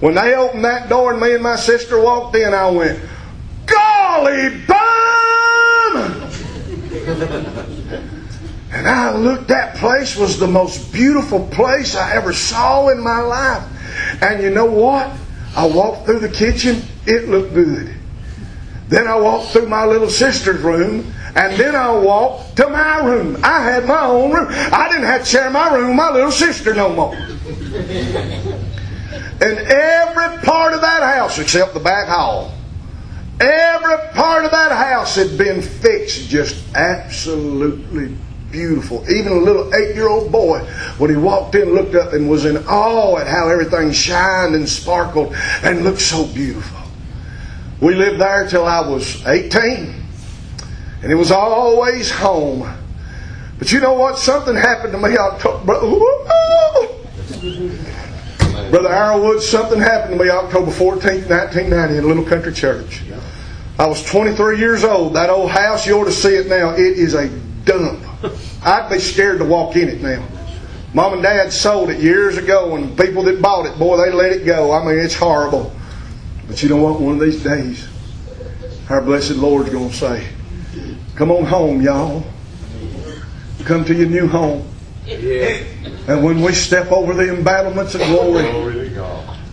When 0.00 0.14
they 0.14 0.34
opened 0.34 0.62
that 0.66 0.90
door 0.90 1.12
and 1.12 1.20
me 1.22 1.32
and 1.32 1.42
my 1.42 1.56
sister 1.56 1.98
walked 1.98 2.36
in, 2.36 2.52
I 2.52 2.70
went, 2.70 3.00
"Golly 3.64 4.50
bum!" 4.66 4.76
and 8.72 8.86
I 8.86 9.16
looked. 9.16 9.48
That 9.48 9.76
place 9.76 10.14
was 10.14 10.38
the 10.38 10.46
most 10.46 10.92
beautiful 10.92 11.46
place 11.46 11.96
I 11.96 12.14
ever 12.14 12.34
saw 12.34 12.90
in 12.90 13.00
my 13.00 13.20
life. 13.20 13.64
And 14.20 14.42
you 14.42 14.50
know 14.50 14.66
what? 14.66 15.10
I 15.56 15.64
walked 15.64 16.04
through 16.04 16.18
the 16.18 16.28
kitchen. 16.28 16.82
It 17.06 17.30
looked 17.30 17.54
good. 17.54 17.94
Then 18.88 19.06
I 19.08 19.16
walked 19.18 19.52
through 19.52 19.68
my 19.68 19.86
little 19.86 20.10
sister's 20.10 20.60
room, 20.60 21.14
and 21.34 21.58
then 21.58 21.74
I 21.74 21.90
walked 21.96 22.56
to 22.56 22.68
my 22.68 23.04
room. 23.04 23.38
I 23.42 23.62
had 23.62 23.86
my 23.86 24.02
own 24.02 24.32
room. 24.32 24.48
I 24.50 24.88
didn't 24.88 25.06
have 25.06 25.22
to 25.22 25.26
share 25.26 25.50
my 25.50 25.74
room 25.74 25.88
with 25.88 25.96
my 25.96 26.10
little 26.10 26.30
sister 26.30 26.74
no 26.74 26.92
more. 26.92 27.14
And 29.42 29.58
every 29.58 30.38
part 30.42 30.74
of 30.74 30.82
that 30.82 31.02
house, 31.02 31.38
except 31.38 31.74
the 31.74 31.80
back 31.80 32.08
hall, 32.08 32.52
every 33.40 33.96
part 34.12 34.44
of 34.44 34.50
that 34.50 34.72
house 34.72 35.16
had 35.16 35.36
been 35.38 35.62
fixed 35.62 36.28
just 36.28 36.62
absolutely 36.76 38.14
beautiful. 38.52 39.02
Even 39.10 39.32
a 39.32 39.40
little 39.40 39.74
eight 39.74 39.96
year 39.96 40.08
old 40.08 40.30
boy, 40.30 40.60
when 40.98 41.10
he 41.10 41.16
walked 41.16 41.54
in, 41.54 41.74
looked 41.74 41.94
up 41.94 42.12
and 42.12 42.28
was 42.28 42.44
in 42.44 42.58
awe 42.68 43.16
at 43.16 43.26
how 43.26 43.48
everything 43.48 43.90
shined 43.90 44.54
and 44.54 44.68
sparkled 44.68 45.34
and 45.62 45.82
looked 45.82 46.02
so 46.02 46.26
beautiful. 46.26 46.78
We 47.80 47.94
lived 47.94 48.20
there 48.20 48.46
till 48.48 48.64
I 48.64 48.86
was 48.86 49.26
18. 49.26 50.01
And 51.02 51.10
it 51.10 51.16
was 51.16 51.30
always 51.30 52.10
home. 52.10 52.72
But 53.58 53.72
you 53.72 53.80
know 53.80 53.94
what? 53.94 54.18
Something 54.18 54.54
happened 54.54 54.92
to 54.92 54.98
me. 54.98 55.16
October, 55.16 55.64
Brother 58.70 58.88
Arrowwood, 58.88 59.40
something 59.40 59.80
happened 59.80 60.18
to 60.18 60.24
me 60.24 60.30
October 60.30 60.70
14th, 60.70 61.28
1990 61.28 61.98
in 61.98 62.04
a 62.04 62.06
little 62.06 62.24
country 62.24 62.52
church. 62.52 63.02
I 63.78 63.86
was 63.86 64.02
23 64.04 64.58
years 64.58 64.84
old. 64.84 65.14
That 65.14 65.28
old 65.28 65.50
house, 65.50 65.86
you 65.86 65.98
ought 65.98 66.04
to 66.04 66.12
see 66.12 66.34
it 66.34 66.46
now. 66.46 66.70
It 66.70 66.78
is 66.98 67.14
a 67.14 67.28
dump. 67.64 68.00
I'd 68.64 68.88
be 68.88 68.98
scared 68.98 69.38
to 69.40 69.44
walk 69.44 69.76
in 69.76 69.88
it 69.88 70.00
now. 70.00 70.26
Mom 70.94 71.14
and 71.14 71.22
Dad 71.22 71.52
sold 71.52 71.90
it 71.90 72.00
years 72.00 72.36
ago, 72.36 72.76
and 72.76 72.96
people 72.96 73.22
that 73.24 73.40
bought 73.40 73.66
it, 73.66 73.78
boy, 73.78 73.96
they 73.96 74.12
let 74.12 74.32
it 74.32 74.44
go. 74.44 74.72
I 74.72 74.84
mean, 74.84 74.98
it's 74.98 75.14
horrible. 75.14 75.72
But 76.46 76.62
you 76.62 76.68
know 76.68 76.76
what? 76.76 77.00
One 77.00 77.14
of 77.14 77.20
these 77.20 77.42
days, 77.42 77.88
our 78.90 79.00
blessed 79.00 79.36
Lord's 79.36 79.70
going 79.70 79.90
to 79.90 79.96
say, 79.96 80.28
Come 81.14 81.30
on 81.30 81.44
home, 81.44 81.82
y'all. 81.82 82.24
Come 83.64 83.84
to 83.84 83.94
your 83.94 84.08
new 84.08 84.26
home. 84.26 84.66
And 85.06 86.24
when 86.24 86.40
we 86.40 86.52
step 86.52 86.90
over 86.90 87.12
the 87.14 87.34
embattlements 87.34 87.94
of 87.94 88.00
glory, 88.02 88.46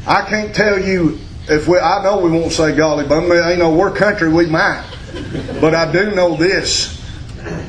I 0.07 0.22
can't 0.28 0.55
tell 0.55 0.80
you 0.80 1.20
if 1.49 1.68
we, 1.68 1.78
I 1.78 2.03
know 2.03 2.20
we 2.20 2.32
won't 2.32 2.51
say 2.51 2.76
golly 2.76 3.07
bum, 3.07 3.24
you 3.26 3.57
know, 3.57 3.74
we're 3.76 3.91
country, 3.91 4.32
we 4.32 4.45
might. 4.45 4.86
But 5.60 5.76
I 5.76 5.91
do 5.91 6.12
know 6.16 6.38
this. 6.38 6.95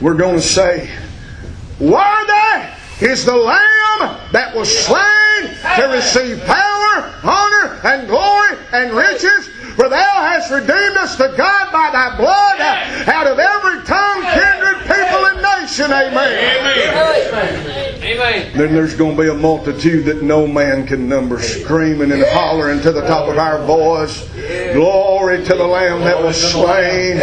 We're 0.01 0.15
going 0.15 0.37
to 0.37 0.43
say, 0.43 0.91
Worthy 1.81 2.69
is 3.01 3.25
the 3.25 3.35
Lamb 3.35 4.21
that 4.33 4.55
was 4.55 4.69
slain 4.69 5.49
to 5.77 5.89
receive 5.93 6.45
power, 6.45 7.15
honor, 7.25 7.81
and 7.85 8.07
glory, 8.07 8.57
and 8.73 8.93
riches. 8.93 9.49
For 9.81 9.89
thou 9.89 9.97
hast 9.97 10.51
redeemed 10.51 10.99
us 10.99 11.17
to 11.17 11.33
God 11.39 11.73
by 11.73 11.89
thy 11.91 12.15
blood 12.19 12.61
out 13.09 13.27
of 13.27 13.39
every 13.39 13.83
tongue, 13.87 14.23
kindred, 14.25 14.81
people, 14.83 15.25
and 15.25 15.41
nation. 15.41 15.87
Amen. 15.87 16.13
Amen. 18.05 18.53
Then 18.59 18.75
there's 18.75 18.95
going 18.95 19.17
to 19.17 19.23
be 19.23 19.29
a 19.31 19.35
multitude 19.35 20.05
that 20.05 20.23
no 20.23 20.47
man 20.47 20.87
can 20.87 21.09
number, 21.09 21.41
screaming 21.41 22.13
and 22.13 22.23
hollering 22.27 22.83
to 22.83 22.93
the 22.93 23.01
top 23.07 23.27
of 23.31 23.39
our 23.39 23.65
voice. 23.65 24.29
Glory 24.75 25.43
to 25.47 25.55
the 25.55 25.67
Lamb 25.67 26.01
that 26.01 26.23
was 26.23 26.37
slain. 26.37 27.17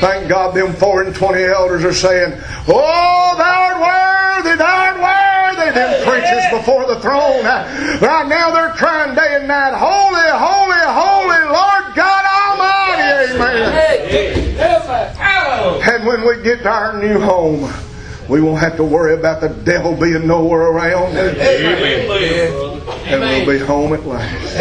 Thank 0.00 0.28
God 0.28 0.56
them 0.56 0.72
four 0.72 1.04
and 1.04 1.14
twenty 1.14 1.44
elders 1.44 1.84
are 1.84 1.94
saying, 1.94 2.32
Oh, 2.66 3.34
thou 3.38 3.62
art 3.62 4.44
worthy, 4.44 4.58
thou 4.58 4.76
art 4.76 5.00
worthy. 5.00 5.35
They 5.56 5.70
them 5.72 6.04
preachers 6.06 6.44
before 6.52 6.86
the 6.86 7.00
throne. 7.00 7.44
Right 7.44 8.26
now 8.28 8.50
they're 8.52 8.70
crying 8.70 9.14
day 9.14 9.36
and 9.36 9.48
night, 9.48 9.74
Holy, 9.74 10.28
holy, 10.30 10.84
holy 10.84 11.44
Lord 11.52 11.94
God 11.94 12.24
Almighty. 12.24 13.34
Amen. 13.34 13.72
And 15.88 16.06
when 16.06 16.24
we 16.26 16.36
get 16.42 16.62
to 16.62 16.68
our 16.68 16.92
new 17.00 17.20
home, 17.20 17.70
We 18.28 18.40
won't 18.40 18.58
have 18.60 18.74
to 18.76 18.84
worry 18.84 19.14
about 19.14 19.40
the 19.40 19.48
devil 19.48 19.94
being 19.94 20.26
nowhere 20.26 20.62
around. 20.62 21.16
And 21.16 21.36
we'll 23.20 23.46
be 23.46 23.58
home 23.64 23.92
at 23.92 24.04
last. 24.04 24.56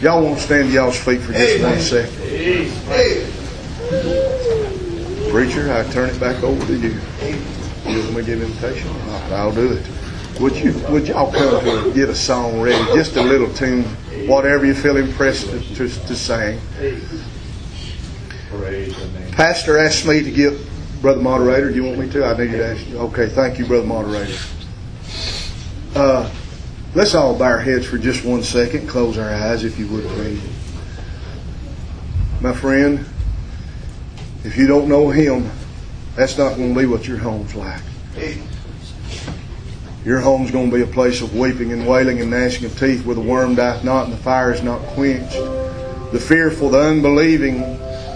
Y'all 0.00 0.22
won't 0.22 0.38
stand 0.38 0.68
to 0.68 0.74
y'all's 0.74 0.96
feet 0.96 1.20
for 1.20 1.32
just 1.32 1.60
one 1.64 1.80
second. 1.80 2.12
Preacher, 5.32 5.72
I 5.72 5.82
turn 5.90 6.10
it 6.10 6.20
back 6.20 6.44
over 6.44 6.64
to 6.66 6.76
you. 6.78 6.94
You 7.92 8.02
me 8.04 8.14
to 8.14 8.22
give 8.22 8.42
invitation? 8.42 8.90
I'll 9.32 9.52
do 9.52 9.72
it. 9.72 9.86
Would 10.40 10.56
you 10.56 10.72
would 10.88 11.06
y'all 11.06 11.30
come 11.30 11.62
to 11.62 11.92
get 11.92 12.08
a 12.08 12.14
song 12.14 12.62
ready? 12.62 12.82
Just 12.94 13.16
a 13.16 13.22
little 13.22 13.52
tune, 13.52 13.84
whatever 14.26 14.64
you 14.64 14.74
feel 14.74 14.96
impressed 14.96 15.50
to, 15.50 15.60
to, 15.74 15.88
to 15.88 16.16
sing. 16.16 16.58
Pastor 19.32 19.76
asked 19.76 20.06
me 20.06 20.22
to 20.22 20.30
give 20.30 20.68
Brother 21.02 21.20
Moderator, 21.20 21.68
do 21.68 21.74
you 21.74 21.84
want 21.84 21.98
me 21.98 22.08
to? 22.10 22.24
I 22.24 22.36
need 22.38 22.52
to 22.52 22.64
ask 22.64 22.88
you. 22.88 22.98
Okay, 22.98 23.28
thank 23.28 23.58
you, 23.58 23.66
Brother 23.66 23.86
Moderator. 23.86 24.38
Uh, 25.94 26.30
let's 26.94 27.14
all 27.14 27.36
bow 27.36 27.44
our 27.44 27.58
heads 27.58 27.84
for 27.86 27.98
just 27.98 28.24
one 28.24 28.42
second. 28.42 28.88
Close 28.88 29.18
our 29.18 29.28
eyes, 29.28 29.64
if 29.64 29.78
you 29.78 29.86
would, 29.88 30.04
please. 30.04 30.40
My 32.40 32.54
friend, 32.54 33.04
if 34.44 34.56
you 34.56 34.66
don't 34.66 34.88
know 34.88 35.10
Him, 35.10 35.50
that's 36.14 36.36
not 36.36 36.56
going 36.56 36.74
to 36.74 36.80
be 36.80 36.86
what 36.86 37.06
your 37.06 37.18
home's 37.18 37.54
like. 37.54 37.82
Your 40.04 40.20
home's 40.20 40.50
going 40.50 40.70
to 40.70 40.76
be 40.76 40.82
a 40.82 40.86
place 40.86 41.22
of 41.22 41.34
weeping 41.34 41.72
and 41.72 41.86
wailing 41.86 42.20
and 42.20 42.30
gnashing 42.30 42.66
of 42.66 42.78
teeth 42.78 43.06
where 43.06 43.14
the 43.14 43.20
worm 43.20 43.54
dieth 43.54 43.84
not 43.84 44.04
and 44.04 44.12
the 44.12 44.18
fire 44.18 44.52
is 44.52 44.62
not 44.62 44.80
quenched. 44.88 45.32
The 46.12 46.18
fearful, 46.20 46.70
the 46.70 46.80
unbelieving, 46.80 47.62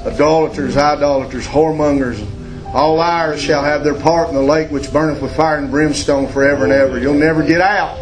idolaters, 0.05 0.77
idolaters, 0.77 1.47
whoremongers, 1.47 2.27
all 2.75 2.97
liars 2.97 3.41
shall 3.41 3.63
have 3.63 3.85
their 3.85 3.95
part 3.95 4.29
in 4.29 4.35
the 4.35 4.43
lake 4.43 4.71
which 4.71 4.93
burneth 4.93 5.23
with 5.23 5.35
fire 5.35 5.59
and 5.59 5.71
brimstone 5.71 6.27
forever 6.27 6.65
and 6.65 6.73
ever. 6.73 6.99
You'll 6.99 7.15
never 7.15 7.43
get 7.43 7.61
out. 7.61 7.97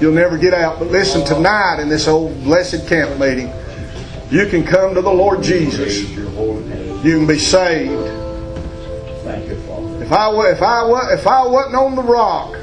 You'll 0.00 0.14
never 0.14 0.38
get 0.38 0.54
out. 0.54 0.78
But 0.78 0.88
listen, 0.88 1.24
tonight 1.24 1.78
in 1.80 1.88
this 1.90 2.08
old 2.08 2.42
blessed 2.42 2.88
camp 2.88 3.20
meeting, 3.20 3.52
you 4.30 4.46
can 4.46 4.64
come 4.64 4.94
to 4.94 5.02
the 5.02 5.12
Lord 5.12 5.42
Jesus. 5.42 6.08
You 6.10 7.18
can 7.18 7.26
be 7.26 7.38
saved. 7.38 8.29
If 10.10 10.16
I 10.16 10.50
if 10.50 10.60
I 10.60 11.12
if 11.12 11.24
I 11.28 11.46
wasn't 11.46 11.76
on 11.76 11.94
the 11.94 12.02
rock, 12.02 12.58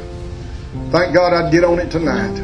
thank 0.91 1.15
God 1.15 1.31
I'd 1.31 1.49
get 1.49 1.63
on 1.63 1.79
it 1.79 1.89
tonight. 1.89 2.37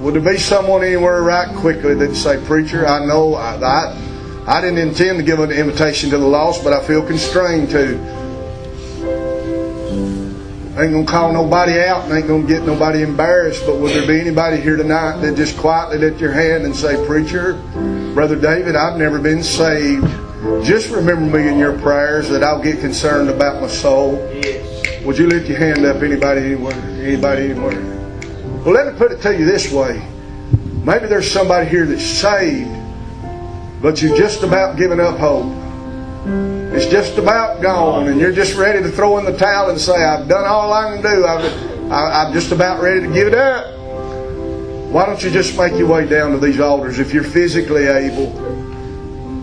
Would 0.00 0.14
there 0.14 0.22
be 0.22 0.38
someone 0.38 0.82
anywhere 0.82 1.20
right 1.20 1.54
quickly 1.56 1.92
that'd 1.92 2.16
say, 2.16 2.42
"Preacher, 2.46 2.86
I 2.86 3.04
know 3.04 3.34
I, 3.34 3.56
I 3.56 4.44
I 4.46 4.62
didn't 4.62 4.78
intend 4.78 5.18
to 5.18 5.22
give 5.22 5.40
an 5.40 5.50
invitation 5.50 6.08
to 6.08 6.16
the 6.16 6.26
lost, 6.26 6.64
but 6.64 6.72
I 6.72 6.82
feel 6.82 7.06
constrained 7.06 7.68
to. 7.68 7.98
I 10.78 10.84
ain't 10.84 10.94
gonna 10.94 11.04
call 11.04 11.30
nobody 11.30 11.80
out 11.80 12.04
and 12.04 12.14
ain't 12.14 12.28
gonna 12.28 12.46
get 12.46 12.62
nobody 12.62 13.02
embarrassed, 13.02 13.66
but 13.66 13.76
would 13.76 13.90
there 13.90 14.06
be 14.06 14.22
anybody 14.22 14.58
here 14.58 14.78
tonight 14.78 15.20
that 15.20 15.36
just 15.36 15.58
quietly 15.58 15.98
lift 15.98 16.18
your 16.18 16.32
hand 16.32 16.64
and 16.64 16.74
say, 16.74 16.96
Preacher, 17.04 17.60
Brother 18.14 18.36
David, 18.36 18.74
I've 18.74 18.96
never 18.96 19.18
been 19.18 19.42
saved. 19.42 20.08
Just 20.64 20.90
remember 20.90 21.38
me 21.38 21.48
in 21.48 21.58
your 21.58 21.78
prayers 21.80 22.28
that 22.28 22.42
I'll 22.42 22.62
get 22.62 22.80
concerned 22.80 23.28
about 23.28 23.60
my 23.60 23.68
soul. 23.68 24.14
Yes. 24.34 25.04
Would 25.04 25.18
you 25.18 25.26
lift 25.26 25.48
your 25.48 25.58
hand 25.58 25.84
up, 25.84 26.02
anybody 26.02 26.40
anywhere? 26.42 26.74
Anybody 26.74 27.50
anywhere? 27.50 27.80
Well, 28.64 28.74
let 28.74 28.92
me 28.92 28.98
put 28.98 29.12
it 29.12 29.20
to 29.22 29.36
you 29.36 29.44
this 29.44 29.72
way. 29.72 30.06
Maybe 30.84 31.06
there's 31.06 31.30
somebody 31.30 31.68
here 31.68 31.86
that's 31.86 32.04
saved 32.04 32.78
but 33.80 34.02
you've 34.02 34.18
just 34.18 34.42
about 34.42 34.76
given 34.76 35.00
up 35.00 35.18
hope. 35.18 35.46
It's 36.74 36.86
just 36.86 37.16
about 37.16 37.62
gone, 37.62 38.08
and 38.08 38.20
you're 38.20 38.32
just 38.32 38.56
ready 38.56 38.82
to 38.82 38.90
throw 38.90 39.18
in 39.18 39.24
the 39.24 39.36
towel 39.36 39.70
and 39.70 39.80
say, 39.80 40.04
I've 40.04 40.28
done 40.28 40.44
all 40.44 40.72
I 40.72 40.94
can 40.94 41.02
do. 41.02 41.24
I've, 41.24 41.90
I, 41.90 42.24
I'm 42.24 42.32
just 42.32 42.52
about 42.52 42.82
ready 42.82 43.00
to 43.00 43.12
give 43.12 43.28
it 43.28 43.34
up. 43.34 43.74
Why 44.90 45.06
don't 45.06 45.22
you 45.22 45.30
just 45.30 45.56
make 45.56 45.74
your 45.74 45.86
way 45.86 46.06
down 46.06 46.32
to 46.32 46.38
these 46.38 46.60
altars 46.60 46.98
if 46.98 47.14
you're 47.14 47.24
physically 47.24 47.86
able? 47.86 48.47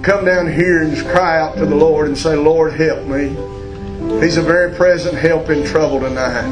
Come 0.05 0.23
down 0.23 0.45
here 0.45 0.83
and 0.83 0.93
just 0.93 1.07
cry 1.07 1.39
out 1.39 1.55
to 1.57 1.65
the 1.65 1.73
Lord 1.73 2.05
and 2.05 2.15
say, 2.15 2.35
Lord, 2.35 2.73
help 2.73 3.07
me. 3.07 3.29
He's 4.21 4.37
a 4.37 4.41
very 4.43 4.71
present 4.75 5.17
help 5.17 5.49
in 5.49 5.65
trouble 5.65 5.99
tonight. 5.99 6.47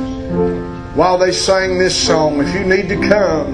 While 0.96 1.20
they 1.20 1.32
sang 1.32 1.78
this 1.78 1.96
song, 1.96 2.42
if 2.42 2.52
you 2.56 2.66
need 2.66 2.90
to 2.90 2.96
come, 3.08 3.54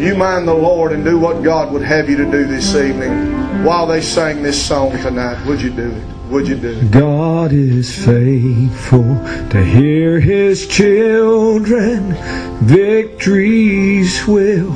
you 0.00 0.16
mind 0.16 0.48
the 0.48 0.54
Lord 0.54 0.90
and 0.90 1.04
do 1.04 1.16
what 1.16 1.44
God 1.44 1.72
would 1.72 1.82
have 1.82 2.10
you 2.10 2.16
to 2.16 2.28
do 2.28 2.44
this 2.44 2.74
evening 2.74 3.64
while 3.64 3.86
they 3.86 4.00
sang 4.00 4.42
this 4.42 4.60
song 4.60 4.90
tonight. 4.98 5.46
Would 5.46 5.62
you 5.62 5.70
do 5.70 5.92
it? 5.92 6.02
Would 6.28 6.48
you 6.48 6.56
do 6.56 6.80
it? 6.80 6.90
God 6.90 7.52
is 7.52 8.04
faithful 8.04 9.14
to 9.50 9.64
hear 9.64 10.18
his 10.18 10.66
children. 10.66 12.16
Victories 12.62 14.26
will 14.26 14.72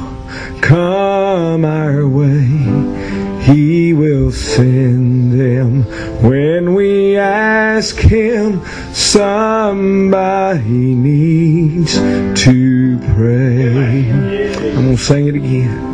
come 0.60 1.64
our 1.64 2.06
way. 2.06 2.93
He 3.44 3.92
will 3.92 4.32
send 4.32 5.38
them 5.38 5.82
when 6.22 6.74
we 6.74 7.16
ask 7.18 7.98
Him. 7.98 8.64
Somebody 8.94 10.62
needs 10.94 11.94
to 11.94 12.98
pray. 13.14 14.10
I'm 14.10 14.84
going 14.84 14.96
to 14.96 15.02
sing 15.02 15.28
it 15.28 15.34
again. 15.34 15.93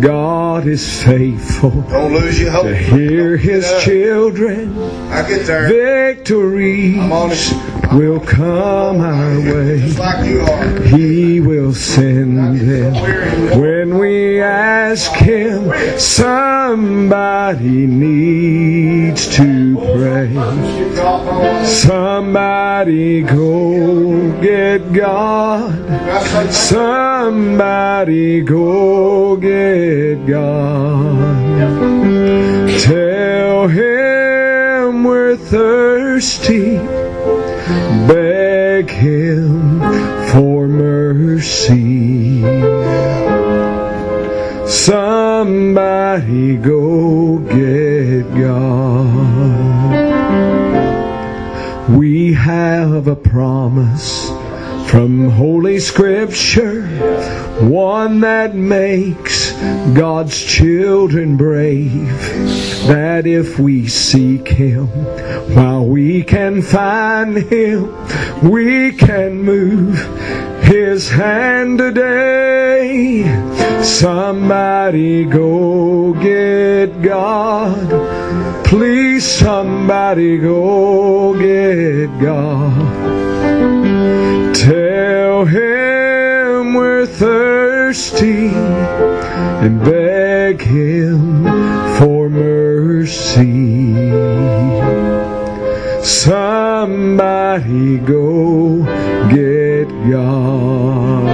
God 0.00 0.66
is 0.68 1.02
faithful 1.02 1.70
Don't 1.82 2.12
lose 2.12 2.38
your 2.38 2.52
hope. 2.52 2.66
to 2.66 2.76
hear 2.76 3.36
His 3.36 3.68
children. 3.82 4.78
I 5.10 5.26
get 5.28 5.44
there. 5.46 5.66
Victory 5.68 7.00
I'm 7.00 7.10
on 7.10 7.30
it. 7.32 7.92
will 7.92 8.20
come 8.20 9.00
our 9.00 9.40
way. 9.40 9.80
Like. 9.94 10.82
He 10.84 11.40
will 11.40 11.74
send 11.74 12.60
them 12.60 12.94
when 13.60 13.98
we 13.98 14.40
ask 14.40 15.10
Him. 15.14 15.72
Somebody 15.98 17.86
needs 17.86 19.34
to 19.36 19.74
pray. 19.96 20.32
Somebody 21.66 23.22
go 23.22 24.40
get 24.40 24.92
God. 24.92 25.72
Somebody 26.52 28.42
go 28.42 29.36
get 29.36 29.71
God. 30.26 31.48
Tell 32.80 33.68
Him 33.68 35.04
we're 35.04 35.36
thirsty. 35.36 36.76
Beg 38.06 38.90
Him 38.90 39.80
for 40.30 40.68
mercy. 40.68 42.42
Somebody 44.66 46.56
go 46.56 47.38
get 47.38 48.24
God. 48.38 49.22
We 51.96 52.34
have 52.34 53.06
a 53.06 53.16
promise 53.16 54.30
from 54.92 55.30
Holy 55.30 55.80
Scripture, 55.80 56.82
one 57.66 58.20
that 58.20 58.54
makes 58.54 59.52
God's 59.94 60.38
children 60.38 61.38
brave. 61.38 62.10
That 62.88 63.26
if 63.26 63.58
we 63.58 63.88
seek 63.88 64.46
Him 64.46 64.88
while 65.56 65.86
we 65.86 66.22
can 66.22 66.60
find 66.60 67.38
Him, 67.38 67.90
we 68.42 68.92
can 68.92 69.40
move 69.40 69.96
His 70.64 71.08
hand 71.08 71.78
today. 71.78 73.22
Somebody 73.82 75.24
go 75.24 76.12
get 76.12 77.00
God. 77.00 78.66
Please, 78.66 79.26
somebody 79.26 80.36
go 80.36 81.32
get 81.38 82.08
God. 82.20 83.81
Tell 84.54 85.44
him 85.44 86.74
we're 86.74 87.06
thirsty 87.06 88.48
and 88.48 89.80
beg 89.84 90.62
him 90.62 91.44
for 91.98 92.28
mercy. 92.28 93.94
Somebody 96.02 97.98
go 97.98 98.84
get 99.30 99.88
God. 100.10 101.32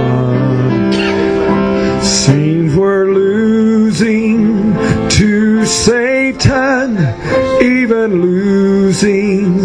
Seems 2.03 2.75
we're 2.75 3.11
losing 3.11 4.73
to 5.09 5.65
Satan, 5.65 6.97
even 7.61 8.21
losing 8.21 9.59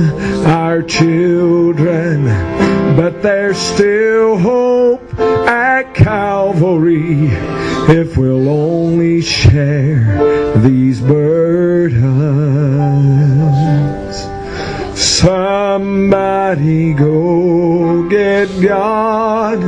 our 0.46 0.82
children. 0.82 2.53
But 2.96 3.22
there's 3.22 3.58
still 3.58 4.38
hope 4.38 5.18
at 5.18 5.94
Calvary 5.96 7.28
if 7.88 8.16
we'll 8.16 8.48
only 8.48 9.20
share 9.20 10.54
these 10.58 11.00
burdens. 11.00 12.04
Somebody 14.96 16.94
go 16.94 18.08
get 18.08 18.48
God. 18.62 19.58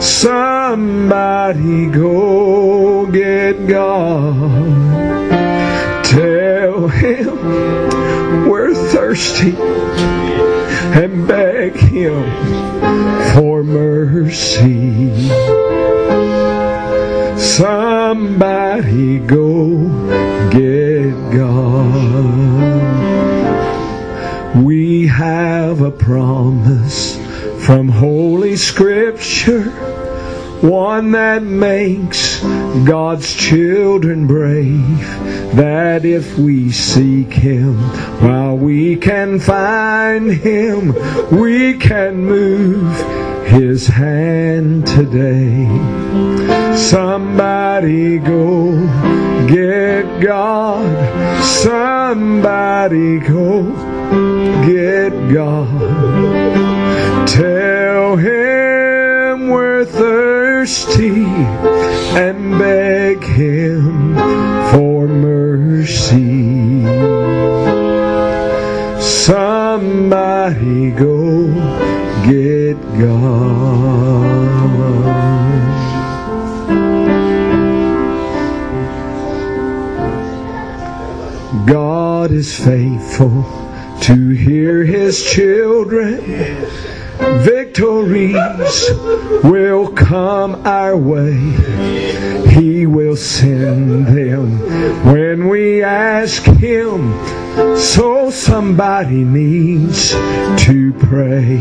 Somebody 0.00 1.86
go 1.86 3.06
get 3.06 3.66
God. 3.66 4.54
Tell 6.04 6.86
him 6.86 8.48
we're 8.48 8.72
thirsty 8.72 9.56
and 10.94 11.26
beg 11.26 11.74
him 11.74 12.24
for 13.34 13.62
mercy. 13.62 15.28
Somebody 17.38 19.18
go 19.18 19.78
get 20.50 21.12
God. 21.36 22.88
We 24.64 25.06
have 25.06 25.82
a 25.82 25.90
promise 25.90 27.16
from 27.64 27.88
Holy 27.88 28.56
Scripture, 28.56 29.70
one 30.62 31.12
that 31.12 31.42
makes 31.42 32.40
God's 32.84 33.32
children 33.32 34.26
brave. 34.26 34.98
That 35.54 36.04
if 36.04 36.36
we 36.38 36.70
seek 36.70 37.32
Him 37.32 37.76
while 38.20 38.56
we 38.56 38.96
can 38.96 39.38
find 39.38 40.30
Him, 40.30 40.94
we 41.30 41.78
can 41.78 42.24
move 42.24 43.46
His 43.46 43.86
hand 43.86 44.86
today. 44.86 45.66
Somebody 46.76 48.18
go 48.18 48.72
get 49.46 50.20
God. 50.20 51.42
Somebody 51.42 53.20
go 53.20 53.62
get 54.66 55.10
God. 55.32 55.68
Tell 57.28 58.16
Him 58.16 59.48
we're 59.48 59.84
thirsty 59.84 60.47
and 62.16 62.58
beg 62.58 63.22
Him 63.22 64.16
for 64.72 65.06
mercy. 65.06 66.82
Somebody 69.00 70.90
go 70.90 71.46
get 72.26 72.76
God. 72.98 73.38
God 81.66 82.32
is 82.32 82.52
faithful 82.58 83.44
to 84.02 84.30
hear 84.30 84.84
His 84.84 85.24
children. 85.24 86.18
Victories 87.18 88.34
will 89.44 89.88
come 89.92 90.66
our 90.66 90.96
way. 90.96 91.36
He 92.48 92.86
will 92.86 93.16
send 93.16 94.06
them 94.06 94.58
when 95.12 95.48
we 95.48 95.82
ask 95.82 96.42
Him. 96.42 97.12
So 97.76 98.30
somebody 98.30 99.24
needs 99.24 100.10
to 100.10 100.92
pray. 100.98 101.58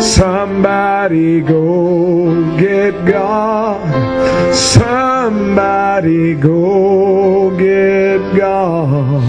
Somebody 0.00 1.40
go 1.40 2.56
get 2.58 2.92
God. 3.06 4.54
Somebody 4.54 6.34
go 6.34 7.56
get 7.56 8.36
God. 8.36 9.22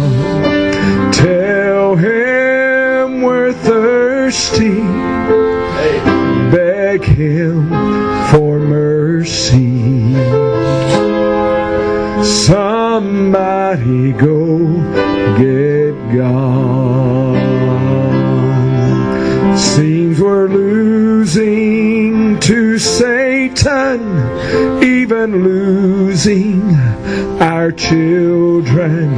Tell 1.13 1.95
Him 1.95 3.21
we're 3.21 3.53
thirsty. 3.53 4.81
Somebody 12.93 14.11
go 14.11 14.59
get 15.39 15.95
God. 16.15 17.33
Seems 19.57 20.21
we're 20.21 20.47
losing 20.47 22.39
to 22.39 22.77
Satan, 22.77 23.99
even 24.83 25.43
losing 25.43 26.61
our 27.41 27.71
children. 27.71 29.09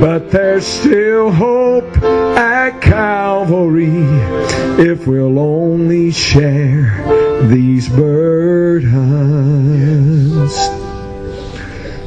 But 0.00 0.30
there's 0.30 0.64
still 0.64 1.32
hope 1.32 1.96
at 2.38 2.80
Calvary 2.80 4.06
if 4.78 5.08
we'll 5.08 5.40
only 5.40 6.12
share 6.12 7.02
these 7.48 7.88
burdens. 7.88 9.32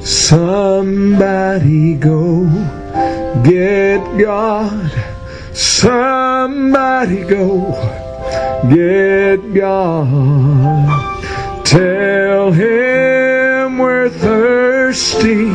Somebody 0.05 1.95
go 1.95 2.45
get 3.43 3.97
God. 4.19 4.91
Somebody 5.51 7.23
go 7.23 7.71
get 8.69 9.51
God. 9.51 11.65
Tell 11.65 12.51
him 12.51 13.79
we're 13.79 14.09
thirsty. 14.09 15.49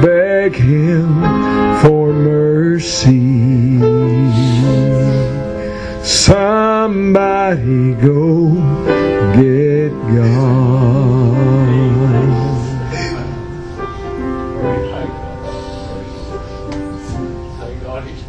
Beg 0.00 0.54
him 0.54 1.22
for 1.82 2.12
mercy. 2.12 3.80
Somebody 6.04 7.94
go 7.94 8.54
get 9.34 9.90
God. 10.14 11.05